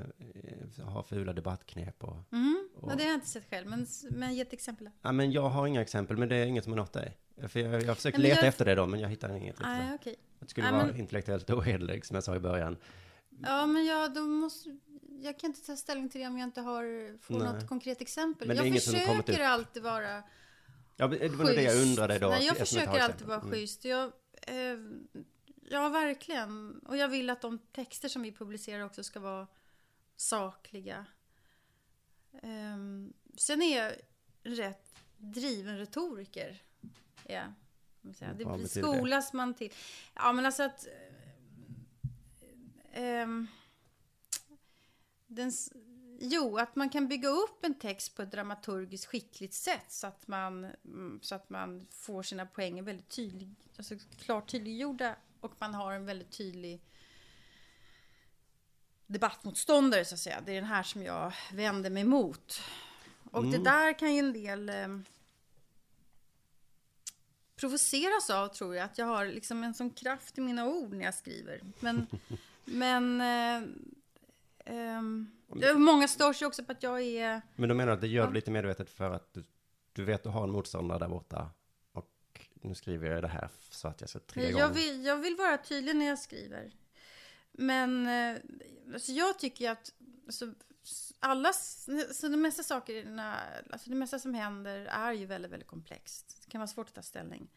har 0.83 1.03
fula 1.03 1.33
debattknep 1.33 2.03
och... 2.03 2.17
Mm. 2.31 2.69
Och- 2.75 2.91
Ja, 2.91 2.95
det 2.95 3.03
har 3.03 3.09
jag 3.09 3.17
inte 3.17 3.27
sett 3.27 3.49
själv, 3.49 3.67
men, 3.67 3.87
men 4.11 4.35
ge 4.35 4.41
ett 4.41 4.53
exempel. 4.53 4.89
Ja, 5.01 5.11
men 5.11 5.31
jag 5.31 5.49
har 5.49 5.67
inga 5.67 5.81
exempel, 5.81 6.17
men 6.17 6.29
det 6.29 6.35
är 6.35 6.45
inget 6.45 6.63
som 6.63 6.73
har 6.73 6.77
nått 6.77 6.93
dig. 6.93 7.17
För 7.47 7.59
jag, 7.59 7.81
jag 7.83 7.87
har 7.87 7.95
försökt 7.95 8.17
Nej, 8.17 8.27
leta 8.27 8.39
jag- 8.41 8.47
efter 8.47 8.65
det 8.65 8.75
då, 8.75 8.85
men 8.85 8.99
jag 8.99 9.09
hittar 9.09 9.29
inget. 9.29 9.59
Liksom. 9.59 9.91
Okej. 9.95 10.15
Att 10.39 10.39
det 10.39 10.49
skulle 10.49 10.71
Nej, 10.71 10.73
vara 10.79 10.85
men- 10.87 10.99
intellektuellt 10.99 11.49
ohederlig, 11.49 12.05
som 12.05 12.15
jag 12.15 12.23
sa 12.23 12.35
i 12.35 12.39
början. 12.39 12.77
Ja, 13.43 13.65
men 13.65 13.85
jag, 13.85 14.13
då 14.13 14.21
måste, 14.21 14.77
jag 15.21 15.39
kan 15.39 15.47
inte 15.49 15.65
ta 15.65 15.75
ställning 15.75 16.09
till 16.09 16.21
det 16.21 16.27
om 16.27 16.37
jag 16.37 16.47
inte 16.47 16.61
har, 16.61 17.17
får 17.21 17.33
Nej. 17.39 17.53
något 17.53 17.67
konkret 17.67 18.01
exempel. 18.01 18.47
Men 18.47 18.57
jag 18.57 18.73
försöker 18.83 19.43
alltid 19.43 19.83
vara 19.83 20.23
Ja, 20.97 21.07
det 21.07 21.29
var 21.29 21.45
nog 21.45 21.55
det 21.55 21.61
jag 21.63 21.81
undrade 21.81 22.19
då. 22.19 22.27
Nej, 22.29 22.45
jag 22.45 22.57
försöker 22.57 22.99
alltid 22.99 23.27
vara 23.27 23.39
Mm. 23.39 23.51
schysst. 23.51 23.85
Jag, 23.85 24.11
eh, 24.45 24.77
ja, 25.69 25.89
verkligen. 25.89 26.79
Och 26.79 26.97
jag 26.97 27.07
vill 27.07 27.29
att 27.29 27.41
de 27.41 27.59
texter 27.59 28.09
som 28.09 28.21
vi 28.21 28.31
publicerar 28.31 28.83
också 28.85 29.03
ska 29.03 29.19
vara 29.19 29.47
sakliga. 30.15 31.05
Ehm, 32.41 33.13
sen 33.37 33.61
är 33.61 33.83
jag 33.83 33.93
rätt 34.43 34.95
driven 35.17 35.77
retoriker. 35.77 36.61
Ja, 37.27 37.53
man 38.01 38.13
säga. 38.13 38.33
Vad 38.33 38.59
Det 38.59 38.63
det? 38.63 38.69
skolas 38.69 39.33
man 39.33 39.53
till. 39.53 39.71
Ja, 40.13 40.31
men 40.31 40.45
alltså 40.45 40.63
att... 40.63 40.87
eh, 42.91 43.27
den, 45.27 45.51
jo, 46.19 46.57
att 46.57 46.75
man 46.75 46.89
kan 46.89 47.07
bygga 47.07 47.29
upp 47.29 47.65
en 47.65 47.79
text 47.79 48.15
på 48.15 48.21
ett 48.21 48.31
dramaturgiskt 48.31 49.05
skickligt 49.05 49.53
sätt 49.53 49.85
så 49.91 50.07
att 50.07 50.27
man, 50.27 50.65
mm, 50.85 51.19
så 51.21 51.35
att 51.35 51.49
man 51.49 51.87
får 51.91 52.23
sina 52.23 52.45
poänger 52.45 52.83
väldigt 52.83 53.09
tydlig, 53.09 53.55
alltså 53.77 53.95
klart 54.19 54.51
tydliggjorda 54.51 55.15
och 55.39 55.53
man 55.59 55.73
har 55.73 55.93
en 55.93 56.05
väldigt 56.05 56.31
tydlig 56.31 56.81
debattmotståndare 59.07 60.05
så 60.05 60.15
att 60.15 60.19
säga. 60.19 60.41
Det 60.45 60.51
är 60.51 60.55
den 60.55 60.69
här 60.69 60.83
som 60.83 61.03
jag 61.03 61.33
vänder 61.53 61.89
mig 61.89 62.03
mot. 62.03 62.61
Och 63.31 63.43
Mm. 63.43 63.51
det 63.51 63.69
där 63.69 63.99
kan 63.99 64.13
ju 64.13 64.19
en 64.19 64.33
del 64.33 64.69
eh, 64.69 64.99
provoceras 67.55 68.29
av 68.29 68.47
tror 68.47 68.75
jag. 68.75 68.85
Att 68.85 68.97
jag 68.97 69.05
har 69.05 69.25
liksom 69.25 69.63
en 69.63 69.73
sån 69.73 69.89
kraft 69.89 70.37
i 70.37 70.41
mina 70.41 70.67
ord 70.67 70.93
när 70.93 71.05
jag 71.05 71.13
skriver. 71.13 71.61
Men, 71.79 72.07
men 72.65 73.21
eh, 73.21 73.69
det 74.65 75.65
är 75.65 75.75
många 75.75 76.07
stör 76.07 76.33
sig 76.33 76.47
också 76.47 76.63
på 76.63 76.71
att 76.71 76.83
jag 76.83 77.01
är... 77.01 77.41
Men 77.55 77.69
då 77.69 77.75
menar 77.75 77.87
du 77.87 77.93
att 77.93 78.01
det 78.01 78.07
gör 78.07 78.27
du 78.27 78.33
lite 78.33 78.51
medvetet 78.51 78.89
för 78.89 79.11
att 79.11 79.33
du, 79.33 79.43
du 79.93 80.03
vet 80.03 80.15
att 80.15 80.23
du 80.23 80.29
har 80.29 80.43
en 80.43 80.51
motståndare 80.51 80.99
där 80.99 81.07
borta 81.07 81.49
och 81.91 82.47
nu 82.53 82.75
skriver 82.75 83.11
jag 83.11 83.23
det 83.23 83.27
här 83.27 83.49
så 83.69 83.87
att 83.87 84.01
jag 84.01 84.09
ska 84.09 84.19
trigga 84.19 84.49
igång. 84.49 84.61
Jag 84.61 84.69
vill, 84.69 85.05
jag 85.05 85.17
vill 85.17 85.35
vara 85.35 85.57
tydlig 85.57 85.95
när 85.95 86.05
jag 86.05 86.19
skriver. 86.19 86.71
Men 87.51 88.07
eh, 88.07 88.37
alltså 88.93 89.11
jag 89.11 89.39
tycker 89.39 89.71
att 89.71 89.93
alltså, 90.25 90.53
alla, 91.19 91.53
så 92.13 92.27
de 92.27 92.37
mesta 92.37 92.63
sakerna, 92.63 93.39
alltså 93.69 93.89
det 93.89 93.95
mesta 93.95 94.19
som 94.19 94.33
händer 94.33 94.85
är 94.85 95.13
ju 95.13 95.25
väldigt, 95.25 95.51
väldigt 95.51 95.67
komplext. 95.67 96.41
Det 96.45 96.51
kan 96.51 96.59
vara 96.61 96.67
svårt 96.67 96.87
att 96.87 96.95
ta 96.95 97.01
ställning. 97.01 97.51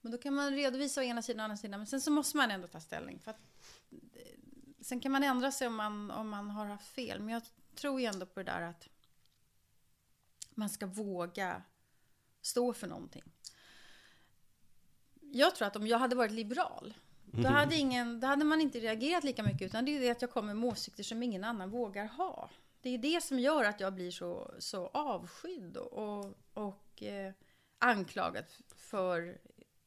Men 0.00 0.12
då 0.12 0.18
kan 0.18 0.34
man 0.34 0.54
redovisa 0.54 1.00
å 1.00 1.04
ena 1.04 1.22
sidan 1.22 1.40
och 1.40 1.42
å 1.42 1.44
andra 1.44 1.56
sidan, 1.56 1.80
men 1.80 1.86
sen 1.86 2.00
så 2.00 2.10
måste 2.10 2.36
man 2.36 2.50
ändå 2.50 2.68
ta 2.68 2.80
ställning. 2.80 3.18
För 3.18 3.30
att, 3.30 3.40
sen 4.88 5.00
kan 5.00 5.12
man 5.12 5.24
ändra 5.24 5.52
sig 5.52 5.66
om 5.66 5.74
man, 5.74 6.10
om 6.10 6.28
man 6.28 6.50
har 6.50 6.66
haft 6.66 6.88
fel. 6.88 7.20
Men 7.20 7.34
jag 7.34 7.42
tror 7.74 8.00
ju 8.00 8.06
ändå 8.06 8.26
på 8.26 8.40
det 8.40 8.50
där 8.52 8.62
att 8.62 8.88
man 10.50 10.68
ska 10.68 10.86
våga 10.86 11.62
stå 12.40 12.72
för 12.72 12.86
någonting. 12.86 13.22
Jag 15.20 15.54
tror 15.54 15.68
att 15.68 15.76
om 15.76 15.86
jag 15.86 15.98
hade 15.98 16.16
varit 16.16 16.32
liberal, 16.32 16.94
då 17.24 17.48
hade, 17.48 17.76
ingen, 17.76 18.20
då 18.20 18.26
hade 18.26 18.44
man 18.44 18.60
inte 18.60 18.80
reagerat 18.80 19.24
lika 19.24 19.42
mycket. 19.42 19.62
Utan 19.62 19.84
det 19.84 19.96
är 19.96 20.00
det 20.00 20.10
att 20.10 20.22
jag 20.22 20.30
kommer 20.30 20.54
med 20.54 20.68
åsikter 20.68 21.02
som 21.02 21.22
ingen 21.22 21.44
annan 21.44 21.70
vågar 21.70 22.06
ha. 22.06 22.50
Det 22.80 22.90
är 22.90 22.98
det 22.98 23.22
som 23.22 23.38
gör 23.38 23.64
att 23.64 23.80
jag 23.80 23.94
blir 23.94 24.10
så, 24.10 24.54
så 24.58 24.86
avskydd 24.86 25.76
och, 25.76 26.34
och, 26.52 27.02
eh, 27.02 27.32
anklagad 27.78 28.44
för 28.76 29.38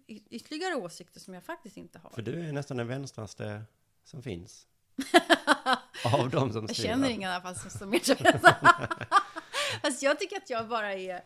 ytterligare 0.07 0.75
åsikter 0.75 1.19
som 1.19 1.33
jag 1.33 1.43
faktiskt 1.43 1.77
inte 1.77 1.99
har. 1.99 2.09
För 2.09 2.21
du 2.21 2.47
är 2.47 2.53
nästan 2.53 2.77
den 2.77 2.87
vänstraste 2.87 3.63
som 4.03 4.23
finns. 4.23 4.67
Av 6.05 6.29
de 6.29 6.53
som 6.53 6.61
Jag 6.65 6.75
skriver. 6.75 6.89
känner 6.89 7.09
ingen 7.09 7.29
i 7.31 7.33
alla 7.33 7.41
fall 7.41 7.55
som 7.71 7.91
vänster. 7.91 8.41
Fast 9.81 10.03
jag 10.03 10.19
tycker 10.19 10.37
att 10.37 10.49
jag 10.49 10.67
bara 10.67 10.93
är 10.93 11.21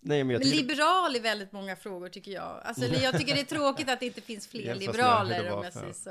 Nej, 0.00 0.24
men 0.24 0.30
jag 0.34 0.42
tycker 0.42 0.56
liberal 0.56 1.16
i 1.16 1.18
väldigt 1.18 1.52
många 1.52 1.76
frågor 1.76 2.08
tycker 2.08 2.30
jag. 2.32 2.60
Alltså, 2.64 2.84
eller 2.84 3.00
jag 3.02 3.18
tycker 3.18 3.34
det 3.34 3.40
är 3.40 3.44
tråkigt 3.44 3.88
att 3.90 4.00
det 4.00 4.06
inte 4.06 4.20
finns 4.20 4.46
fler 4.48 4.74
liberaler 4.84 5.50
om 5.50 5.64
jag 5.64 5.72
säger 5.72 5.92
så. 5.92 6.10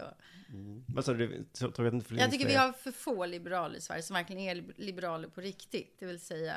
Vad 0.87 1.05
sa 1.05 1.13
du? 1.13 1.43
Tror 1.53 1.73
jag 1.85 1.93
inte 1.93 2.15
Jag 2.15 2.31
tycker 2.31 2.47
vi 2.47 2.55
har 2.55 2.71
för 2.71 2.91
få 2.91 3.25
liberaler 3.25 3.77
i 3.77 3.81
Sverige 3.81 4.01
som 4.03 4.13
verkligen 4.13 4.41
är 4.41 4.55
lib- 4.55 4.73
liberaler 4.77 5.27
på 5.27 5.41
riktigt. 5.41 5.95
Det 5.99 6.05
vill 6.05 6.19
säga 6.19 6.55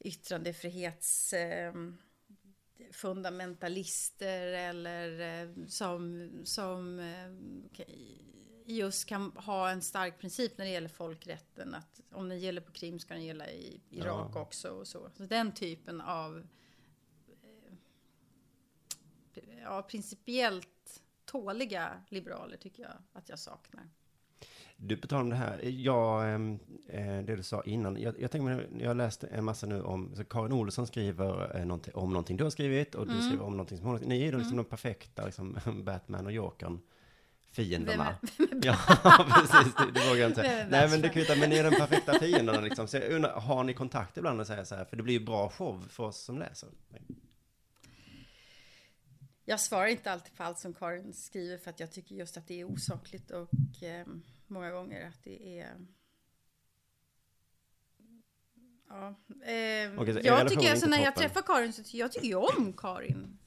yttrandefrihets 0.00 1.32
eh, 1.32 1.72
fundamentalister 2.92 4.46
eller 4.52 5.20
eh, 5.42 5.66
som, 5.66 6.30
som 6.44 6.98
eh, 6.98 7.86
just 8.64 9.06
kan 9.08 9.32
ha 9.32 9.70
en 9.70 9.82
stark 9.82 10.18
princip 10.18 10.58
när 10.58 10.64
det 10.64 10.70
gäller 10.70 10.88
folkrätten. 10.88 11.74
Att 11.74 12.00
om 12.12 12.28
den 12.28 12.38
gäller 12.40 12.60
på 12.60 12.72
Krim 12.72 12.98
ska 12.98 13.14
den 13.14 13.24
gälla 13.24 13.50
i 13.50 13.80
Irak 13.90 14.30
Ja. 14.34 14.40
också. 14.40 14.68
Och 14.70 14.88
så. 14.88 15.10
så 15.16 15.22
den 15.22 15.54
typen 15.54 16.00
av 16.00 16.46
eh, 19.34 19.58
ja, 19.62 19.82
principiellt 19.82 21.02
tåliga 21.24 22.04
liberaler 22.08 22.56
tycker 22.56 22.82
jag 22.82 23.02
att 23.12 23.28
jag 23.28 23.38
saknar. 23.38 23.88
Du, 24.80 24.96
på 24.96 25.06
tal 25.06 25.20
om 25.20 25.30
det 25.30 25.36
här, 25.36 25.60
jag, 25.62 26.34
ehm, 26.34 26.58
eh, 26.88 27.18
det 27.24 27.36
du 27.36 27.42
sa 27.42 27.62
innan, 27.62 28.00
jag, 28.00 28.14
jag 28.20 28.30
tänker 28.30 28.66
jag 28.80 28.88
har 28.88 28.94
läst 28.94 29.24
en 29.24 29.44
massa 29.44 29.66
nu 29.66 29.82
om, 29.82 30.12
så 30.16 30.24
Karin 30.24 30.52
Olsson 30.52 30.86
skriver 30.86 31.56
eh, 31.56 31.64
någonting, 31.64 31.94
om 31.94 32.10
någonting 32.10 32.36
du 32.36 32.44
har 32.44 32.50
skrivit 32.50 32.94
och 32.94 33.06
du 33.06 33.12
Mm. 33.12 33.24
skriver 33.24 33.44
om 33.44 33.52
någonting 33.52 33.78
som 33.78 33.86
hon 33.86 33.98
har 33.98 34.04
Ni 34.06 34.22
är 34.22 34.32
då 34.32 34.38
liksom 34.38 34.56
de 34.56 34.64
perfekta, 34.64 35.24
liksom, 35.26 35.58
Batman 35.84 36.26
och 36.26 36.32
Jokern, 36.32 36.80
fienderna. 37.52 38.14
ja, 38.62 38.76
precis, 39.34 39.74
det, 39.74 39.92
det 39.94 40.08
vågar 40.08 40.20
jag 40.20 40.30
inte 40.30 40.42
Vem 40.42 40.50
säga. 40.50 40.64
är 40.64 40.70
Nej, 40.70 40.90
men 40.90 41.00
det 41.00 41.08
kvittar, 41.08 41.36
men 41.36 41.50
ni 41.50 41.56
är 41.56 41.70
de 41.70 41.76
perfekta 41.76 42.18
fienderna 42.18 42.60
liksom. 42.60 42.88
Så 42.88 42.96
jag 42.96 43.10
undrar, 43.12 43.40
har 43.40 43.64
ni 43.64 43.74
kontakt 43.74 44.16
ibland 44.16 44.40
och 44.40 44.46
säger 44.46 44.64
så 44.64 44.74
här, 44.74 44.84
för 44.84 44.96
det 44.96 45.02
blir 45.02 45.18
ju 45.18 45.24
bra 45.24 45.48
show 45.50 45.84
för 45.90 46.02
oss 46.04 46.18
som 46.20 46.38
läser. 46.38 46.68
Jag 49.44 49.60
svarar 49.60 49.86
inte 49.86 50.12
alltid 50.12 50.36
på 50.36 50.42
allt 50.42 50.58
som 50.58 50.74
Karin 50.74 51.12
skriver 51.14 51.58
för 51.58 51.70
att 51.70 51.80
jag 51.80 51.92
tycker 51.92 52.14
just 52.14 52.36
att 52.36 52.46
det 52.48 52.60
är 52.60 52.64
osakligt 52.64 53.30
och 53.30 53.82
eh, 53.82 54.06
många 54.50 54.70
gånger 54.70 55.08
att 55.08 55.24
det 55.24 55.60
är... 55.60 55.76
Ja. 58.88 59.14
Eh, 59.42 59.52
relation 60.06 60.24
jag 60.24 60.48
tycker 60.48 60.70
alltså 60.70 60.86
när 60.86 60.98
jag 60.98 61.14
toppen. 61.14 61.30
träffar 61.30 61.42
Karin 61.42 61.72
så 61.72 61.96
jag 61.96 62.12
tycker 62.12 62.28
ju 62.28 62.34
om 62.34 62.72
Karin. 62.72 63.38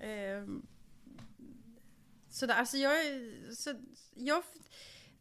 Eh, 0.00 0.44
sådär, 2.28 2.54
alltså 2.54 2.76
jag, 2.76 2.96
så, 3.56 3.74
jag... 4.14 4.42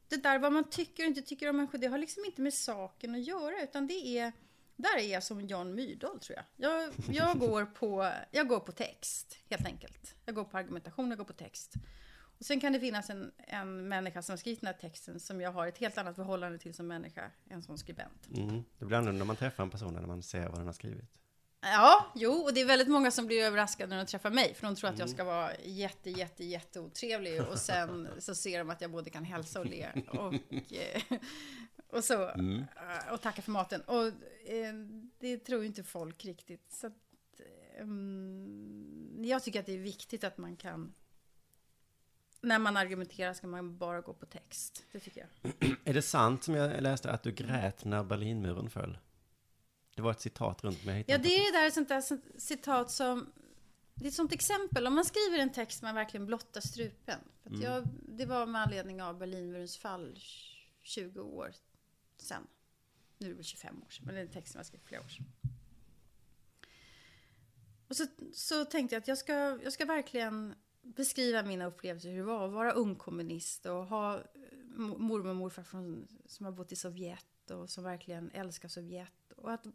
Det 0.08 0.24
där 0.24 0.39
vad 0.39 0.54
man 0.54 0.69
tycker 0.69 1.04
och 1.04 1.08
inte 1.08 1.21
tycker 1.21 1.50
om 1.50 1.58
människor, 1.58 1.78
det 1.78 1.88
har 1.88 1.98
liksom 1.98 2.26
inte 2.26 2.41
med 2.41 2.54
saken 2.54 3.15
att 3.15 3.24
göra 3.24 3.63
utan 3.63 3.88
det 3.88 4.17
är... 4.17 4.32
Där 4.76 4.98
är 4.98 5.13
jag 5.13 5.24
som 5.24 5.48
Jan 5.48 5.76
Myrdal 5.76 6.19
tror 6.19 6.38
jag. 6.38 6.71
Jag, 6.71 6.93
jag, 7.12 7.39
går 7.50 7.65
på, 7.65 8.12
jag 8.32 8.48
går 8.48 8.60
på 8.60 8.71
text, 8.71 9.38
helt 9.50 9.65
enkelt. 9.65 10.15
Jag 10.26 10.36
går 10.36 10.43
på 10.43 10.58
argumentation, 10.58 11.10
jag 11.10 11.17
går 11.17 11.26
på 11.26 11.34
text. 11.34 11.74
Sen 12.45 12.60
kan 12.60 12.73
det 12.73 12.79
finnas 12.79 13.10
en, 13.10 13.31
en 13.38 13.88
människa 13.88 14.21
som 14.21 14.34
har 14.34 14.38
skrivit 14.38 14.62
den 14.62 14.67
här 14.67 14.73
texten 14.73 15.19
som 15.19 15.41
jag 15.41 15.51
har 15.51 15.67
ett 15.67 15.77
helt 15.77 15.97
annat 15.97 16.15
förhållande 16.15 16.58
till 16.58 16.73
som 16.73 16.88
människa 16.88 17.31
än 17.49 17.63
som 17.63 17.77
skribent. 17.77 18.27
Mm. 18.36 18.63
Det 18.79 18.86
blir 18.86 18.97
annorlunda 18.97 19.19
när 19.19 19.25
man 19.25 19.36
träffar 19.36 19.63
en 19.63 19.69
person 19.69 19.93
när 19.93 20.01
man 20.01 20.23
ser 20.23 20.47
vad 20.47 20.60
den 20.60 20.65
har 20.65 20.73
skrivit. 20.73 21.05
Ja, 21.62 22.05
jo, 22.15 22.31
och 22.31 22.53
det 22.53 22.62
är 22.62 22.65
väldigt 22.65 22.88
många 22.88 23.12
som 23.12 23.25
blir 23.25 23.43
överraskade 23.43 23.89
när 23.89 23.97
de 23.97 24.05
träffar 24.05 24.29
mig, 24.29 24.53
för 24.53 24.67
de 24.67 24.75
tror 24.75 24.89
att 24.89 24.99
jag 24.99 25.10
ska 25.10 25.23
vara 25.23 25.51
jätte, 25.63 26.10
jätte, 26.10 26.43
jätte 26.43 26.79
otrevlig 26.79 27.41
och 27.41 27.58
sen 27.58 28.08
så 28.19 28.36
ser 28.36 28.60
de 28.60 28.69
att 28.69 28.81
jag 28.81 28.91
både 28.91 29.10
kan 29.10 29.23
hälsa 29.23 29.60
och 29.60 29.65
le 29.65 29.91
och, 30.08 30.34
eh, 30.73 31.19
och 31.88 32.03
så, 32.03 32.29
eh, 32.29 33.13
och 33.13 33.21
tacka 33.21 33.41
för 33.41 33.51
maten. 33.51 33.81
Och 33.81 34.08
eh, 34.49 34.73
det 35.19 35.38
tror 35.38 35.62
ju 35.62 35.67
inte 35.67 35.84
folk 35.84 36.25
riktigt. 36.25 36.71
Så 36.71 36.88
att, 36.88 36.93
mm, 37.79 39.17
jag 39.23 39.43
tycker 39.43 39.60
att 39.60 39.65
det 39.65 39.73
är 39.73 39.79
viktigt 39.79 40.23
att 40.23 40.38
man 40.38 40.55
kan 40.55 40.93
när 42.45 42.60
man 42.60 42.77
argumenterar 42.77 43.34
ska 43.34 43.47
man 43.47 43.77
bara 43.77 44.01
gå 44.01 44.13
på 44.13 44.25
text. 44.25 44.84
Det 44.91 44.99
tycker 44.99 45.27
jag. 45.41 45.53
Är 45.86 45.93
det 45.93 46.01
sant 46.01 46.43
som 46.43 46.55
jag 46.55 46.81
läste 46.81 47.12
att 47.12 47.23
du 47.23 47.31
grät 47.31 47.86
när 47.86 48.03
Berlinmuren 48.03 48.69
föll? 48.69 48.97
Det 49.95 50.01
var 50.01 50.11
ett 50.11 50.22
citat 50.22 50.63
runt 50.63 50.86
mig. 50.86 51.05
Ja, 51.07 51.17
det 51.17 51.30
är 51.30 51.51
det 51.51 51.59
där 51.59 51.72
sånt 51.72 51.89
där 51.89 52.03
citat 52.39 52.91
som... 52.91 53.34
Det 53.95 54.05
är 54.05 54.07
ett 54.07 54.13
sånt 54.13 54.34
exempel. 54.34 54.88
Om 54.88 54.95
man 54.95 55.05
skriver 55.05 55.39
en 55.39 55.51
text 55.51 55.82
man 55.82 55.95
verkligen 55.95 56.26
blottar 56.26 56.61
strupen. 56.61 57.20
För 57.43 57.49
att 57.49 57.61
jag, 57.61 57.88
det 58.07 58.26
var 58.26 58.45
med 58.45 58.61
anledning 58.61 59.01
av 59.01 59.17
Berlinmurens 59.17 59.78
fall 59.78 60.20
20 60.82 61.22
år 61.22 61.53
sedan. 62.17 62.47
Nu 63.17 63.28
är 63.28 63.30
det 63.30 63.36
väl 63.36 63.43
25 63.43 63.84
år 63.84 63.89
sedan, 63.89 64.05
men 64.05 64.15
det 64.15 64.22
är 64.22 64.26
en 64.26 64.32
text 64.32 64.51
som 64.51 64.59
jag 64.59 64.65
skrev 64.65 64.80
flera 64.84 65.01
år 65.01 65.07
sedan. 65.07 65.26
Och 67.88 67.95
så, 67.95 68.05
så 68.34 68.65
tänkte 68.65 68.95
jag 68.95 69.01
att 69.01 69.07
jag 69.07 69.17
ska, 69.17 69.34
jag 69.63 69.74
ska 69.74 69.86
verkligen 69.86 70.55
beskriva 70.86 71.43
mina 71.43 71.65
upplevelser 71.65 72.09
hur 72.09 72.17
det 72.17 72.23
var 72.23 72.45
att 72.45 72.51
vara 72.53 72.71
ung 72.71 72.95
kommunist 72.95 73.65
och 73.65 73.86
ha 73.86 74.15
eh, 74.17 74.21
mo- 74.63 74.97
mormor 74.97 75.29
och 75.29 75.36
morfar 75.36 75.63
från, 75.63 76.07
som 76.25 76.45
har 76.45 76.53
bott 76.53 76.71
i 76.71 76.75
Sovjet 76.75 77.51
och 77.51 77.69
som 77.69 77.83
verkligen 77.83 78.31
älskar 78.31 78.69
Sovjet. 78.69 79.31
Och 79.38 79.51
att 79.51 79.65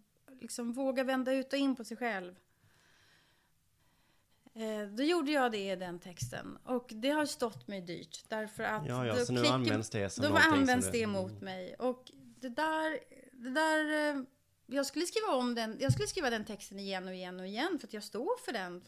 liksom 0.41 0.73
våga 0.73 1.05
vända 1.05 1.33
ut 1.33 1.53
och 1.53 1.59
in 1.59 1.77
på 1.77 1.85
sig 1.85 1.97
själv. 1.97 2.35
Eh, 4.55 4.89
då 4.97 5.03
gjorde 5.03 5.31
jag 5.33 5.53
det 5.53 5.73
i 5.73 5.77
den 5.77 5.99
texten. 5.99 6.59
Och 6.65 6.91
det 6.95 7.11
har 7.11 7.27
stått 7.27 7.69
mig 7.69 7.81
dyrt. 7.81 8.25
Därför 8.29 8.63
att... 8.63 8.87
Ja, 8.87 9.07
ja, 9.07 9.17
då 9.19 9.25
så 9.25 9.33
nu 9.33 9.41
klickar- 9.41 9.55
används 9.55 9.91
det 9.91 10.11
som 10.11 10.23
Då 10.23 10.29
som 10.29 10.53
används 10.53 10.87
du- 10.87 10.93
det 10.93 10.99
emot 11.01 11.41
mig. 11.41 11.75
Och 11.75 12.11
det 12.41 12.49
där... 12.49 12.99
Det 13.33 13.51
där 13.51 14.11
eh, 14.17 14.23
jag 14.67 14.87
skulle 14.87 15.07
skriva 15.07 15.33
om 15.33 15.55
den. 15.55 15.77
Jag 15.81 15.93
skulle 15.93 16.09
skriva 16.09 16.31
den 16.31 16.45
texten 16.45 16.79
igen 16.79 17.09
och 17.09 17.15
igen 17.15 17.41
och 17.41 17.47
igen. 17.47 17.79
För 17.81 17.87
att 17.87 17.93
jag 17.93 18.03
står 18.05 18.45
för 18.45 18.53
den. 18.53 18.85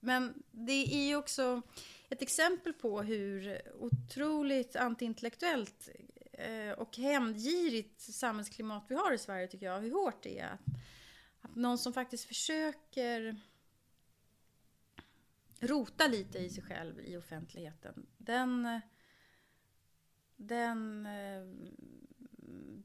Men 0.00 0.42
det 0.50 0.94
är 0.94 1.08
ju 1.08 1.16
också 1.16 1.62
ett 2.08 2.22
exempel 2.22 2.72
på 2.72 3.02
hur 3.02 3.60
otroligt 3.80 4.76
antiintellektuellt 4.76 5.88
eh, 6.32 6.70
och 6.78 6.96
hämndgirigt 6.96 8.00
samhällsklimat 8.00 8.84
vi 8.88 8.94
har 8.94 9.12
i 9.12 9.18
Sverige 9.18 9.46
tycker 9.46 9.66
jag. 9.66 9.80
Hur 9.80 9.92
hårt 9.92 10.22
det 10.22 10.38
är. 10.38 10.52
Att, 10.52 10.60
att 11.40 11.54
någon 11.56 11.78
som 11.78 11.92
faktiskt 11.92 12.24
försöker 12.24 13.36
rota 15.60 16.06
lite 16.06 16.38
i 16.38 16.50
sig 16.50 16.62
själv 16.64 17.00
i 17.00 17.16
offentligheten. 17.16 18.06
Den, 18.18 18.80
den 20.36 21.06
eh, 21.06 21.44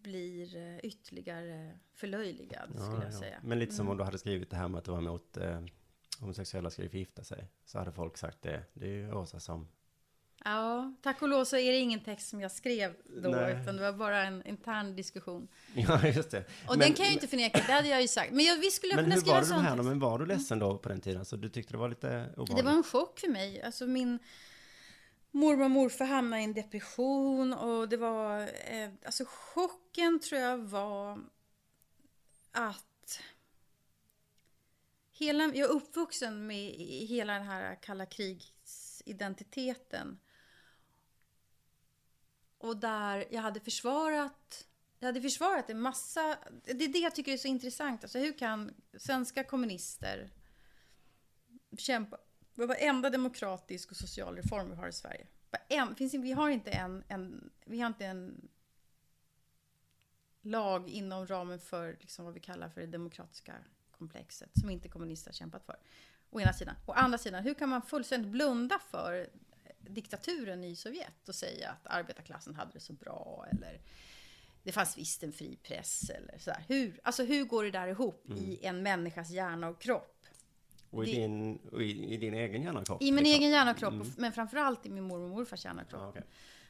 blir 0.01 0.80
ytterligare 0.86 1.80
förlöjligad 1.93 2.70
skulle 2.70 2.86
Ja, 2.97 3.03
jag 3.03 3.13
ja. 3.13 3.20
säga. 3.20 3.39
Men 3.43 3.59
lite 3.59 3.74
som 3.74 3.86
Mm. 3.86 3.91
om 3.91 3.97
du 3.97 4.03
hade 4.03 4.18
skrivit 4.18 4.49
det 4.49 4.55
här 4.57 4.68
med 4.68 4.78
att 4.78 4.86
du 4.86 4.91
var 4.91 4.97
emot 4.97 5.38
eh, 5.38 5.61
homosexuella 6.20 6.70
skulle 6.70 6.89
få 6.89 6.97
gifta 6.97 7.24
sig. 7.24 7.47
Så 7.66 7.80
hade 7.80 7.91
folk 7.91 8.18
sagt 8.18 8.41
det. 8.41 8.63
Det 8.74 8.86
är 8.86 8.89
ju 8.89 9.13
Åsa 9.13 9.39
som... 9.39 9.68
Ja, 10.43 10.93
tack 11.01 11.22
och 11.22 11.28
lov 11.30 11.45
så 11.45 11.57
är 11.57 11.72
det 11.72 11.78
ingen 11.78 11.99
text 11.99 12.30
som 12.30 12.41
jag 12.41 12.51
skrev 12.51 12.95
då, 13.24 13.30
Nej. 13.30 13.61
utan 13.61 13.76
det 13.76 13.82
var 13.82 13.97
bara 13.97 14.24
en 14.24 14.47
intern 14.47 14.95
diskussion. 14.95 15.47
Ja, 15.76 16.07
just 16.07 16.32
det. 16.32 16.43
Och 16.68 16.78
den 16.78 16.93
kan 16.93 17.05
jag 17.05 17.07
ju 17.07 17.13
inte 17.13 17.28
förneka, 17.28 17.63
det 17.68 17.74
hade 17.74 17.88
jag 17.88 18.01
ju 18.01 18.07
sagt. 18.07 18.32
Men 18.32 18.45
jag, 18.45 18.57
visst 18.57 18.76
skulle 18.78 18.93
jag 18.93 18.97
Men 19.01 19.05
kunna 19.05 19.22
skriva 19.22 19.38
en 19.38 19.45
sån 19.45 19.59
här, 19.59 19.76
text. 19.76 19.89
men 19.89 19.99
var 19.99 20.20
du 20.20 20.26
ledsen 20.26 20.59
då 20.59 20.78
på 20.78 20.89
den 20.89 21.01
tiden? 21.01 21.26
Så 21.26 21.36
du 21.36 21.49
tyckte 21.49 21.74
det 21.74 21.78
var 21.78 21.89
lite 21.89 22.07
obehagligt? 22.07 22.57
Det 22.57 22.63
var 22.63 22.72
en 22.72 22.84
chock 22.84 23.20
för 23.20 23.28
mig. 23.28 23.61
Alltså 23.61 23.88
min 23.88 24.20
mormor 25.32 25.66
och 25.66 25.72
morfar 25.72 26.05
hamnade 26.05 26.41
i 26.41 26.45
en 26.45 26.53
depression 26.53 27.53
och 27.53 27.89
det 27.89 27.97
var... 27.97 28.39
Eh, 28.41 28.89
alltså 29.05 29.24
chocken 29.28 30.20
tror 30.20 30.41
jag 30.41 30.57
var 30.57 31.20
att... 32.51 32.86
Hela, 35.18 35.43
jag 35.43 35.57
är 35.57 35.74
uppvuxen 35.74 36.47
med 36.47 36.72
hela 37.07 37.34
den 37.34 37.43
här 37.43 37.82
kalla 37.82 38.05
krigsidentiteten. 38.05 40.20
Och 42.57 42.78
där 42.78 43.26
jag 43.32 43.41
hade 43.41 43.59
försvarat 43.59 44.68
jag 44.99 45.07
hade 45.07 45.22
försvarat 45.22 45.70
en 45.70 45.82
massa... 45.82 46.38
Det 46.63 46.84
är 46.84 46.93
det 46.93 46.99
jag 46.99 47.16
tycker 47.16 47.34
är 47.34 47.38
så 47.38 47.47
intressant. 47.47 48.03
Alltså 48.03 48.20
hur 48.20 48.38
kan 48.38 48.74
svenska 48.97 49.43
kommunister 49.43 50.32
kämpa 51.78 52.18
varenda 52.53 53.09
demokratisk 53.09 53.91
och 53.91 53.97
social 53.97 54.36
reform 54.36 54.70
vi 54.70 54.76
har 54.76 54.88
i 54.88 54.93
Sverige. 54.93 55.28
En, 55.70 55.95
finns, 55.95 56.13
vi 56.13 56.32
har 56.32 56.49
inte 56.49 56.72
en, 56.72 57.03
en, 57.07 57.51
vi 57.66 57.80
har 57.80 57.88
inte 57.88 58.05
en 58.05 58.49
lag 60.41 60.89
inom 60.89 61.28
ramen 61.28 61.59
för 61.59 61.97
liksom 61.99 62.26
vad 62.26 62.34
vi 62.34 62.39
kallar 62.39 62.70
för 62.70 62.82
det 62.82 62.88
demokratiska 62.88 63.55
komplexet 63.98 64.50
som 64.60 64.70
inte 64.70 64.89
kommunister 64.89 65.30
har 65.30 65.34
kämpat 65.34 65.66
för. 65.66 65.76
Å 66.30 66.39
ena 66.41 66.54
sidan. 66.54 66.76
Å 66.86 66.91
andra 66.91 67.18
sidan, 67.18 67.43
hur 67.43 67.54
kan 67.54 67.70
man 67.70 67.82
fullständigt 67.82 68.32
blunda 68.32 68.80
för 68.80 69.28
diktaturen 69.80 70.64
i 70.64 70.76
Sovjet 70.76 71.30
och 71.30 71.36
säga 71.36 71.70
att 71.70 71.88
arbetarklassen 71.88 72.56
hade 72.56 72.72
det 72.74 72.80
så 72.80 72.93
bra 72.93 73.46
eller 73.52 73.82
det 74.64 74.72
fanns 74.72 74.98
visst 74.98 75.24
en 75.24 75.32
fri 75.32 75.58
press 75.64 76.10
eller 76.10 76.38
sådär. 76.39 76.64
Hur, 76.68 77.00
alltså 77.04 77.24
hur 77.24 77.46
går 77.46 77.64
det 77.64 77.72
där 77.72 77.88
ihop 77.88 78.26
i 78.38 78.66
en 78.66 78.84
människas 78.84 79.30
hjärna 79.30 79.68
och 79.68 79.82
kropp? 79.82 80.26
Och 80.89 81.06
i, 81.08 81.12
det- 81.14 81.22
din, 81.22 81.58
och 81.72 81.84
i, 81.84 82.14
i 82.14 82.18
din 82.18 82.34
egen 82.34 82.62
hjärna 82.64 82.80
och 82.80 82.86
kropp? 82.86 83.02
I 83.02 83.12
min 83.12 83.24
liksom? 83.24 83.39
egen 83.41 83.52
hjärna 83.52 83.72
och 83.72 83.78
kropp, 83.78 83.93
men 84.18 84.34
framförallt 84.34 84.86
i 84.86 84.89
min 84.89 85.04
mormor 85.04 85.24
och 85.26 85.30
morfars 85.30 85.66
hjärna 85.66 85.82
och 85.82 85.89
kropp. 85.89 86.02
Ja, 86.02 86.10
okej. 86.10 86.24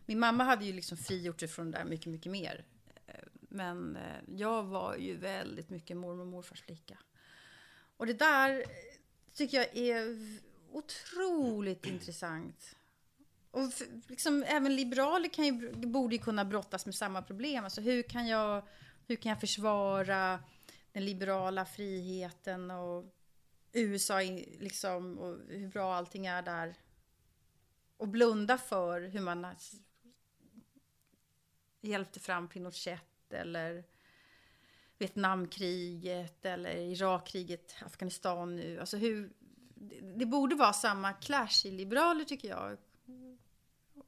Min 0.06 0.20
mamma 0.20 0.44
hade 0.44 0.66
ju 0.66 0.74
liksom 0.74 0.98
frigjort 0.98 1.40
sig 1.40 1.50
från 1.50 1.72
det 1.72 1.78
där 1.78 1.86
mycket, 1.86 2.06
mycket 2.08 2.32
mer. 2.32 2.66
Eh, 3.08 3.14
Men 3.34 3.96
eh, 3.96 4.02
jag 4.36 4.64
var 4.64 4.96
ju 4.96 5.18
väldigt 5.18 5.70
mycket 5.70 5.98
mormor 5.98 6.22
och 6.22 6.28
morfars 6.28 6.62
flicka. 6.62 6.98
Och 7.98 8.06
det 8.06 8.14
där 8.14 8.66
tycker 9.34 9.58
jag 9.58 9.78
är 9.78 10.18
otroligt 10.72 11.86
intressant. 11.86 12.76
Och 13.52 13.72
liksom, 14.08 14.44
även 14.44 14.76
liberaler 14.76 15.30
kan 15.30 15.46
ju, 15.46 15.72
borde 15.72 16.16
ju 16.16 16.22
kunna 16.22 16.46
brottas 16.46 16.86
med 16.86 16.96
samma 16.96 17.22
problem. 17.22 17.64
Alltså 17.64 17.82
hur 17.82 18.04
kan 18.04 18.28
jag, 18.28 18.68
hur 19.08 19.16
kan 19.16 19.30
jag 19.30 19.40
försvara 19.40 20.40
den 20.92 21.06
liberala 21.06 21.66
friheten 21.66 22.72
och 22.72 23.06
USA 23.74 24.22
liksom, 24.60 25.20
och 25.20 25.38
hur 25.50 25.68
bra 25.68 25.96
allting 25.96 26.26
är 26.26 26.42
där. 26.42 26.76
Och 27.98 28.08
blunda 28.08 28.58
för 28.58 29.02
hur 29.02 29.20
man 29.20 29.48
hjälpte 31.82 32.20
fram 32.20 32.48
Pinochet 32.48 33.34
eller 33.34 33.84
Vietnamkriget 34.98 36.46
eller 36.46 36.76
Irakkriget, 36.76 37.76
Afghanistan 37.86 38.56
nu. 38.56 38.80
Alltså 38.80 38.98
hur, 38.98 39.34
det, 39.76 40.02
det 40.02 40.26
borde 40.26 40.56
vara 40.56 40.74
samma 40.74 41.14
clash 41.14 41.66
i 41.66 41.72
liberaler 41.72 42.26
tycker 42.26 42.48
jag. 42.48 42.78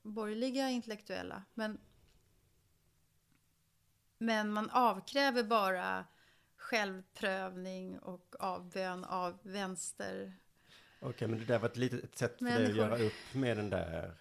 Borgerliga 0.01 0.69
intellektuella. 0.69 1.43
Men, 1.53 1.79
men 4.17 4.51
man 4.51 4.69
avkräver 4.69 5.43
bara 5.43 6.05
självprövning 6.57 7.99
och 7.99 8.35
avbön 8.39 9.03
av 9.03 9.39
vänster. 9.41 10.33
Okej, 10.99 11.27
men 11.27 11.39
det 11.39 11.45
där 11.45 11.59
var 11.59 11.69
ett 11.69 11.77
litet 11.77 12.03
ett 12.03 12.17
sätt 12.17 12.38
för 12.38 12.45
dig 12.45 12.53
att 12.53 12.61
Människor. 12.61 12.77
göra 12.77 12.97
upp 12.97 13.33
med 13.33 13.57
den 13.57 13.69
där 13.69 14.17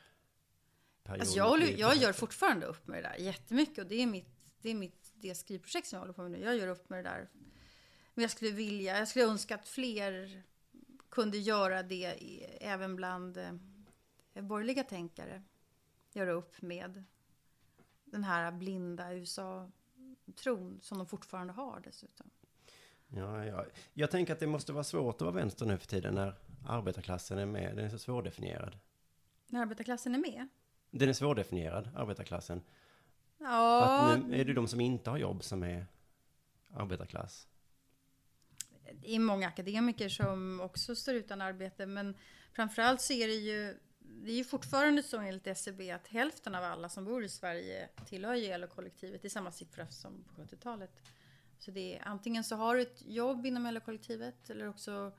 perioden. 1.03 1.21
Alltså 1.21 1.37
jag, 1.37 1.49
håller, 1.49 1.79
jag 1.79 1.97
gör 1.97 2.13
fortfarande 2.13 2.67
upp 2.67 2.87
med 2.87 3.05
det 3.05 3.09
där 3.09 3.17
jättemycket 3.17 3.79
och 3.79 3.87
det 3.87 4.03
är 4.03 4.07
mitt, 4.07 4.29
det 4.63 4.71
är 4.71 4.75
mitt 4.75 5.06
det 5.21 5.35
skrivprojekt 5.35 5.89
som 5.89 5.97
jag 5.97 6.01
håller 6.01 6.13
på 6.13 6.23
med 6.23 6.31
nu. 6.31 6.41
Jag 6.41 6.57
gör 6.57 6.69
upp 6.69 6.89
med 6.89 7.05
det 7.05 7.11
där. 7.11 7.29
Men 8.15 8.23
jag 8.23 8.31
skulle 8.31 8.51
vilja, 8.51 8.99
jag 8.99 9.09
skulle 9.09 9.25
önska 9.25 9.55
att 9.55 9.69
fler 9.69 10.43
kunde 11.09 11.39
göra 11.39 11.83
det 11.83 12.05
även 12.61 12.97
bland 12.97 13.37
eh, 13.37 14.43
borgerliga 14.43 14.85
tänkare. 14.85 15.43
Göra 16.13 16.33
upp 16.33 16.63
med 16.63 17.05
den 18.05 18.25
här 18.25 18.53
blinda 18.53 19.15
USA-tron 19.15 20.79
som 20.83 20.99
de 20.99 21.07
fortfarande 21.07 21.53
har 21.53 21.81
dessutom. 21.85 22.31
Ja, 23.09 23.45
ja. 23.45 23.65
Jag 23.93 24.11
tänker 24.11 24.33
att 24.33 24.41
det 24.41 24.47
måste 24.47 24.73
vara 24.73 24.85
svårt 24.85 25.15
att 25.15 25.21
vara 25.21 25.35
vänster 25.35 25.67
nu 25.67 25.79
för 25.79 25.87
tiden 25.87 26.15
när 26.15 26.35
arbetarklassen 26.67 27.39
är 27.39 27.47
med. 27.47 27.77
Den 27.77 27.85
är 27.85 27.89
så 27.89 27.99
svårdefinierad. 27.99 28.79
När 29.47 29.61
arbetarklassen 29.61 30.15
är 30.15 30.19
med. 30.19 30.49
Den 30.91 31.09
är 31.09 31.13
svårdefinierad, 31.13 31.89
arbetarklassen. 31.97 32.63
Ja, 33.39 34.13
Att 34.13 34.27
nu 34.27 34.41
är 34.41 34.45
det 34.45 34.53
de 34.53 34.69
som 34.69 34.81
inte 34.81 35.11
har 35.11 35.17
jobb 35.17 35.45
som 35.45 35.63
är 35.63 35.87
arbetarklass. 36.75 37.49
det 38.93 39.15
är 39.15 39.19
många 39.19 39.49
akademiker 39.49 40.09
som 40.09 40.61
också 40.61 40.97
står 40.97 41.15
utan 41.15 41.41
arbete, 41.41 41.87
men 41.87 42.17
framförallt 42.53 43.01
så 43.01 43.13
är 43.13 43.29
det 43.29 43.35
ju 43.35 43.79
det 43.99 44.31
är 44.33 44.37
ju 44.37 44.45
fortfarande 44.45 45.03
så 45.03 45.19
enligt 45.19 45.47
SCB 45.47 45.91
att 45.91 46.09
hälften 46.09 46.55
av 46.55 46.65
alla 46.65 46.89
som 46.89 47.05
bor 47.05 47.25
i 47.25 47.29
Sverige 47.29 47.89
tillhör 48.07 48.59
LO-kollektivet. 48.59 49.23
Det 49.23 49.29
är 49.29 49.31
samma 49.31 49.53
siffra 49.53 49.87
som 49.89 50.25
på 50.25 50.43
70-talet. 50.43 50.91
Så 51.59 51.71
det 51.71 51.97
är 51.97 52.03
antingen 52.09 52.45
så 52.45 52.57
har 52.57 52.77
du 52.77 52.83
ett 52.83 53.03
jobb 53.07 53.47
inom 53.47 53.67
LO-kollektivet 53.67 54.51
eller 54.51 54.69
också 54.69 55.13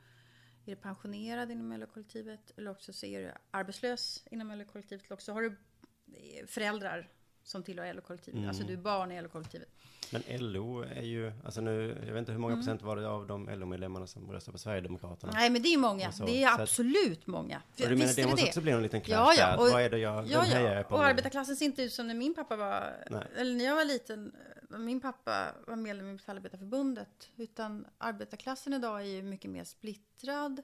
är 0.65 0.76
du 0.76 0.76
pensionerad 0.76 1.51
inom 1.51 1.80
LO-kollektivet 1.80 2.51
eller 2.57 2.72
också 2.72 2.93
så 2.93 3.05
är 3.05 3.22
du 3.22 3.32
arbetslös 3.51 4.24
inom 4.32 4.51
LO-kollektivet 4.51 5.05
eller 5.05 5.13
också 5.13 5.34
har 5.34 5.41
du 5.41 5.47
eh, 5.47 6.45
föräldrar 6.47 7.09
som 7.47 7.63
tillhör 7.63 7.93
LO-kollektivet. 7.93 8.47
Alltså 8.47 8.63
du 8.63 8.73
är 8.73 8.77
barn 8.77 9.11
i 9.11 9.21
LO-kollektivet. 9.21 9.69
Men 10.11 10.23
LO 10.51 10.81
är 10.81 11.01
ju, 11.01 11.31
alltså 11.45 11.61
nu, 11.61 11.97
jag 12.05 12.13
vet 12.13 12.19
inte 12.19 12.31
hur 12.31 12.39
många 12.39 12.53
Mm. 12.53 12.65
procent 12.65 12.81
var 12.81 12.95
det 12.95 13.07
av 13.09 13.27
de 13.27 13.49
LO-medlemmarna 13.49 14.07
som 14.07 14.31
röstar 14.31 14.51
på 14.51 14.57
Sverigedemokraterna? 14.57 15.31
Nej 15.35 15.49
men 15.49 15.61
det 15.61 15.67
är 15.67 15.71
ju 15.71 15.77
många. 15.77 16.11
Så- 16.11 16.25
det 16.25 16.43
är 16.43 16.47
så 16.47 16.53
att- 16.53 16.59
absolut 16.59 17.27
många. 17.27 17.57
Och 17.57 17.61
du 17.77 17.83
menar, 17.83 17.95
det 17.95 18.05
måste 18.05 18.21
det. 18.21 18.47
också 18.47 18.61
bli 18.61 18.71
någon 18.71 18.83
liten 18.83 19.01
clash 19.01 19.15
Ja, 19.17 19.33
ja. 19.37 19.47
där. 19.47 19.59
Och- 19.59 19.71
Vad 19.71 19.81
är 19.81 19.89
det 19.89 19.97
jag, 19.97 20.27
Ja, 20.27 20.45
ja. 20.51 20.59
jag 20.59 20.89
på 20.89 20.95
Och 20.95 21.05
arbetarklassen 21.05 21.55
ser 21.55 21.65
inte 21.65 21.81
ut 21.83 21.93
som 21.93 22.07
när 22.07 22.13
min 22.15 22.35
pappa 22.35 22.55
var, 22.55 22.93
Nej. 23.09 23.27
eller 23.37 23.55
när 23.55 23.65
jag 23.65 23.75
var 23.75 23.85
liten, 23.85 24.31
min 24.69 25.01
pappa 25.01 25.47
var 25.67 25.75
medlem 25.75 26.07
i 26.09 26.13
Metallarbetarförbundet. 26.13 27.29
Utan 27.37 27.85
arbetarklassen 27.97 28.73
idag 28.73 29.01
är 29.01 29.05
ju 29.05 29.21
mycket 29.23 29.51
mer 29.51 29.63
splittrad. 29.63 30.61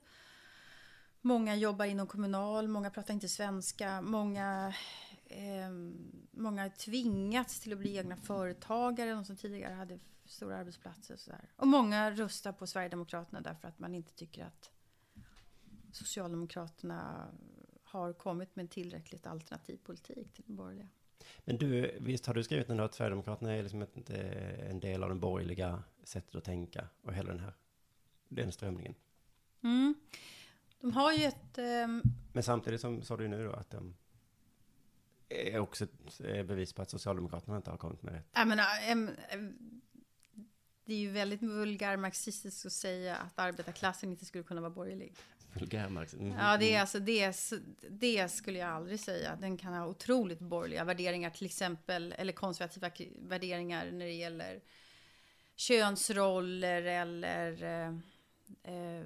Många 1.21 1.55
jobbar 1.55 1.85
inom 1.85 2.07
kommunal, 2.07 2.67
många 2.67 2.89
pratar 2.89 3.13
inte 3.13 3.29
svenska, 3.29 4.01
många, 4.01 4.73
eh, 5.25 5.69
många 6.31 6.61
har 6.61 6.69
tvingats 6.69 7.59
till 7.59 7.73
att 7.73 7.79
bli 7.79 7.97
egna 7.97 8.17
företagare, 8.17 9.11
de 9.11 9.25
som 9.25 9.37
tidigare 9.37 9.73
hade 9.73 9.99
stora 10.25 10.57
arbetsplatser 10.57 11.13
och 11.13 11.19
sådär. 11.19 11.51
Och 11.55 11.67
många 11.67 12.11
röstar 12.11 12.51
på 12.51 12.67
Sverigedemokraterna 12.67 13.41
därför 13.41 13.67
att 13.67 13.79
man 13.79 13.95
inte 13.95 14.13
tycker 14.13 14.45
att 14.45 14.71
Socialdemokraterna 15.91 17.27
har 17.83 18.13
kommit 18.13 18.55
med 18.55 18.63
en 18.63 18.69
tillräckligt 18.69 19.27
alternativ 19.27 19.77
politik 19.77 20.33
till 20.33 20.43
den 20.47 20.55
borgerliga. 20.55 20.87
Men 21.39 21.57
du, 21.57 21.97
visst 21.99 22.25
har 22.25 22.33
du 22.33 22.43
skrivit 22.43 22.69
ändå 22.69 22.83
att 22.83 22.93
Sverigedemokraterna 22.93 23.53
är 23.53 23.63
liksom 23.63 23.81
inte 23.81 24.15
en 24.69 24.79
del 24.79 25.03
av 25.03 25.09
den 25.09 25.19
borgerliga 25.19 25.83
sättet 26.03 26.35
att 26.35 26.43
tänka 26.43 26.87
och 27.01 27.13
hela 27.13 27.29
den 27.29 27.39
här, 27.39 27.53
den 28.27 28.51
strömningen. 28.51 28.95
Mm. 29.63 29.95
De 30.79 30.91
har 30.91 31.13
ju 31.13 31.23
ett... 31.23 31.57
ehm, 31.57 32.01
Men 32.33 32.43
samtidigt 32.43 32.81
som 32.81 33.01
sa 33.01 33.17
du 33.17 33.27
nu 33.27 33.45
då 33.45 33.51
att 33.51 33.69
de 33.69 33.95
är 35.33 35.59
också 35.59 35.83
ett 35.83 36.19
eh, 36.19 36.43
bevis 36.43 36.73
på 36.73 36.81
att 36.81 36.89
Socialdemokraterna 36.89 37.57
inte 37.57 37.69
har 37.69 37.77
kommit 37.77 38.03
med 38.03 38.13
rätt. 38.13 38.27
Jag 38.33 38.47
menar, 38.47 38.65
det 40.85 40.93
är 40.93 40.97
ju 40.97 41.11
väldigt 41.11 41.41
vulgärmarxistiskt 41.41 42.65
att 42.65 42.71
säga 42.71 43.15
att 43.15 43.39
arbetarklassen 43.39 44.09
inte 44.09 44.25
skulle 44.25 44.43
kunna 44.43 44.61
vara 44.61 44.71
borgerlig. 44.71 45.13
Vulgärmarx. 45.53 46.13
Mm. 46.13 46.27
Ja, 46.27 46.57
det 46.57 46.73
är 46.73 46.81
alltså 46.81 46.99
det, 46.99 47.35
det 47.89 48.31
skulle 48.31 48.59
jag 48.59 48.69
aldrig 48.69 48.99
säga. 48.99 49.35
Den 49.35 49.57
kan 49.57 49.73
ha 49.73 49.87
otroligt 49.87 50.39
borgerliga 50.39 50.83
värderingar, 50.83 51.29
till 51.29 51.45
exempel, 51.45 52.15
eller 52.17 52.33
konservativa 52.33 52.91
värderingar 53.17 53.91
när 53.91 54.05
det 54.05 54.13
gäller 54.13 54.61
könsroller 55.55 56.83
eller 56.83 57.63
eh, 57.63 57.87
eh, 58.73 59.05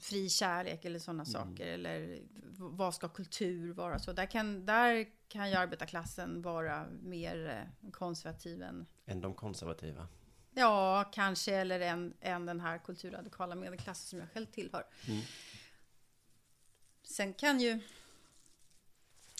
fri 0.00 0.28
kärlek 0.28 0.84
eller 0.84 0.98
sådana 0.98 1.24
saker. 1.24 1.66
Eller 1.66 2.22
vad 2.58 2.94
ska 2.94 3.08
kultur 3.08 3.72
vara? 3.72 3.98
Så 3.98 4.12
där 4.12 4.26
kan, 4.26 4.66
där 4.66 5.06
kan 5.28 5.50
ju 5.50 5.56
arbetarklassen 5.56 6.42
vara 6.42 6.86
mer 7.02 7.48
eh, 7.48 7.90
konservativ 7.90 8.62
än 8.62 8.86
Än 9.06 9.20
de 9.20 9.34
konservativa. 9.34 10.08
Ja, 10.54 11.10
kanske, 11.12 11.54
eller 11.54 11.80
än, 11.80 12.14
än 12.20 12.46
den 12.46 12.60
här 12.60 12.78
kulturradikala 12.78 13.54
medelklassen 13.54 14.08
som 14.08 14.18
jag 14.18 14.30
själv 14.30 14.46
tillhör. 14.46 14.84
Sen 17.02 17.34
kan 17.34 17.60
ju, 17.60 17.80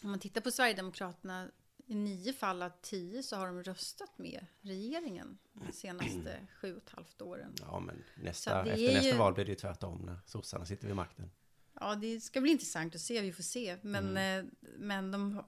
om 0.03 0.11
man 0.11 0.19
tittar 0.19 0.41
på 0.41 0.51
Sverigedemokraterna, 0.51 1.49
i 1.93 1.95
nio 1.95 2.33
fall 2.33 2.63
av 2.63 2.71
tio 2.83 3.23
så 3.23 3.37
har 3.37 3.47
de 3.47 3.63
röstat 3.63 4.19
med 4.19 4.47
regeringen 4.61 5.39
de 5.53 5.73
senaste 5.73 6.39
sju 6.61 6.73
och 6.77 6.83
ett 6.83 6.91
halvt 6.91 7.23
åren. 7.23 7.55
Ja, 7.61 7.81
men 7.81 8.03
nästa, 8.23 8.61
efter 8.65 8.93
nästa 8.95 9.09
ju- 9.09 9.17
val 9.17 9.35
blir 9.35 9.45
det 9.45 9.51
ju 9.51 9.57
tvärtom 9.57 10.03
när 10.07 10.19
sossarna 10.27 10.65
sitter 10.67 10.87
vid 10.87 10.97
makten. 10.97 11.31
Ja, 11.81 11.95
det 11.95 12.21
ska 12.21 12.41
bli 12.41 12.51
intressant 12.53 12.95
att 12.95 13.01
se, 13.01 13.21
vi 13.21 13.33
får 13.33 13.43
se. 13.43 13.77
Men, 13.83 14.09
Mm. 14.09 14.47
eh, 14.47 14.53
men 14.79 15.11
de 15.11 15.43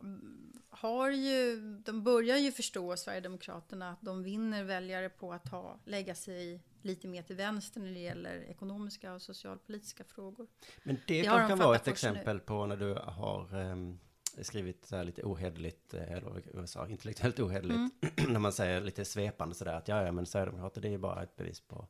har 0.68 1.10
ju, 1.10 1.60
de 1.84 2.02
börjar 2.02 2.36
ju 2.36 2.52
förstå, 2.52 2.96
Sverigedemokraterna, 2.96 3.90
att 3.90 4.00
de 4.02 4.22
vinner 4.22 4.64
väljare 4.64 5.08
på 5.08 5.32
att 5.32 5.48
ha, 5.48 5.80
lägga 5.84 6.14
sig 6.14 6.60
lite 6.82 7.08
mer 7.08 7.22
till 7.22 7.36
vänster 7.36 7.80
när 7.80 7.92
det 7.92 7.98
gäller 8.00 8.36
ekonomiska 8.36 9.14
och 9.14 9.22
socialpolitiska 9.22 10.04
frågor. 10.04 10.46
Men 10.82 10.94
det, 11.06 11.18
Det 11.18 11.24
kan, 11.24 11.48
de 11.50 11.58
vara 11.58 11.76
ett 11.76 11.84
först 11.84 12.02
nu. 12.04 12.08
exempel 12.10 12.40
på 12.40 12.66
när 12.66 12.76
du 12.76 12.94
har 12.94 13.54
ehm, 13.60 13.98
skrivit 14.42 14.86
så 14.86 14.96
här 14.96 15.04
lite 15.04 15.22
ohederligt, 15.22 15.94
eh, 15.94 16.12
eller 16.12 16.42
vad 16.54 16.68
sa, 16.68 16.88
intellektuellt 16.88 17.40
ohederligt, 17.40 17.74
Mm. 17.74 18.32
när 18.32 18.40
man 18.40 18.52
säger 18.52 18.80
lite 18.80 19.04
svepande 19.04 19.54
sådär 19.54 19.74
att 19.74 19.88
ja, 19.88 20.02
ja, 20.04 20.12
men 20.12 20.26
Sverigedemokrater 20.26 20.80
det 20.80 20.88
är 20.88 20.92
ju 20.92 20.98
bara 20.98 21.22
ett 21.22 21.36
bevis 21.36 21.60
på, 21.60 21.88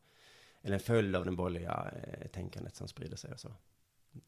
eller 0.63 0.75
en 0.75 0.81
följd 0.81 1.17
av 1.17 1.25
den 1.25 1.37
borgerliga 1.37 1.93
eh, 2.03 2.27
tänkandet 2.29 2.77
som 2.77 2.89
sprider 2.89 3.17
sig 3.17 3.33
och 3.33 3.41
så. 3.41 3.53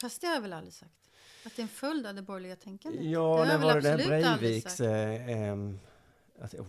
Fast 0.00 0.20
det 0.20 0.26
har 0.26 0.34
jag 0.34 0.40
väl 0.40 0.52
aldrig 0.52 0.74
sagt? 0.74 1.10
Att 1.46 1.56
det 1.56 1.60
är 1.60 1.64
en 1.64 1.68
följd 1.68 2.06
av 2.06 2.14
det 2.14 2.22
borgerliga 2.22 2.56
tänkandet? 2.56 3.04
Ja, 3.04 3.44
det 3.44 3.52
väl 3.52 3.60
var 3.60 3.80
det 3.80 3.96
där 3.96 4.06
Breiviks, 4.06 4.80
eh, 4.80 5.58
att, 6.38 6.54
oh, 6.54 6.66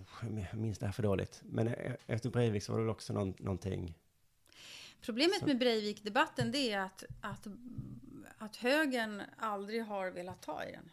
jag 0.51 0.59
minns 0.59 0.77
det 0.77 0.85
här 0.85 0.93
för 0.93 1.03
dåligt, 1.03 1.41
men 1.43 1.67
eh, 1.67 1.93
efter 2.07 2.29
Breivik 2.29 2.63
så 2.63 2.71
var 2.71 2.79
det 2.79 2.85
väl 2.85 2.91
också 2.91 3.13
någon, 3.13 3.33
någonting, 3.37 3.95
Problemet 5.01 5.41
med 5.41 5.57
Breivik-debatten 5.57 6.51
det 6.51 6.71
är 6.71 6.79
att, 6.79 7.03
att, 7.21 7.47
att 8.37 8.55
högern 8.55 9.21
aldrig 9.37 9.85
har 9.85 10.11
velat 10.11 10.41
ta 10.41 10.63
i 10.63 10.71
den. 10.71 10.89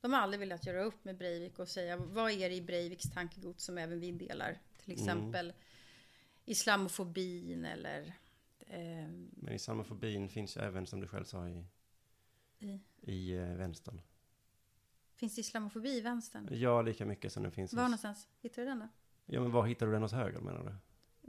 De 0.00 0.12
har 0.12 0.20
aldrig 0.20 0.40
velat 0.40 0.66
göra 0.66 0.82
upp 0.82 1.04
med 1.04 1.16
Breivik 1.16 1.58
och 1.58 1.68
säga 1.68 1.96
vad 1.96 2.30
är 2.30 2.48
det 2.48 2.54
i 2.54 2.62
Breiviks 2.62 3.10
tankegods 3.10 3.64
som 3.64 3.78
även 3.78 4.00
vi 4.00 4.12
delar? 4.12 4.58
Till 4.84 4.92
exempel 4.92 5.52
islamofobin 6.44 7.64
eller 7.64 8.14
eh, 8.58 9.08
men 9.30 9.52
islamofobin 9.52 10.28
finns 10.28 10.56
ju 10.56 10.60
även 10.60 10.86
som 10.86 11.00
du 11.00 11.08
själv 11.08 11.24
sa 11.24 11.48
i, 11.48 11.64
I? 12.58 12.80
i 13.00 13.36
eh, 13.36 13.54
vänstern. 13.54 14.00
finns 15.16 15.34
det 15.34 15.40
islamofobi 15.40 15.90
i 15.90 16.00
vänstern? 16.00 16.48
Ja, 16.50 16.82
lika 16.82 17.06
mycket 17.06 17.32
som 17.32 17.42
det 17.42 17.50
finns 17.50 17.72
Var 17.72 17.82
hos, 17.82 17.88
någonstans 17.88 18.28
hittar 18.40 18.62
du 18.62 18.68
den 18.68 18.78
då? 18.78 18.88
Ja, 19.26 19.40
men 19.40 19.50
var 19.50 19.66
hittar 19.66 19.86
du 19.86 19.92
den 19.92 20.02
hos 20.02 20.12
höger 20.12 20.40
menar 20.40 20.64
du? 20.64 20.74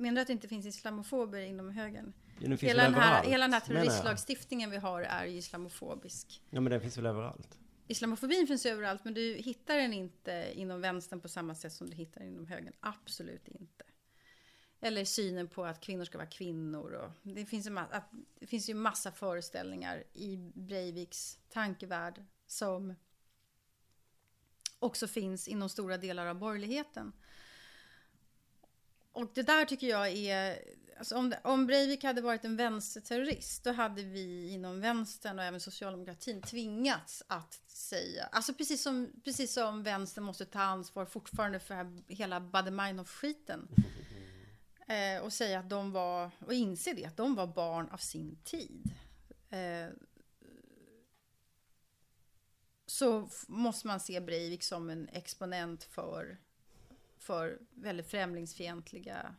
Menar 0.03 0.15
du 0.15 0.21
att 0.21 0.27
det 0.27 0.33
inte 0.33 0.47
finns 0.47 0.65
islamofober 0.65 1.39
inom 1.39 1.69
högern? 1.69 2.13
Ja, 2.39 2.49
den 2.49 2.57
Hela 2.57 2.83
den, 2.83 2.93
här, 2.93 3.23
hela 3.23 3.45
den 3.45 3.53
här 3.53 3.59
terroristlagstiftningen 3.59 4.69
vi 4.69 4.77
har 4.77 5.01
är 5.01 5.25
ju 5.25 5.37
islamofobisk. 5.37 6.43
Ja, 6.49 6.61
men 6.61 6.71
den 6.71 6.81
finns 6.81 6.97
väl 6.97 7.05
överallt? 7.05 7.59
Islamofobin 7.89 8.47
finns 8.47 8.65
överallt, 8.65 9.03
men 9.03 9.13
du 9.13 9.33
hittar 9.33 9.77
den 9.77 9.93
inte 9.93 10.51
inom 10.55 10.81
vänstern 10.81 11.21
på 11.21 11.29
samma 11.29 11.55
sätt 11.55 11.73
som 11.73 11.89
du 11.89 11.95
hittar 11.95 12.21
den 12.21 12.29
inom 12.29 12.47
högern. 12.47 12.73
Absolut 12.79 13.47
inte. 13.47 13.85
Eller 14.79 15.05
synen 15.05 15.47
på 15.47 15.65
att 15.65 15.81
kvinnor 15.81 16.05
ska 16.05 16.17
vara 16.17 16.27
kvinnor. 16.27 16.91
Och 16.91 17.11
det, 17.23 17.45
finns 17.45 17.67
en 17.67 17.73
massa, 17.73 18.03
det 18.39 18.47
finns 18.47 18.69
ju 18.69 18.73
massa 18.73 19.11
föreställningar 19.11 20.03
i 20.13 20.37
Breiviks 20.53 21.39
tankevärld 21.49 22.23
som 22.47 22.95
också 24.79 25.07
finns 25.07 25.47
inom 25.47 25.69
stora 25.69 25.97
delar 25.97 26.25
av 26.25 26.35
borgerligheten. 26.35 27.13
Och 29.11 29.31
det 29.33 29.41
där 29.41 29.65
tycker 29.65 29.87
jag 29.87 30.09
är... 30.09 30.59
Alltså 30.97 31.15
om, 31.15 31.33
om 31.43 31.67
Breivik 31.67 32.03
hade 32.03 32.21
varit 32.21 32.45
en 32.45 32.55
vänsterterrorist, 32.55 33.63
då 33.63 33.71
hade 33.71 34.03
vi 34.03 34.49
inom 34.49 34.81
vänstern 34.81 35.39
och 35.39 35.45
även 35.45 35.59
socialdemokratin 35.59 36.41
tvingats 36.41 37.23
att 37.27 37.53
säga... 37.67 38.29
Alltså 38.31 38.53
precis 38.53 38.83
som, 38.83 39.21
precis 39.23 39.53
som 39.53 39.83
vänstern 39.83 40.23
måste 40.23 40.45
ta 40.45 40.61
ansvar 40.61 41.05
fortfarande 41.05 41.59
för 41.59 42.11
hela 42.13 42.39
Baader-Meinhof-skiten. 42.39 43.67
Eh, 44.89 45.21
och 45.21 45.33
säga 45.33 45.59
att 45.59 45.69
de 45.69 45.91
var, 45.91 46.31
och 46.45 46.53
inse 46.53 46.93
det, 46.93 47.05
att 47.05 47.17
de 47.17 47.35
var 47.35 47.47
barn 47.47 47.89
av 47.89 47.97
sin 47.97 48.35
tid. 48.43 48.93
Eh, 49.49 49.89
så 52.85 53.29
måste 53.47 53.87
man 53.87 53.99
se 53.99 54.21
Breivik 54.21 54.63
som 54.63 54.89
en 54.89 55.09
exponent 55.09 55.83
för, 55.83 56.37
för 57.29 57.59
väldigt 57.69 58.07
främlingsfientliga 58.07 59.35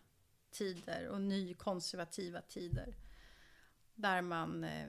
tider 0.51 1.09
och 1.09 1.21
nykonservativa 1.21 2.41
tider. 2.41 2.95
Där 3.95 4.23
man 4.23 4.65
eh, 4.65 4.89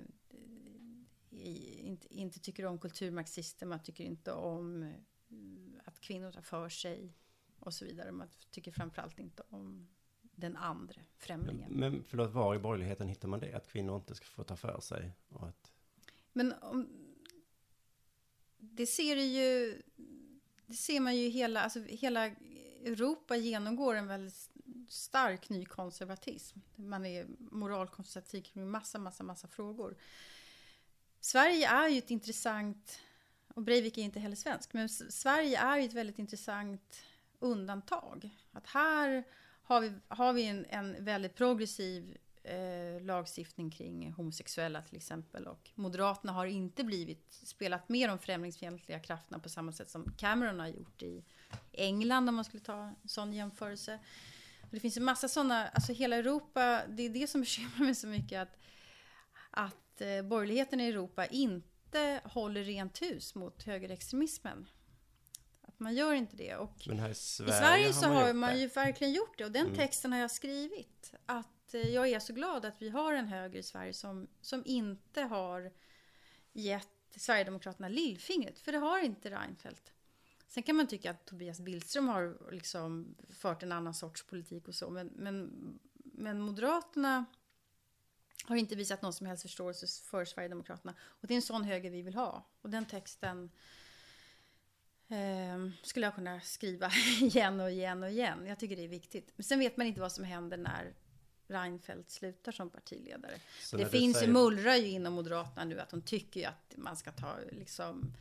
i, 1.29 1.79
inte, 1.79 2.15
inte 2.15 2.39
tycker 2.39 2.65
om 2.65 2.79
kulturmarxister, 2.79 3.65
man 3.65 3.83
tycker 3.83 4.03
inte 4.03 4.31
om 4.31 4.83
eh, 4.83 4.89
att 5.85 5.99
kvinnor 5.99 6.31
tar 6.31 6.41
för 6.41 6.69
sig 6.69 7.13
och 7.59 7.73
så 7.73 7.85
vidare. 7.85 8.11
Man 8.11 8.27
tycker 8.51 8.71
framförallt 8.71 9.19
inte 9.19 9.43
om 9.49 9.87
den 10.21 10.57
andra 10.57 11.01
främlingen. 11.17 11.71
Men 11.71 12.03
förlåt, 12.03 12.31
var 12.31 12.55
i 12.55 12.59
borgerligheten 12.59 13.07
hittar 13.07 13.27
man 13.27 13.39
det? 13.39 13.53
Att 13.53 13.67
kvinnor 13.67 13.95
inte 13.95 14.15
ska 14.15 14.25
få 14.25 14.43
ta 14.43 14.55
för 14.55 14.79
sig? 14.79 15.11
Och 15.29 15.47
att, 15.47 15.71
Men 16.33 16.53
om, 16.61 16.89
det 18.57 18.85
ser 18.85 19.15
du 19.15 19.23
ju, 19.23 19.81
det 20.65 20.73
ser 20.73 20.99
man 20.99 21.17
ju 21.17 21.29
hela, 21.29 21.61
alltså 21.61 21.79
hela 21.79 22.31
Europa 22.85 23.35
genomgår 23.35 23.95
en 23.95 24.07
väldigt 24.07 24.49
stark 24.87 25.49
nykonservatism. 25.49 26.59
Man 26.75 27.05
är 27.05 27.27
moralkonservativ 27.39 28.41
kring 28.41 28.69
massa, 28.69 28.99
massa, 28.99 29.23
massa 29.23 29.47
frågor. 29.47 29.97
Sverige 31.19 31.69
är 31.69 31.87
ju 31.87 31.97
ett 31.97 32.11
intressant, 32.11 32.99
och 33.53 33.61
Breivik 33.61 33.97
är 33.97 34.01
inte 34.01 34.19
heller 34.19 34.35
svensk, 34.35 34.73
men 34.73 34.89
Sverige 34.89 35.59
är 35.59 35.77
ju 35.77 35.85
ett 35.85 35.93
väldigt 35.93 36.19
intressant 36.19 37.03
undantag. 37.39 38.29
Att 38.51 38.67
här 38.67 39.23
har 39.63 39.81
vi, 39.81 39.93
har 40.07 40.33
vi 40.33 40.45
en, 40.45 40.65
en 40.69 41.05
väldigt 41.05 41.35
progressiv 41.35 42.17
eh, 42.43 43.01
lagstiftning 43.01 43.71
kring 43.71 44.11
homosexuella 44.11 44.81
till 44.81 44.97
exempel. 44.97 45.47
Och 45.47 45.69
Moderaterna 45.75 46.33
har 46.33 46.45
inte 46.45 46.83
blivit, 46.83 47.33
spelat 47.43 47.89
med 47.89 48.09
de 48.09 48.19
främlingsfientliga 48.19 48.99
krafterna 48.99 49.39
på 49.39 49.49
samma 49.49 49.71
sätt 49.71 49.89
som 49.89 50.13
Cameron 50.17 50.59
har 50.59 50.67
gjort 50.67 51.03
i 51.03 51.23
England 51.73 52.29
om 52.29 52.35
man 52.35 52.45
skulle 52.45 52.63
ta 52.63 52.83
en 52.83 52.95
sån 53.05 53.33
jämförelse. 53.33 53.99
Och 54.61 54.67
det 54.71 54.79
finns 54.79 54.97
en 54.97 55.03
massa 55.03 55.27
sådana, 55.27 55.67
alltså 55.67 55.93
hela 55.93 56.15
Europa, 56.15 56.81
det 56.89 57.03
är 57.03 57.09
det 57.09 57.27
som 57.27 57.41
bekymrar 57.41 57.85
mig 57.85 57.95
så 57.95 58.07
mycket 58.07 58.41
att, 58.41 58.57
att 59.51 60.01
eh, 60.01 60.21
borgerligheten 60.21 60.81
i 60.81 60.87
Europa 60.87 61.25
inte 61.25 62.21
håller 62.23 62.63
rent 62.63 63.01
hus 63.01 63.35
mot 63.35 63.63
högerextremismen. 63.63 64.67
Att 65.61 65.79
man 65.79 65.95
gör 65.95 66.13
inte 66.13 66.35
det. 66.35 66.55
Och 66.55 66.87
men 66.87 66.99
här 66.99 67.09
i 67.09 67.11
i 67.11 67.15
Sverige, 67.15 67.51
Sverige 67.53 67.93
så 67.93 68.07
har 68.07 68.33
man 68.33 68.49
det. 68.49 68.59
ju 68.59 68.67
verkligen 68.67 69.13
gjort 69.13 69.37
det 69.37 69.43
och 69.45 69.55
Mm. 69.55 69.67
den 69.67 69.75
texten 69.75 70.11
har 70.11 70.19
jag 70.19 70.31
skrivit. 70.31 71.13
Att 71.25 71.73
eh, 71.73 71.81
jag 71.89 72.07
är 72.09 72.19
så 72.19 72.33
glad 72.33 72.65
att 72.65 72.81
vi 72.81 72.89
har 72.89 73.13
en 73.13 73.27
höger 73.27 73.59
i 73.59 73.63
Sverige 73.63 73.93
som, 73.93 74.27
som 74.41 74.63
inte 74.65 75.21
har 75.21 75.71
gett 76.53 76.87
Sverigedemokraterna 77.15 77.87
lillfingret. 77.87 78.59
För 78.59 78.71
det 78.71 78.77
har 78.77 78.99
inte 78.99 79.29
Reinfeldt. 79.29 79.90
Sen 80.51 80.63
kan 80.63 80.75
man 80.75 80.87
tycka 80.87 81.11
att 81.11 81.25
Tobias 81.25 81.59
Billström 81.59 82.07
har 82.07 82.51
liksom 82.51 83.15
fört 83.29 83.63
en 83.63 83.71
annan 83.71 83.93
sorts 83.93 84.23
politik 84.23 84.67
och 84.67 84.75
så. 84.75 84.89
Men, 84.89 85.07
men, 85.07 85.49
men 86.03 86.41
Moderaterna 86.41 87.25
har 88.45 88.55
inte 88.55 88.75
visat 88.75 89.01
någon 89.01 89.13
som 89.13 89.27
helst 89.27 89.41
förståelse 89.41 89.87
för 90.03 90.25
Sverigedemokraterna. 90.25 90.93
Och 91.01 91.27
det 91.27 91.33
är 91.33 91.35
en 91.35 91.41
sån 91.41 91.63
höger 91.63 91.89
vi 91.89 92.01
vill 92.01 92.15
ha. 92.15 92.45
Och 92.61 92.69
den 92.69 92.85
texten 92.85 93.51
eh, 95.07 95.69
skulle 95.83 96.05
jag 96.05 96.15
kunna 96.15 96.41
skriva 96.41 96.91
igen 97.21 97.59
och 97.59 97.71
igen 97.71 98.03
och 98.03 98.09
igen. 98.09 98.45
Jag 98.45 98.59
tycker 98.59 98.75
det 98.75 98.83
är 98.83 98.87
viktigt. 98.87 99.33
Men 99.35 99.43
sen 99.43 99.59
vet 99.59 99.77
man 99.77 99.87
inte 99.87 100.01
vad 100.01 100.11
som 100.11 100.23
händer 100.23 100.57
när 100.57 100.93
Reinfeldt 101.47 102.11
slutar 102.11 102.51
som 102.51 102.69
partiledare. 102.69 103.39
Så 103.59 103.77
det 103.77 103.85
finns 103.85 104.17
säger- 104.17 104.27
ju, 104.27 104.33
mullrar 104.33 104.75
ju 104.75 104.87
inom 104.87 105.13
Moderaterna 105.13 105.65
nu 105.65 105.79
att 105.79 105.89
de 105.89 106.01
tycker 106.01 106.39
ju 106.39 106.45
att 106.45 106.73
man 106.77 106.97
ska 106.97 107.11
ta 107.11 107.35
liksom 107.51 108.13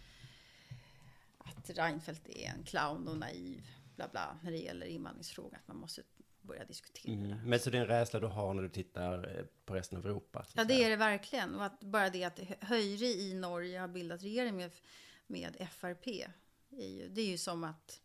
att 1.45 1.71
Reinfeldt 1.71 2.29
är 2.29 2.49
en 2.49 2.65
clown 2.65 3.09
och 3.09 3.17
naiv, 3.17 3.67
bla 3.97 4.09
bla, 4.09 4.39
när 4.43 4.51
det 4.51 4.59
gäller 4.59 4.87
invandringsfrågan. 4.87 5.61
Att 5.61 5.69
man 5.69 5.77
måste 5.77 6.03
börja 6.43 6.65
diskutera 6.65 7.17
det. 7.17 7.25
Mm. 7.25 7.49
Men 7.49 7.61
så 7.61 7.71
det 7.71 7.79
är 7.79 7.83
en 7.83 7.87
rädsla 7.87 8.21
du 8.21 8.27
har 8.27 8.55
när 8.55 8.63
du 8.63 8.69
tittar 8.69 9.39
eh, 9.39 9.45
på 9.65 9.75
resten 9.75 9.99
av 9.99 10.07
Europa? 10.07 10.47
Ja, 10.55 10.65
det 10.65 10.85
är 10.85 10.91
det 10.91 10.97
verkligen. 10.97 11.55
Och 11.55 11.65
att 11.65 11.81
bara 11.81 12.11
det 12.11 12.25
att 12.25 12.39
Hö- 12.39 12.55
Höjre 12.61 13.07
i 13.07 13.35
Norge 13.35 13.79
har 13.81 13.89
bildat 13.89 14.23
regering 14.23 14.57
med, 14.57 14.71
med 15.27 15.57
FRP. 15.71 16.07
Är 16.71 16.89
ju, 16.89 17.09
det 17.09 17.21
är 17.21 17.27
ju 17.27 17.39
som 17.39 17.65
att... 17.65 18.01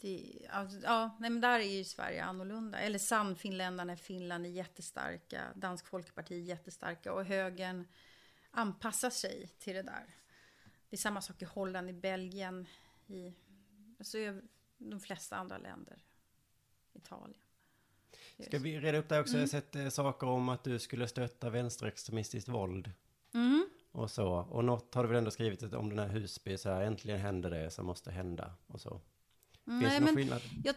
Det, 0.00 0.46
alltså, 0.50 0.78
ja, 0.82 1.16
nej, 1.20 1.30
men 1.30 1.40
där 1.40 1.60
är 1.60 1.64
ju 1.64 1.84
Sverige 1.84 2.24
annorlunda. 2.24 2.78
Eller 2.78 2.98
Sannfinländarna 2.98 3.92
i 3.92 3.96
Finland 3.96 4.46
är 4.46 4.50
jättestarka. 4.50 5.42
Dansk 5.54 5.86
Folkeparti 5.86 6.32
är 6.32 6.38
jättestarka. 6.38 7.12
Och 7.12 7.24
högern 7.24 7.86
anpassar 8.50 9.10
sig 9.10 9.48
till 9.58 9.74
det 9.74 9.82
där. 9.82 10.14
Det 10.94 10.96
är 10.96 11.00
samma 11.00 11.20
sak 11.20 11.42
i 11.42 11.44
Holland, 11.44 11.90
i 11.90 11.92
Belgien, 11.92 12.66
i 13.06 13.34
alltså, 13.98 14.18
de 14.78 15.00
flesta 15.00 15.36
andra 15.36 15.58
länder. 15.58 15.98
Italien. 16.92 17.40
Ska 18.38 18.58
vi 18.58 18.80
reda 18.80 18.98
upp 18.98 19.08
det 19.08 19.20
också? 19.20 19.34
Jag 19.34 19.40
har 19.40 19.46
sett 19.46 19.76
eh, 19.76 19.88
saker 19.88 20.26
om 20.26 20.48
att 20.48 20.64
du 20.64 20.78
skulle 20.78 21.08
stötta 21.08 21.50
vänsterextremistiskt 21.50 22.48
våld. 22.48 22.92
Mm. 23.32 23.68
Och 23.92 24.10
så. 24.10 24.28
Och 24.32 24.64
något 24.64 24.94
har 24.94 25.02
du 25.02 25.08
väl 25.08 25.18
ändå 25.18 25.30
skrivit 25.30 25.62
om 25.62 25.88
den 25.88 25.98
här 25.98 26.08
Husby, 26.08 26.58
så 26.58 26.68
här, 26.70 26.82
äntligen 26.82 27.20
händer 27.20 27.50
det 27.50 27.70
som 27.70 27.86
måste 27.86 28.10
hända. 28.10 28.54
Och 28.66 28.80
så. 28.80 28.90
Finns 28.90 29.82
Nej, 29.82 29.90
det 29.90 29.94
någon 30.00 30.04
men 30.04 30.16
skillnad? 30.16 30.42
jag, 30.64 30.74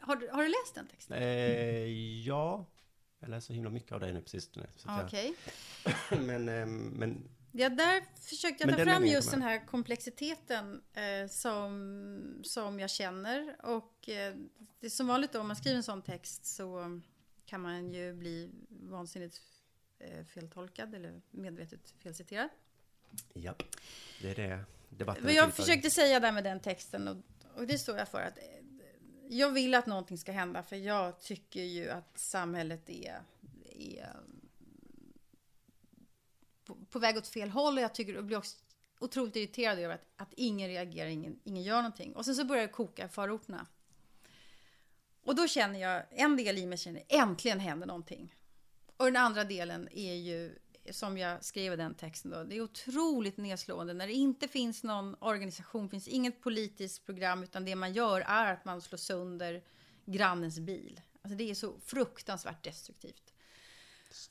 har, 0.00 0.16
du- 0.16 0.28
har 0.28 0.42
du 0.42 0.48
läst 0.48 0.74
den 0.74 0.86
texten? 0.86 1.16
Eh, 1.16 2.22
ja. 2.26 2.66
Jag 3.18 3.28
läser 3.30 3.54
himla 3.54 3.70
mycket 3.70 3.92
av 3.92 4.00
dig 4.00 4.12
nu 4.12 4.22
på 4.22 4.28
sistone. 4.28 4.66
Att 4.84 5.04
Okej. 5.04 5.34
jag, 6.10 6.22
men, 6.26 6.48
eh, 6.48 6.66
men 6.66 7.28
Ja, 7.56 7.68
där 7.68 8.04
försökte 8.20 8.62
jag 8.62 8.70
Men 8.70 8.78
ta 8.78 8.92
fram 8.92 9.06
just 9.06 9.30
den 9.30 9.42
här 9.42 9.66
komplexiteten 9.66 10.82
eh, 10.92 11.28
som, 11.28 12.40
som 12.44 12.80
jag 12.80 12.90
känner. 12.90 13.56
Och 13.62 14.08
eh, 14.08 14.34
det 14.80 14.86
är 14.86 14.90
som 14.90 15.06
vanligt 15.06 15.32
då, 15.32 15.40
om 15.40 15.46
man 15.46 15.56
skriver 15.56 15.76
en 15.76 15.82
sån 15.82 16.02
text 16.02 16.46
så 16.46 17.00
kan 17.46 17.60
man 17.60 17.92
ju 17.92 18.14
bli 18.14 18.50
vansinnigt 18.68 19.42
eh, 19.98 20.24
feltolkad 20.24 20.94
eller 20.94 21.20
medvetet 21.30 21.94
felciterad. 21.98 22.48
ja, 23.32 23.54
det 24.22 24.30
är 24.30 24.34
det 24.34 24.64
debatten 24.88 25.28
är 25.28 25.32
jag 25.32 25.54
försökte 25.54 25.90
säga 25.90 26.20
där 26.20 26.32
med 26.32 26.44
den 26.44 26.60
texten 26.60 27.08
och, 27.08 27.16
och 27.54 27.66
det 27.66 27.78
står 27.78 27.98
jag 27.98 28.08
för 28.08 28.20
att 28.20 28.38
eh, 28.38 28.44
jag 29.28 29.50
vill 29.50 29.74
att 29.74 29.86
någonting 29.86 30.18
ska 30.18 30.32
hända 30.32 30.62
för 30.62 30.76
jag 30.76 31.20
tycker 31.20 31.62
ju 31.62 31.90
att 31.90 32.18
samhället 32.18 32.90
är, 32.90 33.20
är 33.78 34.10
på, 36.64 36.76
på 36.90 36.98
väg 36.98 37.16
åt 37.16 37.28
fel 37.28 37.50
håll 37.50 37.76
och 37.76 37.82
jag 37.82 37.94
tycker 37.94 38.16
och 38.16 38.24
blir 38.24 38.38
också 38.38 38.56
otroligt 38.98 39.36
irriterad 39.36 39.78
över 39.78 39.94
att, 39.94 40.06
att 40.16 40.32
ingen 40.36 40.68
reagerar, 40.68 41.08
ingen, 41.08 41.40
ingen 41.44 41.62
gör 41.62 41.76
någonting. 41.76 42.16
Och 42.16 42.24
sen 42.24 42.34
så 42.34 42.44
börjar 42.44 42.62
det 42.62 42.72
koka 42.72 43.04
i 43.04 43.08
förorterna. 43.08 43.66
Och 45.24 45.34
då 45.34 45.48
känner 45.48 45.80
jag, 45.80 46.02
en 46.10 46.36
del 46.36 46.58
i 46.58 46.66
mig 46.66 46.78
känner 46.78 47.02
äntligen 47.08 47.60
händer 47.60 47.86
någonting. 47.86 48.34
Och 48.96 49.04
den 49.04 49.16
andra 49.16 49.44
delen 49.44 49.88
är 49.92 50.14
ju, 50.14 50.58
som 50.90 51.18
jag 51.18 51.44
skrev 51.44 51.72
i 51.72 51.76
den 51.76 51.94
texten 51.94 52.30
då, 52.30 52.44
det 52.44 52.56
är 52.56 52.60
otroligt 52.60 53.36
nedslående 53.36 53.92
när 53.92 54.06
det 54.06 54.12
inte 54.12 54.48
finns 54.48 54.82
någon 54.82 55.16
organisation, 55.20 55.88
finns 55.88 56.08
inget 56.08 56.40
politiskt 56.40 57.06
program, 57.06 57.42
utan 57.42 57.64
det 57.64 57.76
man 57.76 57.92
gör 57.92 58.20
är 58.20 58.52
att 58.52 58.64
man 58.64 58.80
slår 58.80 58.98
sönder 58.98 59.64
grannens 60.04 60.58
bil. 60.58 61.00
Alltså 61.22 61.36
det 61.36 61.50
är 61.50 61.54
så 61.54 61.80
fruktansvärt 61.80 62.64
destruktivt. 62.64 63.33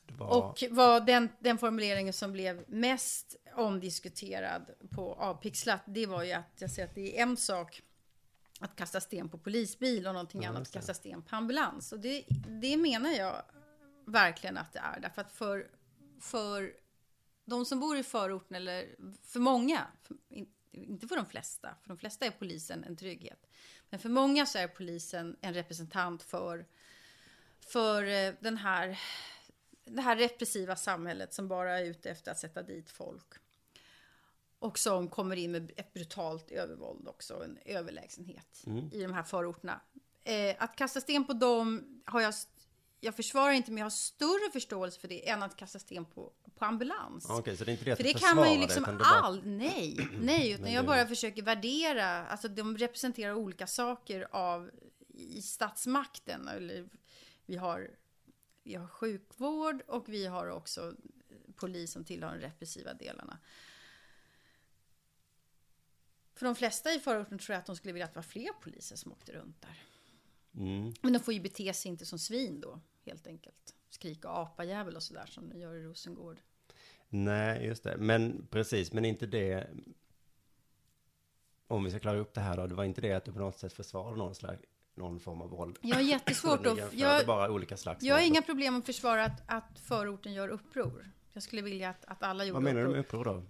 Var, 0.06 0.38
Och 0.38 0.64
vad 0.70 1.06
den, 1.06 1.28
den 1.38 1.58
formuleringen 1.58 2.12
som 2.12 2.32
blev 2.32 2.64
mest 2.68 3.36
omdiskuterad 3.56 4.70
på 4.90 5.14
Avpixlat, 5.14 5.82
det 5.86 6.06
var 6.06 6.22
ju 6.22 6.32
att 6.32 6.52
jag 6.58 6.70
säger 6.70 6.88
att 6.88 6.94
det 6.94 7.18
är 7.18 7.22
en 7.22 7.36
sak 7.36 7.82
att 8.60 8.76
kasta 8.76 9.00
sten 9.00 9.28
på 9.28 9.38
polisbil 9.38 10.06
och 10.06 10.12
någonting 10.12 10.42
Ja, 10.42 10.48
annat 10.48 10.62
att 10.62 10.72
kasta 10.72 10.94
sten 10.94 11.22
på 11.22 11.36
ambulans. 11.36 11.92
Och 11.92 12.00
det, 12.00 12.24
det 12.60 12.76
menar 12.76 13.10
jag 13.10 13.42
verkligen 14.06 14.58
att 14.58 14.72
det 14.72 14.78
är. 14.78 15.00
Därför 15.00 15.22
att 15.22 15.32
för, 15.32 15.70
för 16.20 16.72
de 17.44 17.64
som 17.64 17.80
bor 17.80 17.96
i 17.96 18.02
förorten, 18.02 18.56
eller 18.56 18.96
för 19.22 19.40
många, 19.40 19.86
för, 20.02 20.16
in- 20.28 20.52
inte 20.72 21.08
för 21.08 21.16
de 21.16 21.26
flesta, 21.26 21.74
för 21.82 21.88
de 21.88 21.98
flesta 21.98 22.26
är 22.26 22.30
polisen 22.30 22.84
en 22.84 22.96
trygghet. 22.96 23.46
Men 23.90 24.00
för 24.00 24.08
många 24.08 24.46
så 24.46 24.58
är 24.58 24.68
polisen 24.68 25.36
en 25.40 25.54
representant 25.54 26.22
för, 26.22 26.66
för 27.60 28.04
eh, 28.04 28.34
den 28.40 28.56
här 28.56 28.98
det 29.84 30.02
här 30.02 30.16
repressiva 30.16 30.76
samhället 30.76 31.34
som 31.34 31.48
bara 31.48 31.78
är 31.78 31.84
ute 31.84 32.10
efter 32.10 32.30
att 32.32 32.38
sätta 32.38 32.62
dit 32.62 32.90
folk. 32.90 33.26
Och 34.58 34.78
som 34.78 35.08
kommer 35.08 35.36
in 35.36 35.52
med 35.52 35.72
ett 35.76 35.92
brutalt 35.92 36.50
övervåld 36.50 37.08
också, 37.08 37.44
en 37.44 37.58
överlägsenhet 37.64 38.64
i 38.92 39.02
de 39.02 39.12
här 39.12 39.22
förorterna. 39.22 39.80
Eh, 40.24 40.56
att 40.58 40.76
kasta 40.76 41.00
sten 41.00 41.24
på 41.24 41.32
dem 41.32 42.00
har 42.04 42.20
jag, 42.20 42.34
jag 43.00 43.16
försvarar 43.16 43.52
inte, 43.52 43.70
men 43.70 43.78
jag 43.78 43.84
har 43.84 43.90
större 43.90 44.50
förståelse 44.52 45.00
för 45.00 45.08
det 45.08 45.28
än 45.28 45.42
att 45.42 45.56
kasta 45.56 45.78
sten 45.78 46.04
på, 46.04 46.32
på 46.58 46.64
ambulans. 46.64 47.26
Okej, 47.30 47.56
så 47.56 47.64
det 47.64 47.70
är 47.70 47.72
inte 47.72 47.84
det 47.84 47.96
För 47.96 48.02
det 48.02 48.14
kan 48.14 48.36
man 48.36 48.52
ju 48.52 48.60
liksom 48.60 48.82
det 48.82 48.92
bara- 48.92 49.04
all... 49.04 49.46
Nej, 49.46 50.08
nej, 50.20 50.50
utan 50.52 50.72
jag 50.72 50.86
bara 50.86 51.06
försöker 51.06 51.42
värdera, 51.42 52.26
alltså 52.26 52.48
de 52.48 52.78
representerar 52.78 53.34
olika 53.34 53.66
saker 53.66 54.28
av 54.30 54.70
i 55.08 55.42
statsmakten. 55.42 56.48
Eller 56.48 56.88
vi 57.46 57.56
har, 57.56 57.90
vi 58.64 58.74
har 58.74 58.86
sjukvård 58.86 59.82
och 59.86 60.08
vi 60.08 60.26
har 60.26 60.46
också 60.46 60.94
polis 61.56 61.92
som 61.92 62.04
tillhör 62.04 62.32
de 62.32 62.40
repressiva 62.40 62.94
delarna. 62.94 63.38
För 66.34 66.46
de 66.46 66.54
flesta 66.54 66.94
i 66.94 67.00
förorten 67.00 67.38
tror 67.38 67.54
jag 67.54 67.60
att 67.60 67.66
de 67.66 67.76
skulle 67.76 67.92
vilja 67.92 68.04
att 68.04 68.12
det 68.12 68.18
var 68.18 68.22
fler 68.22 68.52
poliser 68.52 68.96
som 68.96 69.12
åkte 69.12 69.32
runt 69.32 69.62
där. 69.62 69.82
Mm. 70.56 70.92
Men 71.00 71.12
de 71.12 71.18
får 71.18 71.34
ju 71.34 71.40
bete 71.40 71.72
sig 71.74 71.90
inte 71.90 72.06
som 72.06 72.18
svin 72.18 72.60
då, 72.60 72.80
helt 73.04 73.26
enkelt. 73.26 73.74
Skrika 73.90 74.28
apajävel 74.28 74.96
och 74.96 75.02
sådär 75.02 75.26
som 75.26 75.48
de 75.48 75.58
gör 75.58 75.74
i 75.74 75.82
Rosengård. 75.82 76.40
Nej, 77.08 77.66
just 77.66 77.84
det. 77.84 77.96
Men 77.96 78.46
precis, 78.50 78.92
men 78.92 79.04
inte 79.04 79.26
det. 79.26 79.70
Om 81.66 81.84
vi 81.84 81.90
ska 81.90 82.00
klara 82.00 82.18
upp 82.18 82.34
det 82.34 82.40
här 82.40 82.56
då, 82.56 82.66
det 82.66 82.74
var 82.74 82.84
inte 82.84 83.00
det 83.00 83.12
att 83.12 83.24
du 83.24 83.32
på 83.32 83.38
något 83.38 83.58
sätt 83.58 83.72
försvarar 83.72 84.16
någon 84.16 84.34
slags, 84.34 84.62
någon 84.94 85.20
form 85.20 85.42
av 85.42 85.50
våld. 85.50 85.78
Jag 85.80 85.96
har 85.96 86.02
jättesvårt 86.02 86.66
att... 86.66 86.94
Jag, 86.94 87.26
bara 87.26 87.50
olika 87.50 87.76
slags 87.76 88.04
jag 88.04 88.14
har 88.14 88.22
inga 88.22 88.42
problem 88.42 88.78
att 88.78 88.86
försvara 88.86 89.24
att, 89.24 89.42
att 89.46 89.78
förorten 89.78 90.32
gör 90.32 90.48
uppror. 90.48 91.10
Jag 91.32 91.42
skulle 91.42 91.62
vilja 91.62 91.90
att, 91.90 92.04
att 92.04 92.22
alla 92.22 92.44
gjorde 92.44 92.54
Vad 92.54 92.62
menar 92.62 92.80
du 92.80 92.86
uppror. 92.86 92.96
med 92.96 93.00
uppror 93.00 93.24
då? 93.24 93.42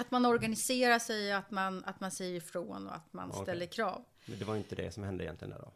Att 0.00 0.10
man 0.10 0.26
organiserar 0.26 0.98
sig, 0.98 1.32
att 1.32 1.50
man, 1.50 1.84
att 1.84 2.00
man 2.00 2.10
säger 2.10 2.36
ifrån 2.36 2.88
och 2.88 2.94
att 2.94 3.12
man 3.12 3.30
Okej. 3.30 3.42
ställer 3.42 3.66
krav. 3.66 4.04
Men 4.26 4.38
det 4.38 4.44
var 4.44 4.56
inte 4.56 4.74
det 4.74 4.94
som 4.94 5.02
hände 5.02 5.24
egentligen 5.24 5.50
där 5.50 5.58
då? 5.58 5.72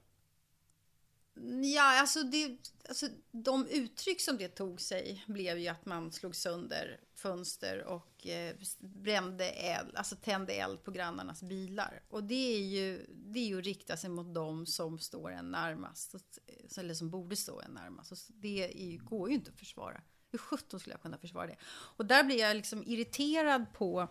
Ja, 1.75 2.01
alltså, 2.01 2.23
det, 2.23 2.57
alltså 2.89 3.07
de 3.31 3.67
uttryck 3.67 4.21
som 4.21 4.37
det 4.37 4.49
tog 4.49 4.81
sig 4.81 5.25
blev 5.27 5.59
ju 5.59 5.69
att 5.69 5.87
man 5.87 6.13
slog 6.13 6.37
sönder 6.37 7.01
fönster 7.15 7.85
och 7.85 8.27
eh, 8.27 8.57
brände 8.79 9.51
eld, 9.51 9.97
alltså 9.97 10.17
tände 10.17 10.53
eld 10.53 10.85
på 10.85 10.91
grannarnas 10.91 11.43
bilar. 11.43 12.03
Och 12.09 12.25
det 12.25 12.55
är 12.55 12.61
ju, 12.61 13.07
det 13.09 13.39
är 13.39 13.47
ju 13.47 13.59
att 13.59 13.65
rikta 13.65 13.97
sig 13.97 14.11
mot 14.11 14.35
dem 14.35 14.67
som 14.67 14.99
står 14.99 15.31
en 15.31 15.51
närmast, 15.51 16.15
eh, 16.15 16.79
eller 16.79 16.95
som 16.95 17.11
borde 17.11 17.37
stå 17.37 17.61
en 17.61 17.71
närmast. 17.71 18.13
Och 18.13 18.19
det 18.29 18.65
är 18.65 18.91
ju, 18.91 18.99
går 18.99 19.29
ju 19.29 19.35
inte 19.35 19.51
att 19.51 19.59
försvara. 19.59 20.03
Hur 20.31 20.39
sjutton 20.39 20.81
skulle 20.81 20.95
jag 20.95 21.03
kunna 21.03 21.19
försvara 21.19 21.47
det? 21.47 21.57
Och 21.67 22.07
där 22.07 22.25
blir 22.25 22.39
jag 22.39 22.57
liksom 22.57 22.83
irriterad 22.87 23.73
på 23.73 24.09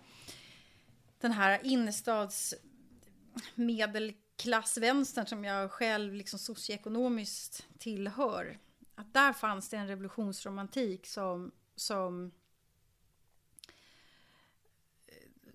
den 1.19 1.32
här 1.32 1.59
innerstads 1.63 2.53
klassvänstern 4.38 5.25
som 5.25 5.43
jag 5.43 5.71
själv 5.71 6.13
liksom 6.13 6.39
socioekonomiskt 6.39 7.67
tillhör. 7.77 8.59
Att 8.95 9.13
där 9.13 9.33
fanns 9.33 9.69
det 9.69 9.77
en 9.77 9.88
revolutionsromantik 9.88 11.07
som, 11.07 11.51
som 11.75 12.31
eh, 15.07 15.51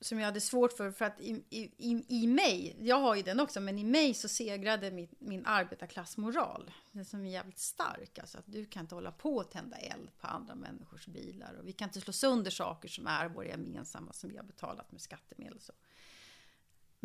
som 0.00 0.18
jag 0.18 0.26
hade 0.26 0.40
svårt 0.40 0.72
för, 0.72 0.90
för 0.90 1.04
att 1.04 1.20
i, 1.20 1.44
i, 1.50 2.04
i, 2.08 2.26
mig, 2.26 2.76
jag 2.80 2.96
har 2.96 3.14
ju 3.14 3.22
den 3.22 3.40
också, 3.40 3.60
men 3.60 3.78
i 3.78 3.84
mig 3.84 4.14
så 4.14 4.28
segrade 4.28 4.90
min, 4.90 5.08
min 5.18 5.46
arbetarklassmoral. 5.46 6.70
Den 6.92 7.04
som 7.04 7.24
är 7.24 7.30
jävligt 7.30 7.58
stark, 7.58 8.18
alltså 8.18 8.38
att 8.38 8.46
du 8.46 8.66
kan 8.66 8.80
inte 8.80 8.94
hålla 8.94 9.12
på 9.12 9.36
och 9.36 9.50
tända 9.50 9.76
eld 9.76 10.10
på 10.18 10.26
andra 10.26 10.54
människors 10.54 11.06
bilar 11.06 11.54
och 11.54 11.68
vi 11.68 11.72
kan 11.72 11.88
inte 11.88 12.00
slå 12.00 12.12
sönder 12.12 12.50
saker 12.50 12.88
som 12.88 13.06
är 13.06 13.28
våra 13.28 13.46
gemensamma 13.46 14.12
som 14.12 14.30
vi 14.30 14.36
har 14.36 14.44
betalat 14.44 14.92
med 14.92 15.00
skattemedel. 15.00 15.60
Så. 15.60 15.72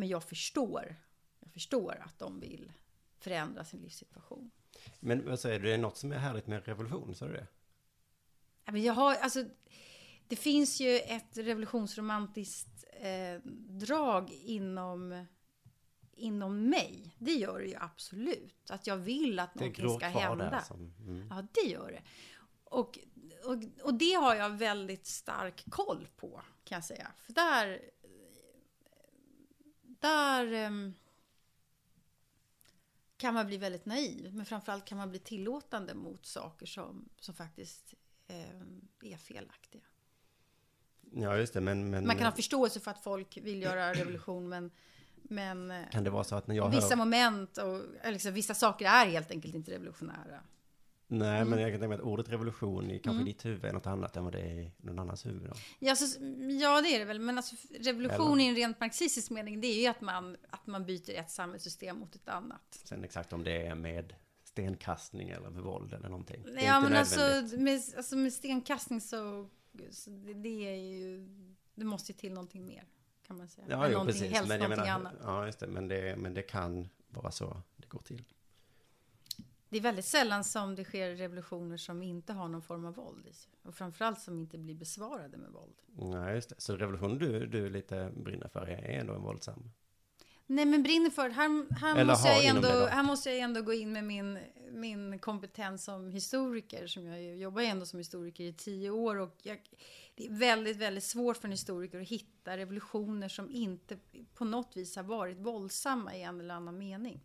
Men 0.00 0.08
jag 0.08 0.24
förstår, 0.24 0.96
jag 1.40 1.52
förstår 1.52 2.02
att 2.04 2.18
de 2.18 2.40
vill 2.40 2.72
förändra 3.18 3.64
sin 3.64 3.80
livssituation. 3.80 4.50
Men 5.00 5.26
vad 5.26 5.40
säger 5.40 5.58
du, 5.60 5.68
det 5.68 5.74
är 5.74 5.78
något 5.78 5.96
som 5.96 6.12
är 6.12 6.18
härligt 6.18 6.46
med 6.46 6.66
revolution, 6.66 7.14
sa 7.14 7.26
du 7.26 7.32
det? 7.32 7.46
Men 8.64 8.82
jag 8.82 8.94
har, 8.94 9.14
alltså, 9.14 9.44
det 10.28 10.36
finns 10.36 10.80
ju 10.80 10.98
ett 10.98 11.38
revolutionsromantiskt 11.38 12.84
eh, 13.00 13.40
drag 13.68 14.30
inom, 14.30 15.26
inom 16.12 16.68
mig. 16.68 17.14
Det 17.18 17.32
gör 17.32 17.58
det 17.58 17.66
ju 17.66 17.76
absolut. 17.76 18.70
Att 18.70 18.86
jag 18.86 18.96
vill 18.96 19.38
att 19.38 19.54
Det 19.54 19.60
någonting 19.60 19.98
ska 19.98 20.06
hända. 20.06 20.64
mm. 20.98 21.26
Ja, 21.30 21.46
det 21.52 21.70
gör 21.70 21.90
det. 21.90 22.02
Och, 22.64 22.98
och, 23.44 23.56
och 23.82 23.94
det 23.94 24.12
har 24.12 24.34
jag 24.34 24.50
väldigt 24.50 25.06
stark 25.06 25.64
koll 25.70 26.08
på, 26.16 26.42
kan 26.64 26.76
jag 26.76 26.84
säga. 26.84 27.12
För 27.16 27.32
där... 27.32 27.80
Där 30.00 30.52
ehm, 30.52 30.94
kan 33.16 33.34
man 33.34 33.46
bli 33.46 33.56
väldigt 33.56 33.86
naiv, 33.86 34.34
men 34.34 34.46
framförallt 34.46 34.84
kan 34.84 34.98
man 34.98 35.10
bli 35.10 35.18
tillåtande 35.18 35.94
mot 35.94 36.26
saker 36.26 36.66
som, 36.66 37.08
som 37.20 37.34
faktiskt 37.34 37.94
ehm, 38.28 38.88
är 39.00 39.16
felaktiga. 39.16 39.82
Ja, 41.12 41.36
just 41.36 41.52
det, 41.52 41.60
men... 41.60 41.90
men 41.90 42.06
Man 42.06 42.16
kan 42.16 42.26
ha 42.26 42.32
förståelse 42.32 42.80
för 42.80 42.90
att 42.90 43.02
folk 43.02 43.36
vill 43.36 43.62
göra 43.62 43.92
revolution, 43.94 44.48
men, 44.48 44.70
men 45.22 45.70
eh, 45.70 45.88
kan 45.90 46.04
det 46.04 46.10
vara 46.10 46.24
så 46.24 46.34
att 46.36 46.46
när 46.46 46.54
jag 46.54 46.70
vissa 46.70 46.88
hör... 46.88 46.96
moment 46.96 47.58
och 47.58 47.82
liksom, 48.04 48.32
vissa 48.32 48.54
saker 48.54 48.86
är 48.86 49.06
helt 49.06 49.30
enkelt 49.30 49.54
inte 49.54 49.70
revolutionära. 49.70 50.42
Nej, 51.12 51.36
Mm. 51.36 51.48
men 51.50 51.60
jag 51.60 51.70
kan 51.70 51.80
tänka 51.80 51.88
mig 51.88 51.94
att 51.94 52.00
ordet 52.04 52.28
revolution 52.28 52.90
i 52.90 52.98
kanske 52.98 53.24
ditt 53.24 53.44
huvud 53.44 53.64
är 53.64 53.72
något 53.72 53.86
annat 53.86 54.16
än 54.16 54.24
vad 54.24 54.32
det 54.32 54.40
är 54.40 54.54
i 54.60 54.72
någon 54.78 54.98
annans 54.98 55.26
huvud. 55.26 55.42
Då. 55.48 55.54
Ja, 55.78 55.96
så, 55.96 56.20
ja, 56.60 56.80
det 56.80 56.94
är 56.94 56.98
det 56.98 57.04
väl. 57.04 57.18
Men 57.20 57.36
alltså, 57.36 57.56
revolution 57.80 58.40
i 58.40 58.46
en 58.46 58.54
rent 58.54 58.80
marxistisk 58.80 59.30
mening, 59.30 59.60
det 59.60 59.66
är 59.66 59.80
ju 59.80 59.86
att 59.86 60.00
man, 60.00 60.36
att 60.50 60.66
man 60.66 60.86
byter 60.86 61.10
ett 61.10 61.30
samhällssystem 61.30 61.98
mot 61.98 62.14
ett 62.14 62.28
annat. 62.28 62.80
Sen 62.84 63.04
exakt 63.04 63.32
om 63.32 63.44
det 63.44 63.66
är 63.66 63.74
med 63.74 64.14
stenkastning 64.44 65.28
eller 65.30 65.50
med 65.50 65.62
våld 65.62 65.92
eller 65.92 66.08
någonting. 66.08 66.42
Det 66.44 66.50
är 66.60 66.66
Ja, 66.66 66.80
men 66.80 66.96
alltså 66.96 67.20
med, 67.58 67.80
alltså 67.96 68.16
med 68.16 68.32
stenkastning 68.32 69.00
så, 69.00 69.48
så 69.90 70.10
det, 70.10 70.34
det 70.34 70.68
är 70.68 70.76
ju, 70.76 71.28
det 71.74 71.84
måste 71.84 72.12
ju 72.12 72.18
till 72.18 72.32
någonting 72.32 72.66
mer, 72.66 72.84
kan 73.26 73.36
man 73.36 73.48
säga. 73.48 73.66
Ja, 73.70 73.84
Eller 73.84 73.94
jo, 73.98 74.04
precis. 74.04 74.32
helst 74.32 74.48
Men 74.48 74.60
jag 74.60 74.68
menar, 74.68 74.86
annat. 74.86 75.12
ja, 75.22 75.46
just 75.46 75.58
det. 75.60 75.66
Men 75.66 75.88
det, 75.88 76.16
men 76.16 76.34
det 76.34 76.42
kan 76.42 76.88
vara 77.08 77.30
så 77.30 77.62
det 77.76 77.88
går 77.88 78.00
till. 78.02 78.24
Det 79.70 79.76
är 79.76 79.80
väldigt 79.80 80.04
sällan 80.04 80.44
som 80.44 80.74
det 80.74 80.84
sker 80.84 81.10
revolutioner 81.10 81.76
som 81.76 82.02
inte 82.02 82.32
har 82.32 82.48
någon 82.48 82.62
form 82.62 82.84
av 82.84 82.94
våld 82.94 83.26
i 83.26 83.32
sig. 83.32 83.52
Och 83.62 83.74
framförallt 83.74 84.20
som 84.20 84.38
inte 84.38 84.58
blir 84.58 84.74
besvarade 84.74 85.36
med 85.36 85.50
våld. 85.50 85.74
Nej, 85.86 86.34
just 86.34 86.48
det. 86.48 86.54
Så 86.58 86.76
revolutionen 86.76 87.18
du, 87.18 87.46
du 87.46 87.70
lite 87.70 88.12
brinner 88.16 88.48
för 88.48 88.66
är 88.66 89.00
ändå 89.00 89.14
en 89.14 89.22
våldsam. 89.22 89.70
Nej 90.46 90.64
men 90.66 90.82
brinner 90.82 91.10
för, 91.10 91.30
här, 91.30 91.74
här, 91.80 92.04
måste 92.04 92.28
jag 92.28 92.44
ändå, 92.44 92.86
här 92.86 93.02
måste 93.02 93.30
jag 93.30 93.38
ändå 93.38 93.62
gå 93.62 93.72
in 93.72 93.92
med 93.92 94.04
min, 94.04 94.38
min 94.70 95.18
kompetens 95.18 95.84
som 95.84 96.10
historiker. 96.10 96.86
Som 96.86 97.06
jag 97.06 97.36
jobbar 97.36 97.62
ändå 97.62 97.86
som 97.86 97.98
historiker 97.98 98.44
i 98.44 98.52
tio 98.52 98.90
år. 98.90 99.16
Och 99.16 99.36
jag, 99.42 99.60
det 100.14 100.26
är 100.26 100.32
väldigt, 100.32 100.76
väldigt 100.76 101.04
svårt 101.04 101.36
för 101.36 101.48
en 101.48 101.52
historiker 101.52 102.00
att 102.00 102.08
hitta 102.08 102.56
revolutioner 102.56 103.28
som 103.28 103.50
inte 103.50 103.98
på 104.34 104.44
något 104.44 104.76
vis 104.76 104.96
har 104.96 105.02
varit 105.02 105.38
våldsamma 105.38 106.16
i 106.16 106.22
en 106.22 106.40
eller 106.40 106.54
annan 106.54 106.78
mening. 106.78 107.20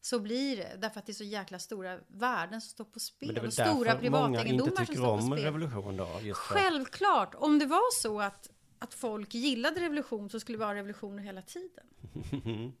Så 0.00 0.20
blir 0.20 0.56
det, 0.56 0.76
därför 0.78 1.00
att 1.00 1.06
det 1.06 1.12
är 1.12 1.14
så 1.14 1.24
jäkla 1.24 1.58
stora 1.58 1.98
värden 2.08 2.60
som 2.60 2.68
står 2.70 2.84
på 2.84 3.00
spel. 3.00 3.38
och 3.38 3.52
stora 3.52 3.96
privategendomar 3.96 4.84
som 4.84 4.94
står 4.94 5.16
på 5.16 5.22
spel. 5.22 5.44
revolution 5.44 5.96
då. 5.96 6.34
Självklart, 6.34 7.34
om 7.34 7.58
det 7.58 7.66
var 7.66 8.00
så 8.02 8.20
att, 8.20 8.50
att 8.78 8.94
folk 8.94 9.34
gillade 9.34 9.80
revolution 9.80 10.30
så 10.30 10.40
skulle 10.40 10.58
det 10.58 10.64
vara 10.64 10.74
revolutioner 10.74 11.22
hela 11.22 11.42
tiden. 11.42 11.86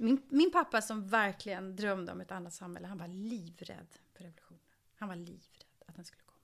Min, 0.00 0.22
min 0.28 0.50
pappa 0.50 0.82
som 0.82 1.08
verkligen 1.08 1.76
drömde 1.76 2.12
om 2.12 2.20
ett 2.20 2.32
annat 2.32 2.54
samhälle, 2.54 2.86
han 2.86 2.98
var 2.98 3.08
livrädd 3.08 3.86
för 4.12 4.24
revolutionen. 4.24 4.62
Han 4.98 5.08
var 5.08 5.16
livrädd 5.16 5.64
att 5.86 5.96
den 5.96 6.04
skulle 6.04 6.22
komma. 6.22 6.38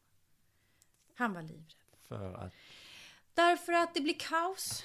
Han 1.14 1.32
var 1.32 1.42
livrädd. 1.42 1.96
för 2.08 2.34
att, 2.34 2.52
Därför 3.34 3.72
att 3.72 3.94
det 3.94 4.00
blir 4.00 4.18
kaos. 4.18 4.84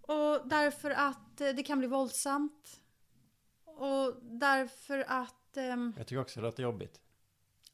Och 0.00 0.48
därför 0.48 0.90
att 0.90 1.40
eh, 1.40 1.48
det 1.48 1.62
kan 1.62 1.78
bli 1.78 1.88
våldsamt. 1.88 2.80
Och 3.78 4.14
därför 4.22 5.04
att... 5.08 5.56
ehm, 5.56 5.94
jag 5.96 6.06
tycker 6.06 6.20
också 6.20 6.40
det 6.40 6.46
låter 6.46 6.62
jobbigt. 6.62 7.00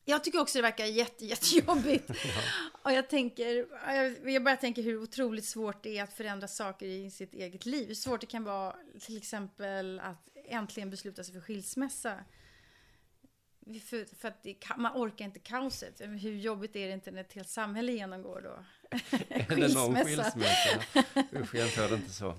jag 0.05 0.25
tycker 0.25 0.41
också 0.41 0.59
det 0.59 0.63
verkar 0.63 0.85
jätte, 0.85 1.27
jättejobbigt. 1.27 2.11
Och 2.83 2.93
jag 2.93 3.09
tänker, 3.09 3.67
jag, 3.87 4.31
jag 4.31 4.45
bara 4.45 4.57
tänker 4.57 4.83
hur 4.83 5.03
otroligt 5.03 5.45
svårt 5.45 5.83
det 5.83 5.99
är 5.99 6.03
att 6.03 6.13
förändra 6.13 6.49
saker 6.49 6.87
i 6.87 7.11
sitt 7.11 7.35
eget 7.35 7.67
liv. 7.67 7.89
Hur 7.89 7.95
svårt 7.95 8.21
det 8.21 8.27
kan 8.27 8.45
vara 8.45 8.77
till 9.01 9.17
exempel 9.17 10.01
att 10.01 10.29
äntligen 10.49 10.91
besluta 10.91 11.25
sig 11.25 11.35
för 11.35 11.41
skilsmässa. 11.41 12.25
För, 13.85 14.17
för 14.17 14.29
att 14.29 14.43
det, 14.43 14.53
ka- 14.53 14.79
man 14.79 14.93
orkar 14.95 15.25
inte 15.25 15.39
kaoset. 15.39 16.01
Hur 16.01 16.33
jobbigt 16.37 16.77
är 16.77 16.87
det 16.87 16.93
inte 16.93 17.11
när 17.11 17.21
ett 17.21 17.33
helt 17.33 17.49
samhälle 17.49 17.93
genomgår 17.93 18.41
då? 18.45 18.65
Eller 19.29 19.75
någon 19.75 19.95
skilsmässa. 20.05 21.05
Usch, 21.41 21.55
jämför 21.55 21.89
det 21.89 21.95
inte 21.95 22.13
så. 22.13 22.35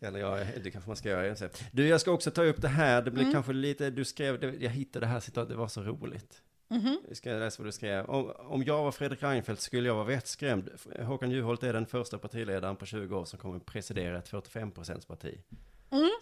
Eller 0.00 0.18
ja, 0.20 0.44
det 0.64 0.70
kanske 0.70 0.90
man 0.90 0.96
ska 0.96 1.08
göra. 1.08 1.26
jag. 1.26 1.50
Du, 1.72 1.88
jag 1.88 2.00
ska 2.00 2.10
också 2.10 2.30
ta 2.30 2.42
upp 2.42 2.62
det 2.62 2.68
här. 2.68 3.02
Det 3.02 3.10
blir 3.10 3.22
Mm. 3.22 3.32
kanske 3.34 3.52
lite, 3.52 3.90
du 3.90 4.04
skrev, 4.04 4.62
jag 4.62 4.70
hittade 4.70 5.06
det 5.06 5.10
här 5.10 5.20
citatet, 5.20 5.48
det 5.48 5.56
var 5.56 5.68
så 5.68 5.82
roligt. 5.82 6.42
Mhm. 6.68 7.00
Jag 7.08 7.16
ska 7.16 7.30
läsa 7.30 7.62
vad 7.62 7.68
du 7.68 7.72
skrev. 7.72 8.04
Om, 8.04 8.30
om 8.38 8.62
jag 8.64 8.82
var 8.84 8.92
Fredrik 8.92 9.22
Reinfeldt 9.22 9.60
skulle 9.62 9.88
jag 9.88 9.94
vara 9.94 10.04
vettskrämd. 10.04 10.70
Håkan 11.00 11.30
Juholt 11.30 11.62
är 11.62 11.72
den 11.72 11.86
första 11.86 12.18
partiledaren 12.18 12.76
på 12.76 12.86
20 12.86 13.16
år 13.16 13.24
som 13.24 13.38
kommer 13.38 13.58
presidera 13.58 14.18
ett 14.18 14.30
45% 14.30 15.06
parti. 15.06 15.38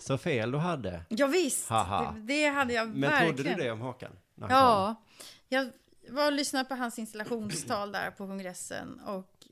Så 0.01 0.19
fel 0.19 0.51
du 0.51 0.59
hade. 0.59 1.03
Ja, 1.09 1.27
visst, 1.27 1.69
Haha. 1.69 2.13
det, 2.13 2.21
det 2.21 2.47
hade 2.49 2.73
jag 2.73 2.89
Men 2.89 3.01
verkligen. 3.01 3.35
trodde 3.37 3.55
du 3.55 3.63
det 3.63 3.71
om 3.71 3.81
Håkan? 3.81 4.13
Ja, 4.35 4.95
jag 5.49 5.71
var 6.09 6.27
och 6.27 6.33
lyssnade 6.33 6.65
på 6.65 6.75
hans 6.75 6.99
installationstal 6.99 7.93
där 7.93 8.11
på 8.11 8.27
kongressen 8.27 9.01
och 9.01 9.47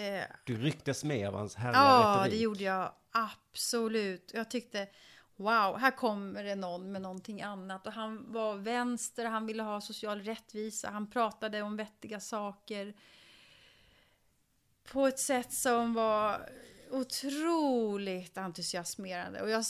eh, 0.00 0.24
Du 0.44 0.56
rycktes 0.56 1.04
med 1.04 1.28
av 1.28 1.34
hans 1.34 1.54
härliga 1.54 1.80
Ja, 1.82 2.14
retorik. 2.16 2.32
det 2.32 2.38
gjorde 2.38 2.64
jag 2.64 2.92
absolut. 3.10 4.30
Jag 4.34 4.50
tyckte, 4.50 4.88
wow, 5.36 5.78
här 5.78 5.90
kommer 5.96 6.44
det 6.44 6.54
någon 6.54 6.92
med 6.92 7.02
någonting 7.02 7.42
annat. 7.42 7.86
Och 7.86 7.92
han 7.92 8.32
var 8.32 8.54
vänster, 8.56 9.24
han 9.24 9.46
ville 9.46 9.62
ha 9.62 9.80
social 9.80 10.20
rättvisa, 10.20 10.90
han 10.90 11.10
pratade 11.10 11.62
om 11.62 11.76
vettiga 11.76 12.20
saker. 12.20 12.94
På 14.92 15.06
ett 15.06 15.18
sätt 15.18 15.52
som 15.52 15.94
var 15.94 16.48
otroligt 16.90 18.38
entusiasmerande. 18.38 19.42
Och 19.42 19.50
jag 19.50 19.64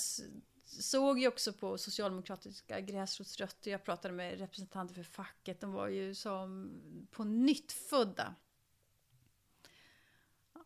såg 0.64 1.18
ju 1.18 1.28
också 1.28 1.52
på 1.52 1.78
socialdemokratiska 1.78 2.80
gräsrotsrötter. 2.80 3.70
Jag 3.70 3.84
pratade 3.84 4.14
med 4.14 4.38
representanter 4.38 4.94
för 4.94 5.02
facket. 5.02 5.60
De 5.60 5.72
var 5.72 5.88
ju 5.88 6.14
som 6.14 6.70
på 7.10 7.24
nytt 7.24 7.72
födda. 7.72 8.34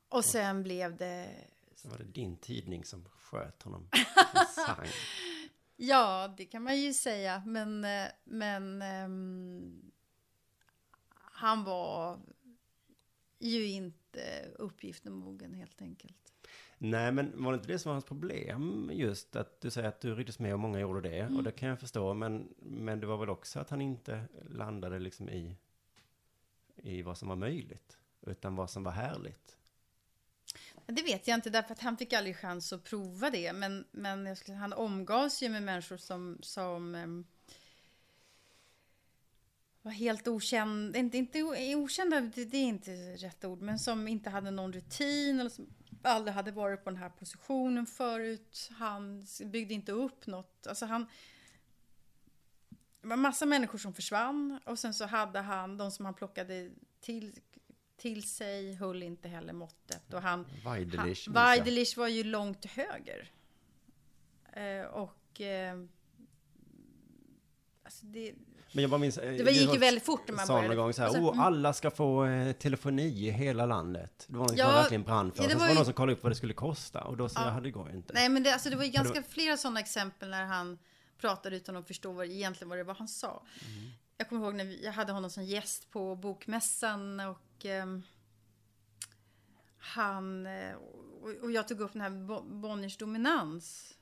Och 0.08 0.24
sen 0.24 0.62
blev 0.62 0.96
det 0.96 1.30
Så 1.74 1.88
var 1.88 1.98
det 1.98 2.04
din 2.04 2.36
tidning 2.36 2.84
som 2.84 3.04
sköt 3.04 3.62
honom. 3.62 3.88
Sang. 4.66 4.86
Ja, 5.76 6.34
det 6.36 6.44
kan 6.44 6.62
man 6.62 6.80
ju 6.80 6.94
säga. 6.94 7.42
Men, 7.46 7.84
eh, 7.84 8.08
men 8.24 8.82
ehm, 8.82 9.92
han 11.08 11.64
var 11.64 12.20
ju 13.38 13.66
inte 13.66 14.50
uppgiften 14.58 15.12
mogen 15.12 15.54
helt 15.54 15.82
enkelt. 15.82 16.23
Nej, 16.90 17.12
men 17.12 17.44
var 17.44 17.52
det 17.52 17.56
inte 17.56 17.72
det 17.72 17.78
som 17.78 17.88
var 17.90 17.94
hans 17.94 18.04
problem? 18.04 18.90
Just 18.94 19.36
att 19.36 19.60
du 19.60 19.70
säger 19.70 19.88
att 19.88 20.00
du 20.00 20.14
rycktes 20.14 20.38
med 20.38 20.52
och 20.52 20.60
många 20.60 20.80
gjorde 20.80 21.00
det. 21.00 21.26
Och 21.26 21.42
det 21.42 21.52
kan 21.52 21.68
jag 21.68 21.80
förstå. 21.80 22.14
Men, 22.14 22.54
men 22.58 23.00
det 23.00 23.06
var 23.06 23.16
väl 23.16 23.30
också 23.30 23.60
att 23.60 23.70
han 23.70 23.80
inte 23.80 24.24
landade 24.50 24.98
liksom 24.98 25.28
i, 25.28 25.56
i 26.76 27.02
vad 27.02 27.18
som 27.18 27.28
var 27.28 27.36
möjligt. 27.36 27.98
Utan 28.26 28.56
vad 28.56 28.70
som 28.70 28.84
var 28.84 28.92
härligt. 28.92 29.56
Det 30.86 31.02
vet 31.02 31.28
jag 31.28 31.34
inte, 31.34 31.50
därför 31.50 31.72
att 31.72 31.82
han 31.82 31.96
fick 31.96 32.12
aldrig 32.12 32.36
chans 32.36 32.72
att 32.72 32.84
prova 32.84 33.30
det. 33.30 33.52
Men, 33.52 33.84
men 33.90 34.26
jag 34.26 34.38
skulle, 34.38 34.56
han 34.56 34.72
omgavs 34.72 35.42
ju 35.42 35.48
med 35.48 35.62
människor 35.62 35.96
som, 35.96 36.38
som 36.40 36.94
ehm, 36.94 37.24
var 39.82 39.92
helt 39.92 40.28
okända, 40.28 40.98
inte, 40.98 41.18
inte 41.18 41.42
okända, 41.76 42.20
det, 42.20 42.44
det 42.44 42.56
är 42.56 42.68
inte 42.68 42.92
rätt 43.16 43.44
ord, 43.44 43.60
men 43.60 43.78
som 43.78 44.08
inte 44.08 44.30
hade 44.30 44.50
någon 44.50 44.72
rutin 44.72 45.40
eller 45.40 45.50
som 45.50 45.66
aldrig 46.08 46.34
hade 46.34 46.50
varit 46.50 46.84
på 46.84 46.90
den 46.90 46.98
här 46.98 47.08
positionen 47.08 47.86
förut. 47.86 48.70
Han 48.72 49.26
byggde 49.44 49.74
inte 49.74 49.92
upp 49.92 50.26
något, 50.26 50.66
alltså 50.66 50.86
han 50.86 51.06
det 53.04 53.08
var 53.08 53.16
massa 53.16 53.46
människor 53.46 53.78
som 53.78 53.94
försvann 53.94 54.60
och 54.64 54.78
sen 54.78 54.94
så 54.94 55.06
hade 55.06 55.40
han, 55.40 55.76
de 55.76 55.90
som 55.90 56.04
han 56.04 56.14
plockade 56.14 56.70
till, 57.00 57.38
till 57.96 58.28
sig 58.28 58.74
höll 58.74 59.02
inte 59.02 59.28
heller 59.28 59.52
måttet. 59.52 60.14
Och 60.14 60.22
han, 60.22 60.46
Weidelich. 60.64 61.26
han. 61.26 61.34
Weidelich 61.34 61.96
var 61.96 62.08
ju 62.08 62.24
långt 62.24 62.62
till 62.62 62.70
höger. 62.70 63.32
Eh, 64.52 64.86
och... 64.86 65.40
Eh, 65.40 65.84
alltså 67.82 68.06
det, 68.06 68.34
Men 68.74 68.82
jag 68.82 68.90
bara 68.90 68.98
minns, 68.98 69.18
eh, 69.18 69.32
Det 69.36 69.44
var- 69.44 69.50
gick 69.50 69.72
ju 69.72 69.78
väldigt 69.78 70.04
fort 70.04 70.28
när 70.28 70.34
man 70.34 70.46
började. 70.46 70.68
någon 70.68 70.76
gång 70.76 70.92
så 70.92 71.02
här, 71.02 71.08
sen- 71.10 71.24
oh, 71.24 71.28
mm. 71.28 71.40
alla 71.40 71.72
ska 71.72 71.90
få 71.90 72.24
eh, 72.24 72.52
telefoni 72.52 73.02
i 73.26 73.30
hela 73.30 73.66
landet. 73.66 74.24
Det 74.28 74.36
var 74.36 74.46
någon 74.46 74.56
Ja, 74.56 74.64
som 74.66 74.74
verkligen 74.74 75.02
brann 75.02 75.32
för. 75.32 75.42
ja, 75.42 75.48
det 75.48 75.54
var 75.54 75.60
var 75.60 75.68
ju- 75.68 75.74
någon 75.74 75.84
som 75.84 75.94
kollade 75.94 76.12
upp 76.12 76.22
vad 76.22 76.32
det 76.32 76.36
skulle 76.36 76.54
kosta. 76.54 77.04
Och 77.04 77.16
då 77.16 77.28
sa 77.28 77.40
Ja. 77.40 77.54
jag, 77.54 77.62
det 77.62 77.70
går 77.70 77.90
ju 77.90 77.96
inte. 77.96 78.14
nej, 78.14 78.28
men 78.28 78.42
det, 78.42 78.52
alltså 78.52 78.70
det 78.70 78.76
var 78.76 78.84
ju 78.84 78.90
det 78.90 78.98
var- 78.98 79.04
ganska 79.04 79.22
flera 79.22 79.56
sådana 79.56 79.80
exempel 79.80 80.30
när 80.30 80.44
han 80.44 80.78
pratade 81.18 81.56
utan 81.56 81.76
att 81.76 81.86
förstå 81.86 82.12
vad, 82.12 82.26
egentligen 82.26 82.68
vad 82.68 82.78
det 82.78 82.84
var 82.84 82.94
han 82.94 83.08
sa. 83.08 83.42
jag 84.16 84.28
kommer 84.28 84.42
ihåg 84.44 84.54
när 84.54 84.64
vi, 84.64 84.84
jag 84.84 84.92
hade 84.92 85.12
honom 85.12 85.30
som 85.30 85.44
gäst 85.44 85.90
på 85.90 86.16
bokmässan 86.16 87.20
och 87.20 87.66
eh, 87.66 87.86
han 89.78 90.46
och, 91.22 91.30
och 91.42 91.52
jag 91.52 91.68
tog 91.68 91.80
upp 91.80 91.92
den 91.92 92.02
här 92.02 92.10
Bo- 92.10 92.42
Bonniers 92.60 92.96
dominans. 92.96 93.94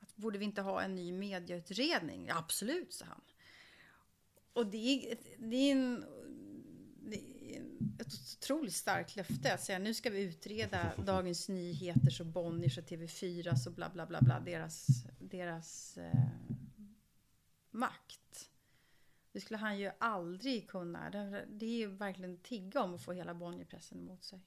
Att 0.00 0.16
borde 0.16 0.38
vi 0.38 0.44
inte 0.44 0.62
ha 0.62 0.82
en 0.82 0.94
ny 0.94 1.12
medieutredning? 1.12 2.26
Ja, 2.26 2.38
absolut, 2.38 2.92
sa 2.94 3.04
han. 3.08 3.20
Och 4.58 4.66
det 4.66 5.10
är, 5.12 5.18
det 5.38 5.56
är 5.56 5.72
en 5.72 6.04
det 7.10 7.16
är 7.16 7.62
ett 7.98 8.12
otroligt 8.36 8.74
starkt 8.74 9.16
löfte 9.16 9.54
att 9.54 9.62
säga 9.62 9.78
nu 9.78 9.94
ska 9.94 10.10
vi 10.10 10.22
utreda 10.22 10.92
Dagens 10.96 11.48
Nyheters 11.48 12.20
och 12.20 12.26
Bonniers 12.26 12.78
och 12.78 12.84
TV4 12.84 13.66
och 13.66 13.72
bla 13.72 13.90
bla 13.90 14.06
bla 14.06 14.20
bla 14.20 14.40
deras, 14.40 14.86
deras 15.18 15.98
eh, 15.98 16.28
makt. 17.70 18.50
Det 19.32 19.40
skulle 19.40 19.58
han 19.58 19.78
ju 19.78 19.90
aldrig 19.98 20.70
kunna. 20.70 21.10
Det, 21.10 21.44
det 21.48 21.66
är 21.66 21.78
ju 21.78 21.86
verkligen 21.86 22.38
tigga 22.38 22.82
om 22.82 22.94
att 22.94 23.02
få 23.02 23.12
hela 23.12 23.34
Bonnierpressen 23.34 23.98
emot 23.98 24.24
sig. 24.24 24.40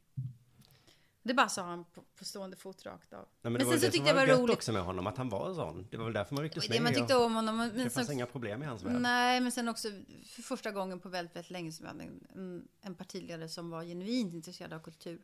Det 1.24 1.34
bara 1.34 1.49
sa 1.49 1.61
han 1.61 1.86
på, 1.86 2.03
på 2.15 2.26
stående 2.26 2.57
fot 2.57 2.86
rakt 2.86 3.13
av. 3.13 3.19
Nej, 3.19 3.28
men, 3.41 3.53
men 3.53 3.65
sen 3.65 3.80
så 3.80 3.91
tyckte 3.91 4.07
jag 4.09 4.15
var 4.15 4.28
roligt. 4.28 4.55
också 4.55 4.72
med 4.72 4.82
honom, 4.84 5.07
att 5.07 5.17
han 5.17 5.30
var 5.30 5.53
sån. 5.53 5.88
Det 5.91 5.97
var 5.97 6.05
väl 6.05 6.13
därför 6.13 6.36
man 6.36 6.43
rycktes 6.43 6.67
Det 6.67 6.74
man 6.80 6.84
med. 6.84 6.95
tyckte 6.95 7.15
om 7.15 7.36
honom. 7.36 7.57
Men 7.57 7.78
Det 7.78 7.89
fanns 7.89 8.09
inga 8.11 8.26
problem 8.26 8.63
i 8.63 8.65
hans 8.65 8.84
värld. 8.84 9.01
Nej, 9.01 9.39
men 9.41 9.51
sen 9.51 9.69
också 9.69 9.88
för 10.26 10.41
första 10.41 10.72
gången 10.72 10.99
på 10.99 11.09
väldigt, 11.09 11.36
väldigt 11.36 11.51
länge 11.51 11.72
som 11.72 11.86
jag 11.86 11.91
hade 11.93 12.03
en, 12.03 12.28
en, 12.36 12.67
en 12.82 12.95
partiledare 12.95 13.49
som 13.49 13.69
var 13.69 13.84
genuint 13.84 14.34
intresserad 14.34 14.74
av 14.74 14.80
kultur. 14.80 15.22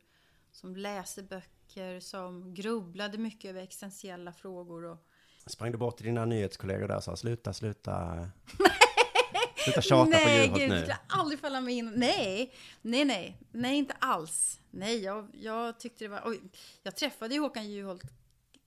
Som 0.52 0.76
läste 0.76 1.22
böcker, 1.22 2.00
som 2.00 2.54
grubblade 2.54 3.18
mycket 3.18 3.48
över 3.50 3.62
existentiella 3.62 4.32
frågor. 4.32 4.84
Och, 4.84 4.98
Sprang 5.46 5.72
du 5.72 5.78
bort 5.78 5.96
till 5.96 6.06
dina 6.06 6.24
nyhetskollegor 6.24 6.88
där 6.88 6.96
och 6.96 7.04
sa 7.04 7.16
sluta, 7.16 7.52
sluta. 7.52 8.28
sluta 9.72 9.82
tjata 9.82 10.04
på 10.04 10.10
nej, 10.10 10.42
Juholt 10.42 10.60
gud, 10.60 10.70
det 10.70 10.74
nu. 10.74 10.82
skulle 10.82 10.98
aldrig 11.08 11.40
falla 11.40 11.60
mig 11.60 11.74
in. 11.74 11.92
Nej, 11.96 12.52
nej, 12.82 13.04
nej, 13.04 13.38
nej, 13.52 13.76
inte 13.76 13.94
alls. 13.98 14.60
Nej, 14.70 15.04
jag, 15.04 15.28
jag 15.32 15.80
tyckte 15.80 16.04
det 16.04 16.08
var... 16.08 16.22
Oj, 16.24 16.40
jag 16.82 16.96
träffade 16.96 17.34
ju 17.34 17.40
Håkan 17.40 17.70
Juholt 17.70 18.02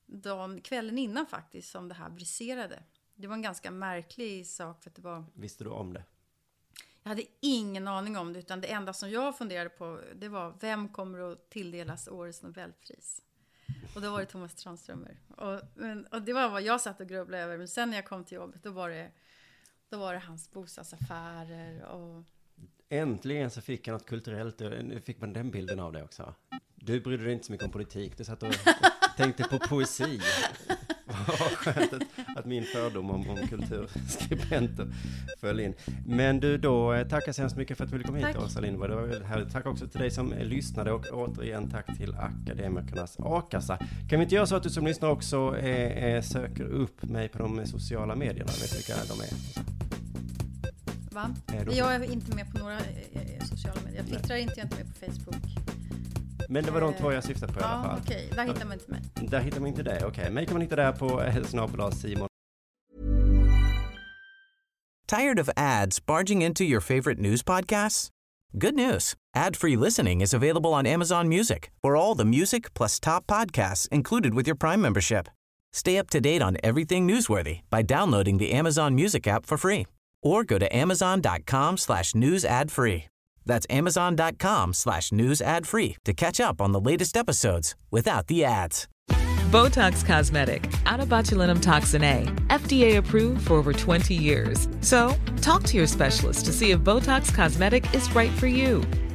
dagen, 0.06 0.62
kvällen 0.62 0.98
innan 0.98 1.26
faktiskt, 1.26 1.72
som 1.72 1.88
det 1.88 1.96
här 1.96 2.10
briserade. 2.10 2.84
Det 3.16 3.28
var 3.28 3.36
en 3.36 3.42
ganska 3.42 3.72
märklig 3.72 4.48
sak, 4.48 4.84
för 4.84 4.90
att 4.90 4.96
det 4.96 5.02
var... 5.02 5.26
Visste 5.34 5.64
du 5.64 5.70
om 5.70 5.94
det? 5.94 6.04
Jag 7.04 7.10
hade 7.10 7.24
ingen 7.40 7.88
aning 7.88 8.18
om 8.18 8.34
det, 8.34 8.40
utan 8.40 8.62
det 8.62 8.68
enda 8.68 8.94
som 8.94 9.10
jag 9.10 9.38
funderade 9.38 9.70
på, 9.70 10.02
det 10.16 10.30
var 10.30 10.54
vem 10.60 10.90
kommer 10.90 11.32
att 11.32 11.50
tilldelas 11.50 12.08
årets 12.08 12.42
Nobelpris? 12.42 13.22
Och 13.96 14.02
då 14.02 14.12
var 14.12 14.20
det 14.20 14.26
Thomas 14.26 14.56
Tranströmer. 14.56 15.18
Och, 15.38 15.62
men, 15.76 16.06
och 16.06 16.22
det 16.22 16.34
var 16.34 16.50
vad 16.50 16.62
jag 16.62 16.82
satt 16.82 17.02
och 17.02 17.08
grubblade 17.08 17.44
över. 17.44 17.58
Men 17.58 17.68
sen 17.68 17.90
när 17.90 17.98
jag 17.98 18.06
kom 18.06 18.26
till 18.26 18.36
jobbet, 18.36 18.64
då 18.64 18.72
var 18.72 18.90
det, 18.90 19.12
då 19.92 19.98
var 19.98 20.14
det 20.14 20.20
hans 20.20 20.52
bostadsaffärer 20.52 21.86
och... 21.86 22.24
Äntligen 22.90 23.50
så 23.50 23.62
fick 23.62 23.88
jag 23.88 23.94
något 23.94 24.06
kulturellt, 24.06 24.60
nu 24.60 25.02
fick 25.06 25.22
man 25.22 25.34
den 25.34 25.52
bilden 25.52 25.80
av 25.80 25.94
det 25.94 26.04
också. 26.04 26.34
Du 26.76 27.02
brydde 27.02 27.24
dig 27.24 27.34
inte 27.34 27.46
så 27.46 27.52
mycket 27.52 27.66
om 27.66 27.72
politik, 27.72 28.18
du 28.18 28.24
satt 28.24 28.44
och 28.44 28.54
tänkte 29.18 29.44
på 29.44 29.60
poesi. 29.60 30.22
Vad 31.28 31.52
skönt 31.52 31.94
att, 31.94 32.38
att 32.38 32.46
min 32.46 32.64
fördom 32.64 33.12
om, 33.12 33.30
om 33.30 33.48
kulturskribenter 33.48 34.88
föll 35.40 35.60
in. 35.60 35.74
Men 36.06 36.40
du, 36.40 36.58
då 36.58 36.94
eh, 36.94 37.08
tackar 37.08 37.32
så 37.32 37.42
hemskt 37.42 37.58
mycket 37.58 37.78
för 37.78 37.84
att 37.84 37.90
du 37.90 37.98
ville 37.98 38.08
komma 38.08 38.18
hit, 38.18 38.28
Tack. 38.36 38.46
Åsa 38.46 38.60
Lindberg. 38.60 38.90
Det 38.90 38.96
var 38.96 39.02
väldigt 39.02 39.28
härligt. 39.28 39.52
Tack 39.52 39.66
också 39.66 39.88
till 39.88 40.00
dig 40.00 40.12
som 40.12 40.34
lyssnade 40.42 40.92
och 40.92 41.06
återigen 41.12 41.70
tack 41.70 41.98
till 41.98 42.16
Akademikernas 42.16 43.18
A-kassa. 43.20 43.78
Kan 44.10 44.20
vi 44.20 44.24
inte 44.24 44.36
göra 44.36 44.46
så 44.46 44.56
att 44.56 44.64
du 44.64 44.70
som 44.70 44.86
lyssnar 44.86 45.10
också 45.10 45.58
eh, 45.58 46.04
eh, 46.04 46.22
söker 46.22 46.64
upp 46.64 47.04
mig 47.04 47.30
på 47.30 47.38
de 47.38 47.66
sociala 47.66 48.16
medierna? 48.16 48.52
Vet 48.52 48.72
du 48.72 48.76
vilka 48.76 49.14
de 49.14 49.22
är? 49.22 49.71
Va? 51.22 51.56
Är 51.58 51.66
du- 51.66 51.72
Jag 51.74 51.96
är 51.96 52.12
inte 52.12 52.36
med 52.36 52.52
på 52.52 52.58
några 52.58 52.78
eh, 52.78 53.44
sociala 53.50 53.82
medier. 53.86 53.98
Jag 53.98 54.08
twittrar 54.08 54.36
inte, 54.38 54.54
jag 54.58 54.60
är 54.60 54.64
inte 54.64 54.76
med 54.78 54.88
på 54.94 55.06
Facebook. 55.06 55.44
Men 56.50 56.64
det 56.64 56.72
var 56.72 56.82
de 56.82 56.94
Eh, 56.94 57.00
två 57.00 57.12
jag 57.12 57.24
syftade 57.24 57.54
på 57.54 57.60
i 57.60 57.64
alla 57.64 57.74
Ja, 57.84 57.90
fall. 57.90 58.00
okej. 58.06 58.30
Där 58.36 58.46
hittar 58.46 58.66
man 58.66 58.74
inte 58.74 58.92
mig. 58.92 59.02
Där 59.30 59.40
hittar 59.40 59.60
man 59.60 59.68
inte 59.70 59.84
det, 59.84 60.06
okej. 60.06 60.32
Mig 60.32 60.46
kan 60.46 60.54
man 60.54 60.62
hitta 60.62 60.76
där 60.76 60.92
på 60.92 61.22
eh, 61.24 61.44
snabel-a 61.44 61.92
Simon 61.92 62.28
Tired 65.08 65.40
of 65.40 65.50
ads 65.58 66.06
barging 66.06 66.42
into 66.42 66.64
your 66.64 66.82
favorite 66.82 67.20
news 67.22 67.44
podcasts? 67.44 68.10
Good 68.54 68.76
news. 68.76 69.16
Ad-free 69.36 69.76
listening 69.78 70.22
is 70.22 70.34
available 70.34 70.70
on 70.74 70.86
Amazon 70.86 71.28
Music 71.30 71.72
for 71.82 71.96
all 71.96 72.16
the 72.18 72.26
music 72.26 72.74
plus 72.74 73.00
top 73.00 73.28
podcasts 73.28 73.88
included 73.92 74.34
with 74.34 74.48
your 74.48 74.56
Prime 74.58 74.82
membership. 74.82 75.28
Stay 75.74 75.98
up 75.98 76.10
to 76.10 76.20
date 76.20 76.42
on 76.42 76.58
everything 76.64 77.08
newsworthy 77.08 77.60
by 77.70 77.82
downloading 77.82 78.38
the 78.40 78.52
Amazon 78.52 78.94
Music 78.96 79.28
app 79.28 79.46
for 79.46 79.58
free 79.58 79.86
or 80.24 80.44
go 80.44 80.58
to 80.58 80.76
amazon.com 80.76 81.78
slash 81.78 82.16
news 82.16 82.46
ad 82.46 82.72
free. 82.72 83.06
That's 83.46 83.66
amazon.com 83.70 84.74
slash 84.74 85.12
news 85.12 85.42
ad 85.42 85.68
free 85.68 85.98
to 86.06 86.14
catch 86.14 86.40
up 86.40 86.62
on 86.62 86.72
the 86.72 86.80
latest 86.80 87.18
episodes 87.18 87.76
without 87.90 88.28
the 88.28 88.44
ads. 88.44 88.88
Botox 89.52 90.06
Cosmetic, 90.06 90.72
out 90.86 91.02
of 91.02 91.10
botulinum 91.10 91.62
toxin 91.62 92.04
A, 92.04 92.24
FDA 92.48 92.96
approved 92.96 93.48
for 93.48 93.56
over 93.56 93.74
20 93.74 94.14
years. 94.14 94.70
So, 94.80 95.14
talk 95.42 95.64
to 95.64 95.76
your 95.76 95.88
specialist 95.88 96.46
to 96.46 96.54
see 96.54 96.72
if 96.72 96.80
Botox 96.80 97.34
Cosmetic 97.36 97.94
is 97.94 98.14
right 98.16 98.32
for 98.32 98.48
you. 98.48 98.82